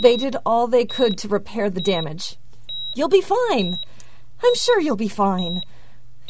They 0.02 0.16
did 0.16 0.34
all 0.44 0.66
they 0.66 0.86
could 0.86 1.16
to 1.18 1.28
repair 1.28 1.70
the 1.70 1.80
damage. 1.80 2.34
You'll 2.96 3.08
be 3.08 3.20
fine. 3.20 3.78
I'm 4.42 4.54
sure 4.54 4.80
you'll 4.80 4.96
be 4.96 5.08
fine. 5.08 5.62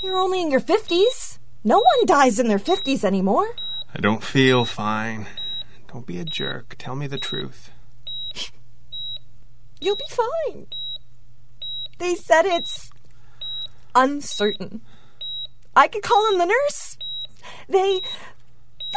You're 0.02 0.18
only 0.18 0.42
in 0.42 0.50
your 0.50 0.60
50s. 0.60 1.38
No 1.64 1.78
one 1.78 2.06
dies 2.06 2.38
in 2.38 2.48
their 2.48 2.58
50s 2.58 3.04
anymore. 3.04 3.48
I 3.94 4.00
don't 4.00 4.22
feel 4.22 4.64
fine. 4.64 5.26
Don't 5.92 6.06
be 6.06 6.18
a 6.18 6.24
jerk. 6.24 6.74
Tell 6.78 6.96
me 6.96 7.06
the 7.06 7.18
truth. 7.18 7.70
You'll 9.80 9.96
be 9.96 10.04
fine. 10.10 10.66
They 11.98 12.14
said 12.14 12.46
it's 12.46 12.90
uncertain. 13.94 14.80
I 15.76 15.88
could 15.88 16.02
call 16.02 16.32
in 16.32 16.38
the 16.38 16.46
nurse. 16.46 16.96
They 17.68 18.00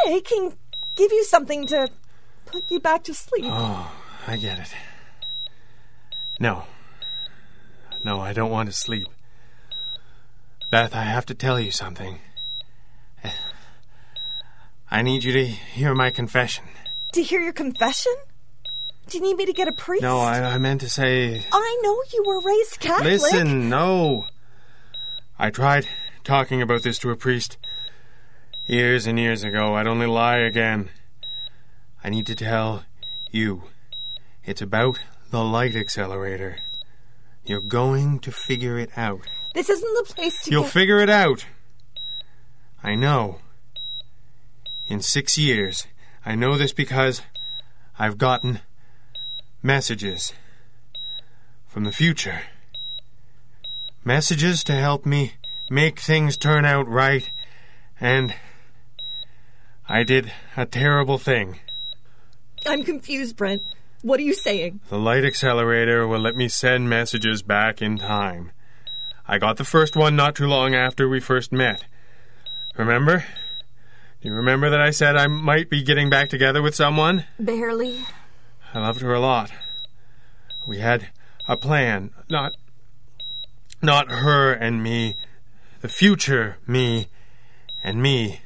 they 0.05 0.21
can 0.21 0.53
give 0.95 1.11
you 1.11 1.23
something 1.23 1.67
to 1.67 1.89
put 2.45 2.69
you 2.71 2.79
back 2.79 3.03
to 3.03 3.13
sleep. 3.13 3.45
Oh, 3.47 3.91
I 4.27 4.37
get 4.37 4.59
it. 4.59 4.73
No. 6.39 6.63
No, 8.05 8.21
I 8.21 8.33
don't 8.33 8.51
want 8.51 8.69
to 8.69 8.75
sleep. 8.75 9.07
Beth, 10.69 10.93
I 10.93 11.05
have 11.05 11.25
to 11.25 11.33
tell 11.33 11.59
you 11.59 11.71
something. 11.71 12.19
I 14.91 15.01
need 15.01 15.23
you 15.23 15.33
to 15.33 15.43
hear 15.43 15.95
my 15.95 16.11
confession. 16.11 16.65
To 17.13 17.23
hear 17.23 17.41
your 17.41 17.51
confession? 17.51 18.13
Do 19.07 19.17
you 19.17 19.23
need 19.23 19.37
me 19.37 19.47
to 19.47 19.53
get 19.53 19.67
a 19.67 19.71
priest? 19.71 20.03
No, 20.03 20.19
I, 20.19 20.39
I 20.39 20.57
meant 20.59 20.81
to 20.81 20.89
say. 20.89 21.41
I 21.51 21.79
know 21.81 21.99
you 22.13 22.23
were 22.27 22.41
raised 22.41 22.79
Catholic. 22.79 23.21
Listen, 23.21 23.69
no. 23.69 24.27
I 25.39 25.49
tried 25.49 25.87
talking 26.23 26.61
about 26.61 26.83
this 26.83 26.99
to 26.99 27.09
a 27.09 27.15
priest 27.15 27.57
years 28.67 29.07
and 29.07 29.17
years 29.17 29.43
ago. 29.43 29.73
I'd 29.73 29.87
only 29.87 30.05
lie 30.05 30.37
again. 30.37 30.91
I 32.03 32.09
need 32.09 32.27
to 32.27 32.35
tell 32.35 32.85
you. 33.31 33.63
It's 34.43 34.61
about 34.61 34.99
the 35.31 35.43
light 35.43 35.75
accelerator. 35.75 36.59
You're 37.45 37.61
going 37.61 38.19
to 38.19 38.31
figure 38.31 38.77
it 38.79 38.89
out. 38.97 39.21
This 39.53 39.69
isn't 39.69 40.07
the 40.07 40.13
place 40.13 40.43
to 40.43 40.51
You'll 40.51 40.63
get... 40.63 40.71
figure 40.71 40.99
it 40.99 41.09
out. 41.09 41.45
I 42.83 42.95
know. 42.95 43.39
In 44.87 45.01
six 45.01 45.37
years. 45.37 45.87
I 46.25 46.35
know 46.35 46.57
this 46.57 46.73
because 46.73 47.21
I've 47.99 48.17
gotten 48.17 48.61
messages 49.61 50.33
from 51.67 51.83
the 51.83 51.91
future. 51.91 52.41
Messages 54.03 54.63
to 54.63 54.73
help 54.73 55.05
me 55.05 55.33
make 55.69 55.99
things 55.99 56.37
turn 56.37 56.65
out 56.65 56.87
right, 56.87 57.29
and 57.99 58.35
I 59.87 60.03
did 60.03 60.31
a 60.55 60.65
terrible 60.65 61.17
thing. 61.17 61.59
I'm 62.67 62.83
confused, 62.83 63.35
Brent. 63.35 63.63
What 64.05 64.19
are 64.19 64.23
you 64.23 64.35
saying? 64.35 64.81
The 64.89 64.99
light 64.99 65.25
accelerator 65.25 66.07
will 66.07 66.19
let 66.19 66.35
me 66.35 66.47
send 66.47 66.87
messages 66.87 67.41
back 67.41 67.81
in 67.81 67.97
time. 67.97 68.51
I 69.27 69.39
got 69.39 69.57
the 69.57 69.63
first 69.63 69.95
one 69.95 70.15
not 70.15 70.35
too 70.35 70.45
long 70.45 70.75
after 70.75 71.09
we 71.09 71.19
first 71.19 71.51
met. 71.51 71.85
Remember? 72.77 73.25
Do 74.21 74.29
you 74.29 74.35
remember 74.35 74.69
that 74.69 74.79
I 74.79 74.91
said 74.91 75.15
I 75.15 75.25
might 75.25 75.71
be 75.71 75.81
getting 75.81 76.11
back 76.11 76.29
together 76.29 76.61
with 76.61 76.75
someone? 76.75 77.25
Barely. 77.39 77.97
I 78.75 78.79
loved 78.79 79.01
her 79.01 79.11
a 79.11 79.19
lot. 79.19 79.49
We 80.67 80.77
had 80.77 81.07
a 81.47 81.57
plan. 81.57 82.11
Not 82.29 82.53
not 83.81 84.11
her 84.11 84.53
and 84.53 84.83
me. 84.83 85.17
The 85.81 85.89
future 85.89 86.59
me 86.67 87.07
and 87.83 88.03
me. 88.03 88.41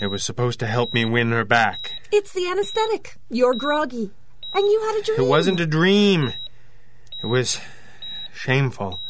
It 0.00 0.08
was 0.08 0.24
supposed 0.24 0.58
to 0.58 0.66
help 0.66 0.92
me 0.92 1.04
win 1.04 1.30
her 1.30 1.44
back. 1.44 1.92
It's 2.10 2.32
the 2.32 2.48
anesthetic. 2.48 3.14
You're 3.28 3.54
groggy. 3.54 4.10
And 4.52 4.66
you 4.66 4.80
had 4.80 5.00
a 5.00 5.02
dream. 5.04 5.20
It 5.20 5.28
wasn't 5.28 5.60
a 5.60 5.66
dream. 5.66 6.32
It 7.22 7.26
was 7.26 7.60
shameful, 8.34 9.00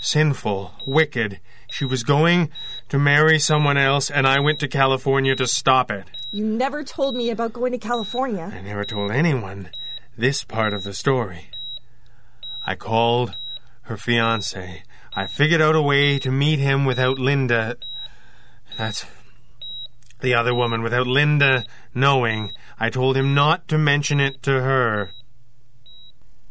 sinful, 0.00 0.72
wicked. 0.86 1.40
She 1.70 1.84
was 1.84 2.02
going 2.02 2.50
to 2.88 2.98
marry 2.98 3.38
someone 3.38 3.76
else, 3.76 4.10
and 4.10 4.26
I 4.26 4.40
went 4.40 4.58
to 4.60 4.68
California 4.68 5.36
to 5.36 5.46
stop 5.46 5.90
it. 5.90 6.06
You 6.30 6.44
never 6.44 6.82
told 6.82 7.14
me 7.14 7.30
about 7.30 7.52
going 7.52 7.72
to 7.72 7.78
California. 7.78 8.50
I 8.54 8.60
never 8.62 8.84
told 8.84 9.10
anyone 9.10 9.70
this 10.16 10.44
part 10.44 10.72
of 10.72 10.82
the 10.82 10.94
story. 10.94 11.50
I 12.66 12.74
called 12.74 13.36
her 13.82 13.96
fiance. 13.96 14.82
I 15.14 15.26
figured 15.26 15.60
out 15.60 15.74
a 15.74 15.82
way 15.82 16.18
to 16.18 16.30
meet 16.30 16.58
him 16.58 16.84
without 16.84 17.18
Linda. 17.18 17.76
That's 18.76 19.04
The 20.20 20.34
other 20.34 20.54
woman, 20.54 20.82
without 20.82 21.06
Linda 21.06 21.64
knowing, 21.94 22.52
I 22.78 22.90
told 22.90 23.16
him 23.16 23.34
not 23.34 23.68
to 23.68 23.78
mention 23.78 24.18
it 24.18 24.42
to 24.42 24.62
her. 24.62 25.10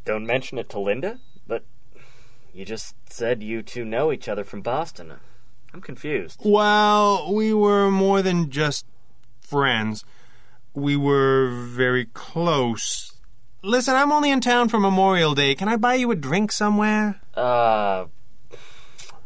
Don't 0.05 0.25
mention 0.25 0.57
it 0.57 0.69
to 0.69 0.79
Linda? 0.79 1.19
But 1.45 1.63
you 2.53 2.63
just 2.63 2.95
said 3.09 3.43
you 3.43 3.61
two 3.61 3.83
know 3.83 4.11
each 4.11 4.29
other 4.29 4.45
from 4.45 4.61
Boston. 4.61 5.13
I'm 5.73 5.81
confused. 5.81 6.39
Well, 6.43 7.33
we 7.33 7.53
were 7.53 7.91
more 7.91 8.21
than 8.21 8.49
just 8.49 8.85
friends. 9.41 10.05
We 10.73 10.95
were 10.95 11.49
very 11.49 12.05
close. 12.05 13.13
Listen, 13.63 13.95
I'm 13.95 14.11
only 14.13 14.31
in 14.31 14.39
town 14.39 14.69
for 14.69 14.79
Memorial 14.79 15.35
Day. 15.35 15.55
Can 15.55 15.67
I 15.67 15.75
buy 15.75 15.95
you 15.95 16.09
a 16.11 16.15
drink 16.15 16.53
somewhere? 16.53 17.19
Uh, 17.35 18.05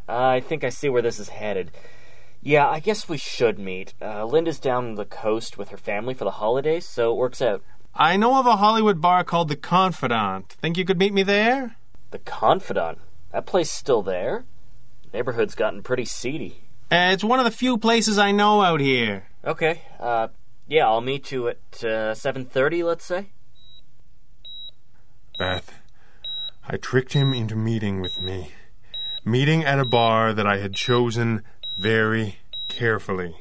I 0.08 0.40
think 0.40 0.64
I 0.64 0.70
see 0.70 0.90
where 0.90 1.02
this 1.02 1.20
is 1.20 1.30
headed. 1.30 1.72
Yeah, 2.44 2.68
I 2.68 2.80
guess 2.80 3.08
we 3.08 3.18
should 3.18 3.60
meet. 3.60 3.94
Uh, 4.02 4.26
Linda's 4.26 4.60
down 4.60 4.96
the 4.96 5.06
coast 5.06 5.58
with 5.58 5.70
her 5.70 5.78
family 5.78 6.16
for 6.16 6.26
the 6.26 6.32
holidays, 6.32 6.88
so 6.88 7.12
it 7.12 7.18
works 7.18 7.42
out. 7.42 7.62
I 7.94 8.18
know 8.18 8.40
of 8.40 8.48
a 8.48 8.56
Hollywood 8.56 9.00
bar 9.00 9.24
called 9.24 9.50
The 9.50 9.56
Confidant. 9.56 10.50
Think 10.54 10.78
you 10.78 10.86
could 10.86 10.98
meet 10.98 11.14
me 11.14 11.22
there? 11.24 11.76
The 12.10 12.20
Confidant? 12.20 12.98
That 13.32 13.46
place 13.46 13.72
still 13.72 14.02
there? 14.02 14.46
Neighborhood's 15.14 15.56
gotten 15.56 15.84
pretty 15.84 16.06
seedy. 16.06 16.64
Uh, 16.92 17.12
it's 17.14 17.24
one 17.24 17.40
of 17.40 17.46
the 17.46 17.52
few 17.52 17.78
places 17.78 18.18
I 18.18 18.32
know 18.32 18.62
out 18.62 18.80
here. 18.80 19.28
Okay, 19.46 19.82
uh, 20.00 20.30
yeah, 20.68 20.88
I'll 20.88 21.02
meet 21.02 21.32
you 21.32 21.48
at 21.48 21.58
uh, 21.82 22.16
7.30, 22.16 22.84
let's 22.84 23.06
say. 23.06 23.30
Beth, 25.38 25.80
I 26.68 26.78
tricked 26.78 27.14
him 27.14 27.34
into 27.34 27.56
meeting 27.56 28.02
with 28.02 28.22
me. 28.22 28.52
Meeting 29.24 29.64
at 29.64 29.80
a 29.80 29.86
bar 29.86 30.34
that 30.34 30.48
I 30.48 30.58
had 30.58 30.74
chosen 30.74 31.44
very 31.78 32.38
carefully. 32.68 33.36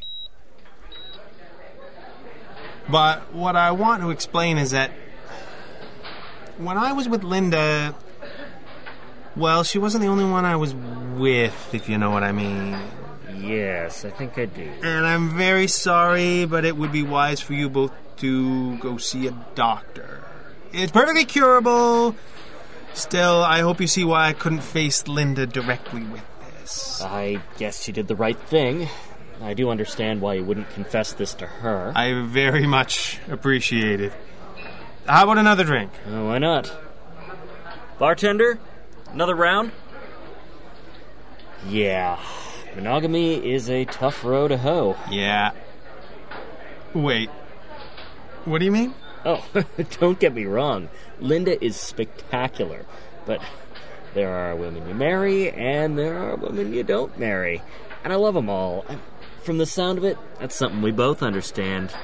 But 2.89 3.33
what 3.33 3.57
I 3.57 3.71
want 3.71 4.03
to 4.03 4.11
explain 4.11 4.59
is 4.59 4.73
that 4.73 4.91
when 6.59 6.77
I 6.77 6.93
was 6.93 7.09
with 7.09 7.23
Linda, 7.23 7.95
well, 9.37 9.63
she 9.63 9.79
wasn't 9.79 10.03
the 10.03 10.09
only 10.09 10.25
one 10.25 10.45
I 10.45 10.57
was 10.57 10.75
with, 10.75 11.75
if 11.75 11.89
you 11.89 11.99
know 11.99 12.11
what 12.11 12.23
I 12.23 12.33
mean. 12.33 12.77
Yes, 13.37 14.05
I 14.05 14.11
think 14.11 14.37
I 14.39 14.47
do. 14.47 14.69
And 14.83 15.07
I'm 15.07 15.31
very 15.37 15.67
sorry, 15.67 16.45
but 16.45 16.65
it 16.65 16.77
would 16.77 16.93
be 16.93 17.03
wise 17.03 17.41
for 17.41 17.55
you 17.55 17.71
both 17.71 17.93
to 18.19 18.77
go 18.79 18.97
see 18.99 19.27
a 19.27 19.47
doctor. 19.55 20.23
It's 20.73 20.93
perfectly 20.93 21.25
curable. 21.25 22.17
Still, 22.93 23.43
I 23.43 23.61
hope 23.61 23.81
you 23.81 23.87
see 23.87 24.05
why 24.05 24.29
I 24.29 24.33
couldn't 24.33 24.63
face 24.63 25.07
Linda 25.07 25.47
directly 25.47 26.03
with 26.03 26.23
this. 26.71 27.03
I 27.03 27.41
guess 27.59 27.87
you 27.87 27.95
did 27.95 28.09
the 28.09 28.17
right 28.17 28.39
thing. 28.39 28.89
I 29.43 29.55
do 29.55 29.71
understand 29.71 30.21
why 30.21 30.35
you 30.35 30.45
wouldn't 30.45 30.71
confess 30.71 31.13
this 31.13 31.35
to 31.35 31.47
her. 31.47 31.93
I 31.95 32.13
very 32.27 32.67
much 32.67 33.19
appreciate 33.29 34.01
it. 34.01 34.13
How 35.07 35.25
about 35.25 35.39
another 35.39 35.65
drink? 35.65 35.91
Uh, 36.07 36.25
why 36.25 36.39
not? 36.39 36.73
Bartender, 37.99 38.59
another 39.13 39.35
round? 39.35 39.73
Yeah, 41.67 42.19
monogamy 42.75 43.53
is 43.53 43.69
a 43.69 43.85
tough 43.87 44.25
row 44.25 44.49
to 44.49 44.59
hoe. 44.59 44.97
Yeah. 45.11 45.53
Wait. 46.95 47.31
What 48.45 48.59
do 48.59 48.65
you 48.65 48.73
mean? 48.73 48.95
Oh, 49.25 49.45
don't 50.01 50.19
get 50.19 50.35
me 50.35 50.45
wrong. 50.45 50.89
Linda 51.19 51.63
is 51.63 51.77
spectacular, 51.77 52.87
but 53.27 53.43
there 54.15 54.35
are 54.35 54.57
women 54.57 54.89
you 54.89 54.95
marry 54.95 55.51
and 55.51 55.99
there 55.99 56.19
are 56.19 56.37
women 56.37 56.73
you 56.73 56.83
don't 56.83 57.19
marry. 57.19 57.63
And 58.03 58.13
I 58.13 58.17
love 58.17 58.35
them 58.35 58.49
all. 58.49 58.85
From 59.43 59.59
the 59.59 59.67
sound 59.67 59.99
of 59.99 60.05
it, 60.05 60.19
that's 60.39 60.55
something 60.55 60.83
we 60.83 60.91
both 60.91 61.23
understand. 61.23 61.95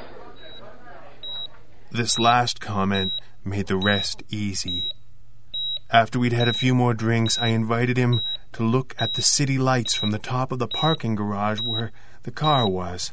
This 1.90 2.18
last 2.18 2.60
comment 2.60 3.12
made 3.44 3.66
the 3.66 3.76
rest 3.76 4.22
easy. 4.28 4.90
After 5.90 6.18
we'd 6.18 6.32
had 6.32 6.48
a 6.48 6.52
few 6.52 6.74
more 6.74 6.94
drinks, 6.94 7.38
I 7.38 7.48
invited 7.48 7.96
him 7.96 8.20
to 8.52 8.64
look 8.64 8.94
at 8.98 9.14
the 9.14 9.22
city 9.22 9.56
lights 9.56 9.94
from 9.94 10.10
the 10.10 10.18
top 10.18 10.50
of 10.50 10.58
the 10.58 10.66
parking 10.66 11.14
garage 11.14 11.60
where 11.60 11.92
the 12.24 12.32
car 12.32 12.68
was. 12.68 13.12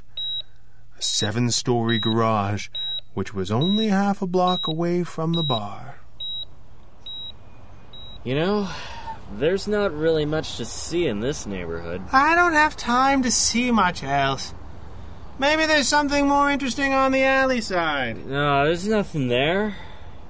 A 0.97 1.01
seven 1.01 1.51
story 1.51 1.99
garage, 1.99 2.69
which 3.13 3.33
was 3.33 3.51
only 3.51 3.89
half 3.89 4.21
a 4.21 4.27
block 4.27 4.67
away 4.67 5.03
from 5.03 5.33
the 5.33 5.43
bar. 5.43 5.97
You 8.23 8.35
know, 8.35 8.69
there's 9.37 9.67
not 9.67 9.93
really 9.93 10.25
much 10.25 10.57
to 10.57 10.65
see 10.65 11.07
in 11.07 11.19
this 11.19 11.45
neighborhood. 11.45 12.01
I 12.13 12.35
don't 12.35 12.53
have 12.53 12.77
time 12.77 13.23
to 13.23 13.31
see 13.31 13.69
much 13.69 14.01
else. 14.01 14.53
Maybe 15.39 15.65
there's 15.65 15.89
something 15.89 16.27
more 16.27 16.49
interesting 16.49 16.93
on 16.93 17.11
the 17.11 17.23
alley 17.23 17.59
side. 17.59 18.25
No, 18.25 18.63
there's 18.63 18.87
nothing 18.87 19.27
there. 19.27 19.75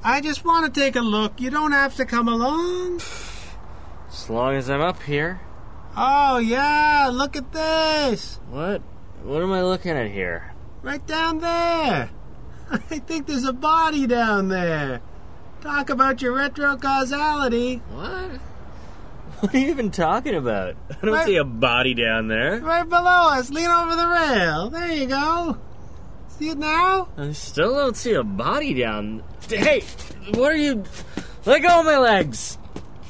I 0.03 0.21
just 0.21 0.43
want 0.43 0.73
to 0.73 0.79
take 0.81 0.95
a 0.95 1.01
look. 1.01 1.39
You 1.39 1.51
don't 1.51 1.71
have 1.71 1.95
to 1.97 2.05
come 2.05 2.27
along. 2.27 3.01
As 4.09 4.29
long 4.29 4.55
as 4.55 4.69
I'm 4.69 4.81
up 4.81 5.01
here. 5.03 5.41
Oh, 5.95 6.39
yeah, 6.39 7.09
look 7.13 7.35
at 7.35 7.51
this. 7.51 8.39
What? 8.49 8.81
What 9.23 9.43
am 9.43 9.51
I 9.51 9.61
looking 9.61 9.91
at 9.91 10.09
here? 10.09 10.53
Right 10.81 11.05
down 11.05 11.39
there. 11.39 12.09
I 12.71 12.99
think 12.99 13.27
there's 13.27 13.45
a 13.45 13.53
body 13.53 14.07
down 14.07 14.49
there. 14.49 15.01
Talk 15.63 15.89
about 15.89 16.21
your 16.21 16.33
retro 16.33 16.75
causality. 16.75 17.77
What? 17.89 18.31
What 19.39 19.55
are 19.55 19.57
you 19.57 19.69
even 19.69 19.91
talking 19.91 20.35
about? 20.35 20.75
I 20.89 20.95
don't 21.05 21.13
Right- 21.15 21.25
see 21.25 21.37
a 21.37 21.45
body 21.45 21.93
down 21.93 22.27
there. 22.27 22.59
Right 22.59 22.87
below 22.87 23.29
us. 23.29 23.49
Lean 23.49 23.67
over 23.69 23.95
the 23.95 24.07
rail. 24.07 24.69
There 24.69 24.91
you 24.91 25.05
go. 25.07 25.57
See 26.37 26.49
it 26.49 26.57
now? 26.57 27.07
I 27.17 27.31
still 27.31 27.73
don't 27.75 27.95
see 27.95 28.13
a 28.13 28.23
body 28.23 28.73
down. 28.73 29.23
Hey, 29.49 29.83
what 30.33 30.51
are 30.51 30.55
you? 30.57 30.83
Let 31.45 31.61
go 31.61 31.79
of 31.79 31.85
my 31.85 31.97
legs. 31.97 32.57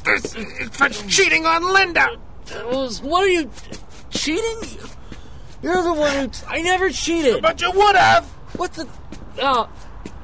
This 0.05 0.35
is 0.35 0.69
for 0.71 0.89
cheating 0.89 1.45
on 1.47 1.63
Linda. 1.73 2.17
What 3.01 3.23
are 3.23 3.27
you 3.29 3.49
cheating? 4.11 4.79
You're 5.63 5.81
the 5.81 5.93
one 5.93 6.13
who. 6.13 6.29
I 6.47 6.61
never 6.61 6.89
cheated. 6.91 7.41
But 7.41 7.61
you 7.61 7.71
would 7.71 7.95
have. 7.95 8.25
What 8.57 8.73
the? 8.73 8.87
Oh, 9.41 9.69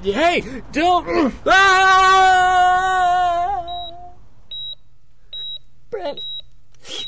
hey, 0.01 0.61
don't. 0.71 1.33
Ah! 1.47 2.79
Brent, 5.89 6.21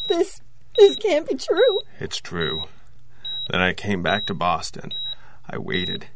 this 0.08 0.42
this 0.78 0.96
can't 0.96 1.28
be 1.30 1.36
true. 1.36 1.80
It's 2.00 2.20
true. 2.20 2.64
Then 3.50 3.62
I 3.62 3.74
came 3.74 4.02
back 4.02 4.26
to 4.26 4.34
Boston. 4.34 4.94
I 5.50 5.58
waited. 5.58 6.08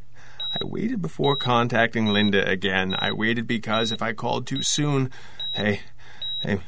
I 0.53 0.63
waited 0.63 1.01
before 1.01 1.35
contacting 1.35 2.07
Linda 2.07 2.47
again. 2.47 2.95
I 2.97 3.11
waited 3.11 3.45
because 3.45 3.91
if 3.91 4.01
I 4.01 4.13
called 4.13 4.47
too 4.47 4.63
soon, 4.63 5.11
hey, 5.53 5.81
they 6.43 6.59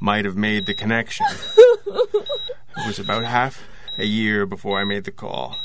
might 0.00 0.24
have 0.24 0.36
made 0.36 0.66
the 0.66 0.74
connection. 0.74 1.26
it 1.86 2.86
was 2.86 3.00
about 3.00 3.24
half 3.24 3.64
a 3.98 4.04
year 4.04 4.46
before 4.46 4.78
I 4.78 4.84
made 4.84 5.04
the 5.04 5.10
call. 5.10 5.56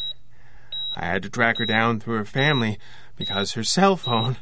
I 0.95 1.05
had 1.05 1.21
to 1.23 1.29
track 1.29 1.59
her 1.59 1.65
down 1.65 1.99
through 1.99 2.17
her 2.17 2.25
family 2.25 2.79
because 3.21 3.53
her 3.53 3.63
cell 3.63 3.95
phone 3.95 4.35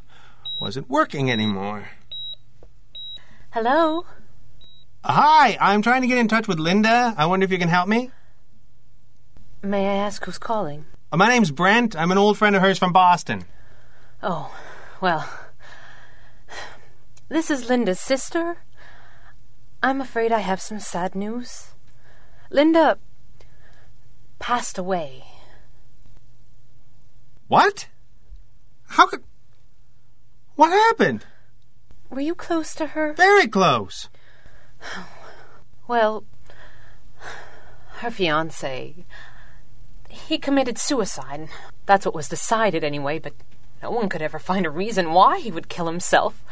wasn't 0.57 0.89
working 0.89 1.29
anymore. 1.29 1.89
Hello? 3.51 4.05
Hi, 5.03 5.57
I'm 5.59 5.81
trying 5.81 6.01
to 6.01 6.07
get 6.07 6.17
in 6.17 6.29
touch 6.29 6.47
with 6.47 6.59
Linda. 6.59 7.13
I 7.17 7.25
wonder 7.25 7.43
if 7.43 7.51
you 7.51 7.57
can 7.57 7.67
help 7.67 7.89
me. 7.89 8.09
May 9.61 9.85
I 9.89 9.95
ask 9.95 10.23
who's 10.23 10.37
calling? 10.37 10.85
Uh, 11.11 11.17
My 11.17 11.27
name's 11.27 11.51
Brent. 11.51 11.93
I'm 11.93 12.09
an 12.09 12.17
old 12.17 12.37
friend 12.37 12.55
of 12.55 12.61
hers 12.61 12.79
from 12.79 12.93
Boston. 12.93 13.43
Oh, 14.23 14.49
well. 15.01 15.29
This 17.27 17.51
is 17.51 17.67
Linda's 17.67 17.99
sister. 17.99 18.59
I'm 19.83 19.99
afraid 19.99 20.31
I 20.31 20.39
have 20.39 20.61
some 20.61 20.79
sad 20.79 21.15
news. 21.15 21.73
Linda 22.49 22.97
passed 24.39 24.77
away. 24.77 25.25
What? 27.49 27.89
How 28.89 29.07
could. 29.07 29.23
What 30.55 30.71
happened? 30.71 31.25
Were 32.09 32.21
you 32.21 32.35
close 32.35 32.73
to 32.75 32.87
her? 32.87 33.13
Very 33.13 33.47
close. 33.47 34.09
Well, 35.87 36.23
her 37.97 38.11
fiance. 38.11 39.05
He 40.09 40.37
committed 40.37 40.77
suicide. 40.77 41.49
That's 41.85 42.05
what 42.05 42.15
was 42.15 42.27
decided 42.27 42.83
anyway, 42.83 43.19
but 43.19 43.33
no 43.81 43.91
one 43.91 44.09
could 44.09 44.21
ever 44.21 44.39
find 44.39 44.65
a 44.65 44.71
reason 44.71 45.13
why 45.13 45.39
he 45.39 45.51
would 45.51 45.69
kill 45.69 45.85
himself. 45.85 46.43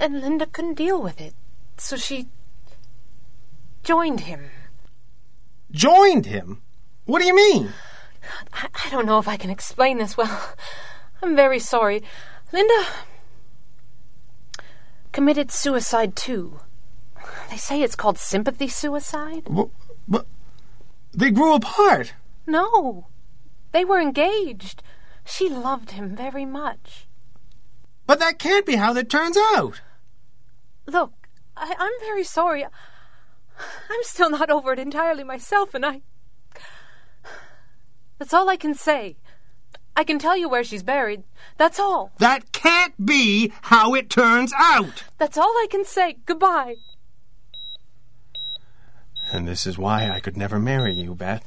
And 0.00 0.20
Linda 0.20 0.46
couldn't 0.46 0.74
deal 0.74 1.00
with 1.00 1.20
it, 1.20 1.34
so 1.76 1.96
she 1.96 2.28
joined 3.82 4.20
him. 4.20 4.50
Joined 5.70 6.26
him? 6.26 6.62
What 7.04 7.20
do 7.20 7.26
you 7.26 7.34
mean? 7.34 7.72
I, 8.52 8.68
I 8.86 8.90
don't 8.90 9.06
know 9.06 9.18
if 9.18 9.28
I 9.28 9.36
can 9.36 9.50
explain 9.50 9.98
this 9.98 10.16
well. 10.16 10.54
I'm 11.22 11.34
very 11.34 11.58
sorry. 11.58 12.02
Linda 12.52 12.86
committed 15.12 15.50
suicide 15.50 16.14
too. 16.14 16.60
They 17.50 17.56
say 17.56 17.82
it's 17.82 17.96
called 17.96 18.18
sympathy 18.18 18.68
suicide. 18.68 19.48
But 20.06 20.26
they 21.12 21.30
grew 21.30 21.54
apart. 21.54 22.14
No. 22.46 23.08
They 23.72 23.84
were 23.84 24.00
engaged. 24.00 24.82
She 25.24 25.48
loved 25.48 25.90
him 25.92 26.16
very 26.16 26.46
much. 26.46 27.06
But 28.06 28.18
that 28.20 28.38
can't 28.38 28.64
be 28.64 28.76
how 28.76 28.92
that 28.94 29.10
turns 29.10 29.36
out. 29.36 29.82
Look, 30.86 31.28
I, 31.56 31.74
I'm 31.78 31.92
very 32.00 32.24
sorry. 32.24 32.64
I'm 32.64 34.02
still 34.02 34.30
not 34.30 34.50
over 34.50 34.72
it 34.72 34.78
entirely 34.78 35.24
myself, 35.24 35.74
and 35.74 35.84
I. 35.84 36.02
That's 38.18 38.34
all 38.34 38.48
I 38.48 38.56
can 38.56 38.74
say. 38.74 39.16
I 39.96 40.04
can 40.04 40.18
tell 40.18 40.36
you 40.36 40.48
where 40.48 40.62
she's 40.62 40.82
buried. 40.82 41.24
That's 41.56 41.80
all. 41.80 42.12
That 42.18 42.52
can't 42.52 43.04
be 43.04 43.52
how 43.62 43.94
it 43.94 44.10
turns 44.10 44.52
out. 44.56 45.04
That's 45.18 45.36
all 45.36 45.50
I 45.56 45.66
can 45.70 45.84
say. 45.84 46.18
Goodbye. 46.24 46.76
And 49.32 49.46
this 49.46 49.66
is 49.66 49.76
why 49.76 50.08
I 50.08 50.20
could 50.20 50.36
never 50.36 50.58
marry 50.58 50.94
you, 50.94 51.14
Beth. 51.14 51.44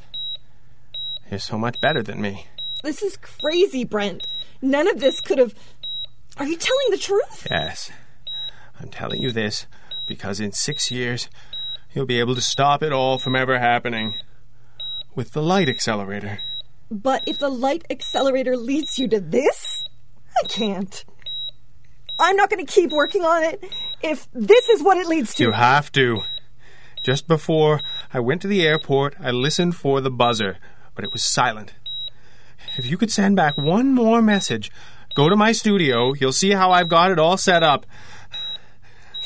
You're 1.29 1.39
so 1.39 1.57
much 1.57 1.79
better 1.79 2.03
than 2.03 2.21
me. 2.21 2.47
This 2.83 3.01
is 3.01 3.17
crazy, 3.17 3.85
Brent. 3.85 4.27
None 4.61 4.87
of 4.87 4.99
this 4.99 5.21
could 5.21 5.37
have. 5.37 5.55
Are 6.37 6.45
you 6.45 6.57
telling 6.57 6.87
the 6.89 6.97
truth? 6.97 7.47
Yes. 7.49 7.89
I'm 8.79 8.89
telling 8.89 9.21
you 9.21 9.31
this 9.31 9.65
because 10.07 10.39
in 10.39 10.51
six 10.51 10.91
years, 10.91 11.29
you'll 11.93 12.05
be 12.05 12.19
able 12.19 12.35
to 12.35 12.41
stop 12.41 12.83
it 12.83 12.91
all 12.91 13.17
from 13.17 13.35
ever 13.35 13.59
happening. 13.59 14.15
With 15.15 15.31
the 15.31 15.41
light 15.41 15.69
accelerator. 15.69 16.39
But 16.91 17.23
if 17.25 17.39
the 17.39 17.49
light 17.49 17.85
accelerator 17.89 18.57
leads 18.57 18.99
you 18.99 19.07
to 19.07 19.21
this, 19.21 19.85
I 20.43 20.47
can't. 20.47 21.05
I'm 22.19 22.35
not 22.35 22.49
going 22.49 22.63
to 22.63 22.71
keep 22.71 22.91
working 22.91 23.23
on 23.23 23.43
it 23.43 23.63
if 24.03 24.27
this 24.33 24.67
is 24.67 24.83
what 24.83 24.97
it 24.97 25.07
leads 25.07 25.33
to. 25.35 25.43
You 25.43 25.51
have 25.51 25.91
to. 25.93 26.21
Just 27.01 27.27
before 27.27 27.79
I 28.13 28.19
went 28.19 28.41
to 28.43 28.47
the 28.47 28.67
airport, 28.67 29.15
I 29.19 29.31
listened 29.31 29.75
for 29.75 30.01
the 30.01 30.11
buzzer, 30.11 30.57
but 30.93 31.05
it 31.05 31.13
was 31.13 31.23
silent. 31.23 31.73
If 32.77 32.85
you 32.85 32.97
could 32.97 33.11
send 33.11 33.37
back 33.37 33.57
one 33.57 33.93
more 33.93 34.21
message, 34.21 34.69
go 35.15 35.29
to 35.29 35.35
my 35.35 35.53
studio, 35.53 36.13
you'll 36.13 36.33
see 36.33 36.51
how 36.51 36.71
I've 36.71 36.89
got 36.89 37.11
it 37.11 37.17
all 37.19 37.37
set 37.37 37.63
up. 37.63 37.85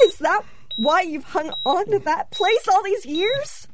Is 0.01 0.18
that 0.20 0.43
why 0.78 1.01
you've 1.01 1.26
hung 1.26 1.51
on 1.66 1.86
to 1.88 1.99
that 1.99 2.32
place 2.32 2.68
all 2.72 2.84
these 2.84 3.05
years? 3.05 3.68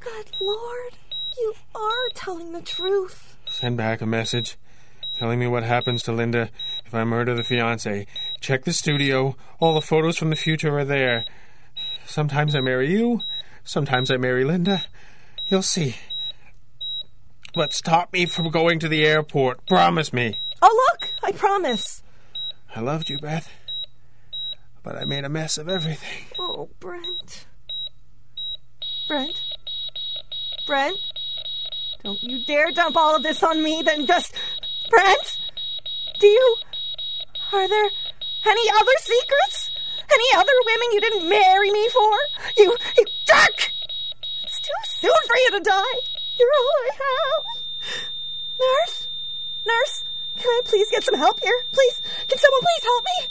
Good 0.00 0.30
Lord, 0.40 0.94
you 1.36 1.54
are 1.74 2.08
telling 2.14 2.52
the 2.52 2.62
truth. 2.62 3.36
Send 3.48 3.76
back 3.76 4.00
a 4.00 4.06
message 4.06 4.56
telling 5.20 5.38
me 5.38 5.46
what 5.46 5.62
happens 5.62 6.02
to 6.02 6.12
Linda 6.12 6.48
if 6.86 6.94
I 6.94 7.04
murder 7.04 7.34
the 7.34 7.44
fiance. 7.44 8.06
Check 8.40 8.64
the 8.64 8.72
studio. 8.72 9.36
All 9.58 9.74
the 9.74 9.82
photos 9.82 10.16
from 10.16 10.30
the 10.30 10.36
future 10.36 10.78
are 10.78 10.84
there. 10.84 11.26
Sometimes 12.06 12.54
I 12.54 12.60
marry 12.60 12.90
you, 12.90 13.20
sometimes 13.62 14.10
I 14.10 14.16
marry 14.16 14.44
Linda. 14.44 14.84
You'll 15.46 15.62
see. 15.62 15.96
But 17.54 17.74
stop 17.74 18.12
me 18.12 18.26
from 18.26 18.50
going 18.50 18.78
to 18.78 18.88
the 18.88 19.04
airport. 19.04 19.66
Promise 19.66 20.12
me. 20.12 20.40
Oh, 20.62 20.88
look, 20.92 21.10
I 21.22 21.32
promise. 21.32 22.02
I 22.74 22.80
loved 22.80 23.10
you, 23.10 23.18
Beth. 23.18 23.50
But 24.82 24.96
I 24.96 25.04
made 25.04 25.24
a 25.24 25.28
mess 25.28 25.58
of 25.58 25.68
everything. 25.68 26.26
Oh, 26.38 26.70
Brent. 26.80 27.46
Brent? 29.06 29.42
Brent? 30.66 30.96
Don't 32.02 32.22
you 32.22 32.44
dare 32.44 32.70
dump 32.72 32.96
all 32.96 33.14
of 33.16 33.22
this 33.22 33.42
on 33.42 33.62
me, 33.62 33.82
then 33.84 34.06
just. 34.06 34.34
Brent? 34.88 35.38
Do 36.18 36.26
you. 36.26 36.56
Are 37.52 37.68
there 37.68 37.90
any 38.46 38.70
other 38.80 38.92
secrets? 39.00 39.70
Any 40.12 40.24
other 40.36 40.52
women 40.66 40.92
you 40.92 41.00
didn't 41.00 41.28
marry 41.28 41.70
me 41.70 41.88
for? 41.88 42.12
You. 42.56 42.76
you 42.96 43.04
jerk! 43.26 43.72
It's 44.42 44.60
too 44.60 44.72
soon 44.84 45.12
for 45.26 45.36
you 45.36 45.50
to 45.52 45.60
die. 45.60 46.00
You're 46.38 46.48
all 46.58 46.70
I 46.80 46.90
have. 47.00 47.44
Nurse? 48.58 49.06
Nurse? 49.66 50.04
Can 50.36 50.50
I 50.50 50.60
please 50.64 50.90
get 50.90 51.04
some 51.04 51.14
help 51.16 51.40
here? 51.40 51.64
Please? 51.72 52.00
Can 52.28 52.38
someone 52.38 52.60
please 52.60 52.84
help 52.84 53.04
me? 53.04 53.28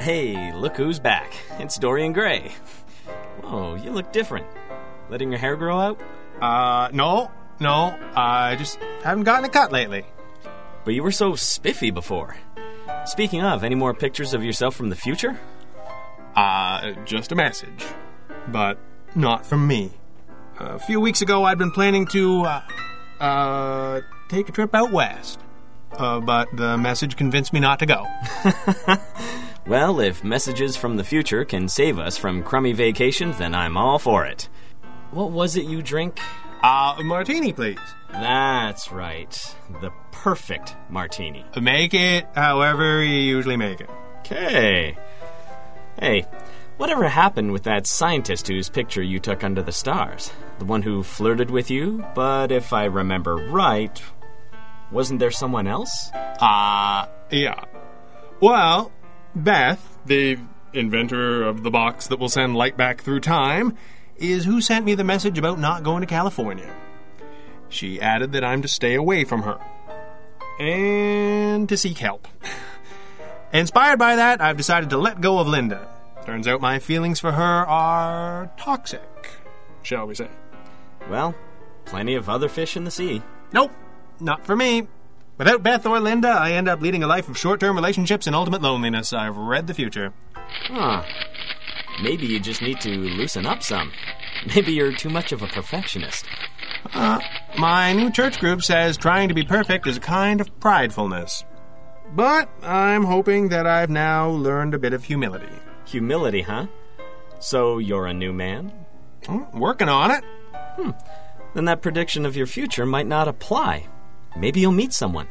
Hey, 0.00 0.52
look 0.54 0.76
who's 0.76 0.98
back. 0.98 1.34
It's 1.58 1.76
Dorian 1.78 2.12
Gray. 2.12 2.52
Whoa, 3.50 3.74
you 3.74 3.90
look 3.90 4.12
different. 4.12 4.46
Letting 5.08 5.30
your 5.32 5.40
hair 5.40 5.56
grow 5.56 5.80
out? 5.80 6.00
Uh, 6.40 6.88
no, 6.92 7.32
no. 7.58 7.98
I 8.14 8.54
just 8.54 8.78
haven't 9.02 9.24
gotten 9.24 9.44
a 9.44 9.48
cut 9.48 9.72
lately. 9.72 10.06
But 10.84 10.94
you 10.94 11.02
were 11.02 11.10
so 11.10 11.34
spiffy 11.34 11.90
before. 11.90 12.36
Speaking 13.06 13.42
of, 13.42 13.64
any 13.64 13.74
more 13.74 13.92
pictures 13.92 14.34
of 14.34 14.44
yourself 14.44 14.76
from 14.76 14.88
the 14.88 14.94
future? 14.94 15.40
Uh, 16.36 16.92
just 17.04 17.32
a 17.32 17.34
message. 17.34 17.84
But 18.46 18.78
not 19.16 19.44
from 19.44 19.66
me. 19.66 19.94
A 20.60 20.78
few 20.78 21.00
weeks 21.00 21.20
ago, 21.20 21.42
I'd 21.42 21.58
been 21.58 21.72
planning 21.72 22.06
to, 22.12 22.42
uh, 22.42 22.62
uh, 23.20 24.00
take 24.28 24.48
a 24.48 24.52
trip 24.52 24.72
out 24.76 24.92
west. 24.92 25.40
Uh, 25.92 26.20
but 26.20 26.48
the 26.56 26.78
message 26.78 27.16
convinced 27.16 27.52
me 27.52 27.58
not 27.58 27.80
to 27.80 27.86
go. 27.86 28.06
Well, 29.66 30.00
if 30.00 30.24
messages 30.24 30.76
from 30.76 30.96
the 30.96 31.04
future 31.04 31.44
can 31.44 31.68
save 31.68 31.98
us 31.98 32.16
from 32.16 32.42
crummy 32.42 32.72
vacations, 32.72 33.38
then 33.38 33.54
I'm 33.54 33.76
all 33.76 33.98
for 33.98 34.24
it. 34.24 34.48
What 35.10 35.30
was 35.30 35.56
it 35.56 35.66
you 35.66 35.82
drink? 35.82 36.18
Uh, 36.62 36.96
a 36.98 37.04
martini, 37.04 37.52
please. 37.52 37.78
That's 38.10 38.90
right. 38.90 39.56
The 39.80 39.90
perfect 40.12 40.76
martini. 40.88 41.44
Make 41.60 41.94
it 41.94 42.26
however 42.34 43.02
you 43.02 43.20
usually 43.20 43.56
make 43.56 43.80
it. 43.80 43.90
Okay. 44.20 44.96
Hey, 45.98 46.26
whatever 46.76 47.08
happened 47.08 47.52
with 47.52 47.64
that 47.64 47.86
scientist 47.86 48.48
whose 48.48 48.68
picture 48.68 49.02
you 49.02 49.18
took 49.18 49.44
under 49.44 49.62
the 49.62 49.72
stars? 49.72 50.32
The 50.58 50.64
one 50.64 50.82
who 50.82 51.02
flirted 51.02 51.50
with 51.50 51.70
you, 51.70 52.04
but 52.14 52.52
if 52.52 52.72
I 52.72 52.84
remember 52.84 53.36
right, 53.36 54.02
wasn't 54.90 55.20
there 55.20 55.30
someone 55.30 55.66
else? 55.66 56.10
Uh, 56.14 57.06
yeah. 57.30 57.64
Well, 58.40 58.92
Beth, 59.34 59.98
the 60.06 60.38
inventor 60.72 61.42
of 61.42 61.62
the 61.62 61.70
box 61.70 62.06
that 62.08 62.18
will 62.18 62.28
send 62.28 62.56
light 62.56 62.76
back 62.76 63.02
through 63.02 63.20
time, 63.20 63.76
is 64.16 64.44
who 64.44 64.60
sent 64.60 64.84
me 64.84 64.94
the 64.94 65.04
message 65.04 65.38
about 65.38 65.58
not 65.58 65.82
going 65.82 66.00
to 66.00 66.06
California. 66.06 66.74
She 67.68 68.00
added 68.00 68.32
that 68.32 68.44
I'm 68.44 68.62
to 68.62 68.68
stay 68.68 68.94
away 68.94 69.24
from 69.24 69.42
her 69.42 69.58
and 70.58 71.68
to 71.68 71.76
seek 71.76 71.98
help. 71.98 72.28
Inspired 73.52 73.98
by 73.98 74.16
that, 74.16 74.40
I've 74.40 74.56
decided 74.56 74.90
to 74.90 74.98
let 74.98 75.20
go 75.20 75.38
of 75.38 75.48
Linda. 75.48 75.88
Turns 76.24 76.46
out 76.46 76.60
my 76.60 76.78
feelings 76.78 77.18
for 77.18 77.32
her 77.32 77.66
are 77.66 78.50
toxic, 78.58 79.30
shall 79.82 80.06
we 80.06 80.14
say. 80.14 80.28
Well, 81.08 81.34
plenty 81.86 82.14
of 82.14 82.28
other 82.28 82.48
fish 82.48 82.76
in 82.76 82.84
the 82.84 82.90
sea. 82.90 83.22
Nope, 83.52 83.72
not 84.20 84.44
for 84.44 84.54
me. 84.54 84.86
Without 85.40 85.62
Beth 85.62 85.86
or 85.86 85.98
Linda, 86.00 86.28
I 86.28 86.52
end 86.52 86.68
up 86.68 86.82
leading 86.82 87.02
a 87.02 87.06
life 87.06 87.26
of 87.26 87.38
short 87.38 87.60
term 87.60 87.74
relationships 87.74 88.26
and 88.26 88.36
ultimate 88.36 88.60
loneliness. 88.60 89.14
I've 89.14 89.38
read 89.38 89.66
the 89.66 89.72
future. 89.72 90.12
Huh. 90.34 91.02
Maybe 92.02 92.26
you 92.26 92.38
just 92.38 92.60
need 92.60 92.78
to 92.82 92.90
loosen 92.90 93.46
up 93.46 93.62
some. 93.62 93.90
Maybe 94.54 94.72
you're 94.72 94.92
too 94.92 95.08
much 95.08 95.32
of 95.32 95.40
a 95.40 95.46
perfectionist. 95.46 96.26
Uh, 96.92 97.20
my 97.56 97.94
new 97.94 98.10
church 98.10 98.38
group 98.38 98.62
says 98.62 98.98
trying 98.98 99.28
to 99.28 99.34
be 99.34 99.42
perfect 99.42 99.86
is 99.86 99.96
a 99.96 100.00
kind 100.00 100.42
of 100.42 100.60
pridefulness. 100.60 101.44
But 102.14 102.50
I'm 102.62 103.04
hoping 103.04 103.48
that 103.48 103.66
I've 103.66 103.88
now 103.88 104.28
learned 104.28 104.74
a 104.74 104.78
bit 104.78 104.92
of 104.92 105.04
humility. 105.04 105.56
Humility, 105.86 106.42
huh? 106.42 106.66
So 107.38 107.78
you're 107.78 108.06
a 108.06 108.12
new 108.12 108.34
man? 108.34 108.74
Hmm, 109.24 109.58
working 109.58 109.88
on 109.88 110.10
it. 110.10 110.22
Hmm. 110.76 110.90
Then 111.54 111.64
that 111.64 111.80
prediction 111.80 112.26
of 112.26 112.36
your 112.36 112.46
future 112.46 112.84
might 112.84 113.06
not 113.06 113.26
apply. 113.26 113.86
Maybe 114.36 114.60
you'll 114.60 114.72
meet 114.72 114.92
someone. 114.92 115.28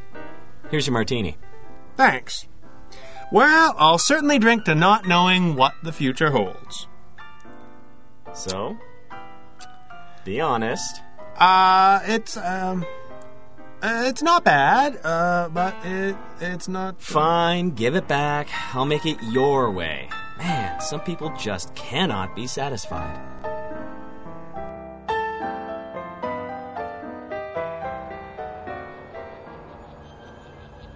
Here's 0.70 0.88
your 0.88 0.94
martini. 0.94 1.38
Thanks. 1.98 2.48
Well, 3.32 3.76
I'll 3.78 3.98
certainly 3.98 4.40
drink 4.40 4.66
to 4.66 4.76
not 4.76 5.08
knowing 5.08 5.56
what 5.56 5.74
the 5.84 5.92
future 5.92 6.32
holds. 6.32 6.88
So, 8.34 8.78
be 10.24 10.42
honest. 10.42 11.02
Uh, 11.38 12.00
it's 12.06 12.38
um, 12.38 12.86
uh, 13.82 14.04
it's 14.08 14.22
not 14.22 14.44
bad. 14.44 15.00
Uh, 15.04 15.50
but 15.50 15.76
it 15.86 16.16
it's 16.42 16.68
not. 16.68 17.02
Fine, 17.02 17.72
give 17.72 17.96
it 17.96 18.08
back. 18.08 18.48
I'll 18.76 18.86
make 18.86 19.06
it 19.06 19.18
your 19.24 19.72
way. 19.72 20.10
Man, 20.38 20.80
some 20.82 21.02
people 21.02 21.34
just 21.38 21.74
cannot 21.76 22.36
be 22.36 22.48
satisfied. 22.48 23.20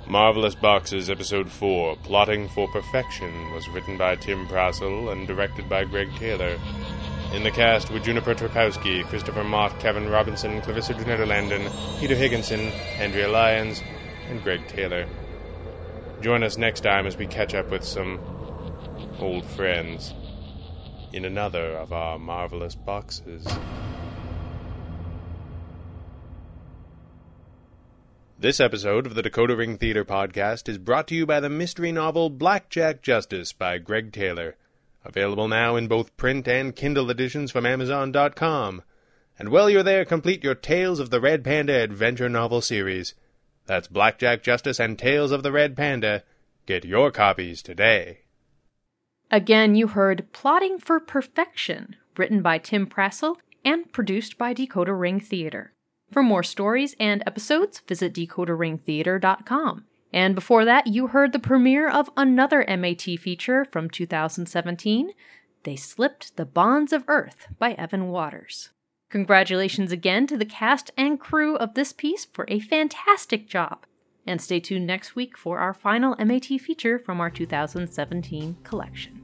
Marvelous 0.07 0.53
Boxes 0.53 1.09
Episode 1.09 1.49
4 1.49 1.95
Plotting 2.03 2.49
for 2.49 2.67
Perfection 2.67 3.51
was 3.51 3.67
written 3.69 3.97
by 3.97 4.15
Tim 4.15 4.47
Prasil 4.47 5.11
and 5.11 5.25
directed 5.25 5.69
by 5.69 5.85
Greg 5.85 6.09
Taylor. 6.17 6.59
In 7.33 7.43
the 7.43 7.51
cast 7.51 7.89
were 7.89 7.99
Juniper 7.99 8.35
Trapowski, 8.35 9.03
Christopher 9.05 9.43
Mott, 9.43 9.79
Kevin 9.79 10.09
Robinson, 10.09 10.61
Clarissa 10.61 10.93
Der 10.93 11.05
Nederlanden, 11.05 11.71
Peter 11.99 12.15
Higginson, 12.15 12.59
Andrea 12.99 13.29
Lyons, 13.29 13.81
and 14.29 14.43
Greg 14.43 14.67
Taylor. 14.67 15.07
Join 16.21 16.43
us 16.43 16.57
next 16.57 16.81
time 16.81 17.07
as 17.07 17.17
we 17.17 17.25
catch 17.25 17.53
up 17.53 17.71
with 17.71 17.83
some 17.83 18.19
old 19.19 19.45
friends. 19.45 20.13
in 21.13 21.25
another 21.25 21.77
of 21.77 21.93
our 21.93 22.17
marvelous 22.17 22.73
boxes. 22.73 23.45
This 28.43 28.59
episode 28.59 29.07
of 29.07 29.15
the 29.15 29.23
Decoder 29.23 29.57
Ring 29.57 29.77
Theater 29.77 30.03
podcast 30.03 30.67
is 30.67 30.77
brought 30.77 31.07
to 31.07 31.15
you 31.15 31.25
by 31.25 31.39
the 31.39 31.47
mystery 31.47 31.93
novel 31.93 32.29
Blackjack 32.29 33.01
Justice 33.01 33.53
by 33.53 33.77
Greg 33.77 34.11
Taylor, 34.11 34.57
available 35.05 35.47
now 35.47 35.77
in 35.77 35.87
both 35.87 36.17
print 36.17 36.45
and 36.49 36.75
Kindle 36.75 37.09
editions 37.09 37.51
from 37.51 37.65
Amazon.com. 37.65 38.81
And 39.39 39.47
while 39.47 39.69
you're 39.69 39.81
there, 39.81 40.03
complete 40.03 40.43
your 40.43 40.55
Tales 40.55 40.99
of 40.99 41.09
the 41.09 41.21
Red 41.21 41.45
Panda 41.45 41.73
adventure 41.73 42.27
novel 42.27 42.59
series. 42.59 43.13
That's 43.65 43.87
Blackjack 43.87 44.43
Justice 44.43 44.77
and 44.77 44.99
Tales 44.99 45.31
of 45.31 45.41
the 45.41 45.53
Red 45.53 45.77
Panda. 45.77 46.23
Get 46.65 46.83
your 46.83 47.11
copies 47.11 47.61
today. 47.61 48.23
Again, 49.31 49.75
you 49.75 49.87
heard 49.87 50.27
Plotting 50.33 50.79
for 50.79 50.99
Perfection, 50.99 51.95
written 52.17 52.41
by 52.41 52.57
Tim 52.57 52.87
Prasil 52.87 53.37
and 53.63 53.89
produced 53.93 54.37
by 54.37 54.53
Decoder 54.53 54.99
Ring 54.99 55.21
Theater. 55.21 55.71
For 56.13 56.21
more 56.21 56.43
stories 56.43 56.95
and 56.99 57.23
episodes, 57.25 57.81
visit 57.87 58.13
decoderringtheater.com. 58.13 59.85
And 60.13 60.35
before 60.35 60.63
that, 60.63 60.85
you 60.85 61.07
heard 61.07 61.33
the 61.33 61.39
premiere 61.39 61.89
of 61.89 62.11
another 62.15 62.63
MAT 62.67 63.01
feature 63.01 63.65
from 63.65 63.89
2017, 63.89 65.09
They 65.63 65.75
Slipped 65.75 66.37
the 66.37 66.45
Bonds 66.45 66.93
of 66.93 67.03
Earth 67.07 67.47
by 67.57 67.71
Evan 67.71 68.09
Waters. 68.09 68.69
Congratulations 69.09 69.91
again 69.91 70.27
to 70.27 70.37
the 70.37 70.45
cast 70.45 70.91
and 70.95 71.19
crew 71.19 71.55
of 71.55 71.73
this 71.73 71.91
piece 71.91 72.25
for 72.25 72.45
a 72.47 72.59
fantastic 72.59 73.49
job. 73.49 73.87
And 74.27 74.39
stay 74.39 74.59
tuned 74.59 74.85
next 74.85 75.15
week 75.15 75.35
for 75.35 75.57
our 75.57 75.73
final 75.73 76.15
MAT 76.23 76.45
feature 76.45 76.99
from 76.99 77.19
our 77.21 77.31
2017 77.31 78.57
collection. 78.63 79.19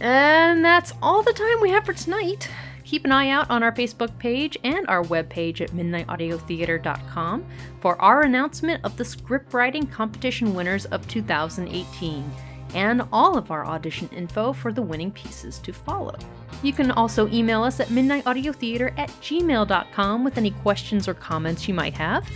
And 0.00 0.64
that's 0.64 0.92
all 1.02 1.22
the 1.24 1.32
time 1.32 1.60
we 1.60 1.70
have 1.70 1.84
for 1.84 1.94
tonight. 1.94 2.48
Keep 2.88 3.04
an 3.04 3.12
eye 3.12 3.28
out 3.28 3.50
on 3.50 3.62
our 3.62 3.70
Facebook 3.70 4.16
page 4.18 4.56
and 4.64 4.88
our 4.88 5.04
webpage 5.04 5.60
at 5.60 5.72
midnightaudiotheater.com 5.72 7.44
for 7.80 8.00
our 8.00 8.22
announcement 8.22 8.82
of 8.82 8.96
the 8.96 9.04
script 9.04 9.52
writing 9.52 9.86
competition 9.86 10.54
winners 10.54 10.86
of 10.86 11.06
2018 11.06 12.30
and 12.72 13.02
all 13.12 13.36
of 13.36 13.50
our 13.50 13.66
audition 13.66 14.08
info 14.08 14.54
for 14.54 14.72
the 14.72 14.80
winning 14.80 15.10
pieces 15.10 15.58
to 15.58 15.70
follow. 15.70 16.16
You 16.62 16.72
can 16.72 16.90
also 16.90 17.28
email 17.28 17.62
us 17.62 17.78
at 17.78 17.88
midnightaudiotheater 17.88 18.98
at 18.98 19.10
gmail.com 19.20 20.24
with 20.24 20.38
any 20.38 20.52
questions 20.52 21.06
or 21.06 21.12
comments 21.12 21.68
you 21.68 21.74
might 21.74 21.92
have. 21.92 22.26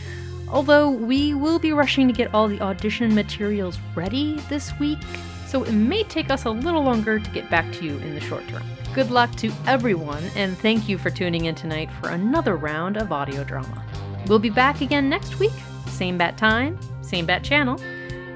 Although 0.51 0.91
we 0.91 1.33
will 1.33 1.61
be 1.61 1.73
rushing 1.73 2.07
to 2.09 2.13
get 2.13 2.35
all 2.35 2.47
the 2.47 2.61
audition 2.61 3.15
materials 3.15 3.79
ready 3.95 4.37
this 4.51 4.71
week, 4.79 4.99
so 5.47 5.63
it 5.63 5.73
may 5.73 6.03
take 6.03 6.29
us 6.29 6.45
a 6.45 6.51
little 6.51 6.83
longer 6.83 7.19
to 7.19 7.31
get 7.31 7.49
back 7.49 7.73
to 7.73 7.87
you 7.87 7.97
in 8.01 8.15
the 8.15 8.21
short 8.21 8.47
term. 8.49 8.63
Good 8.95 9.11
luck 9.11 9.35
to 9.37 9.51
everyone, 9.67 10.23
and 10.37 10.57
thank 10.59 10.87
you 10.87 10.99
for 10.99 11.09
tuning 11.09 11.47
in 11.47 11.55
tonight 11.55 11.91
for 11.93 12.11
another 12.11 12.57
round 12.57 12.99
of 12.99 13.11
audio 13.11 13.43
drama. 13.43 13.83
We'll 14.27 14.39
be 14.39 14.51
back 14.51 14.83
again 14.83 15.09
next 15.09 15.39
week, 15.39 15.53
same 15.87 16.19
bat 16.19 16.37
time, 16.37 16.79
same 17.01 17.25
bat 17.25 17.43
channel. 17.43 17.81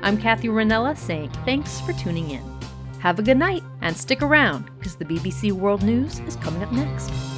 I'm 0.03 0.17
Kathy 0.17 0.49
Ranella 0.49 0.97
saying 0.97 1.31
thanks 1.45 1.83
for 1.83 1.93
tuning 1.93 2.31
in. 2.31 2.43
Have 3.01 3.19
a 3.19 3.23
good 3.23 3.37
night 3.37 3.65
and 3.83 3.95
stick 3.95 4.23
around 4.23 4.71
because 4.79 4.97
the 4.97 5.05
BBC 5.05 5.53
World 5.53 5.83
News 5.83 6.21
is 6.21 6.37
coming 6.37 6.63
up 6.63 6.73
next. 6.73 7.36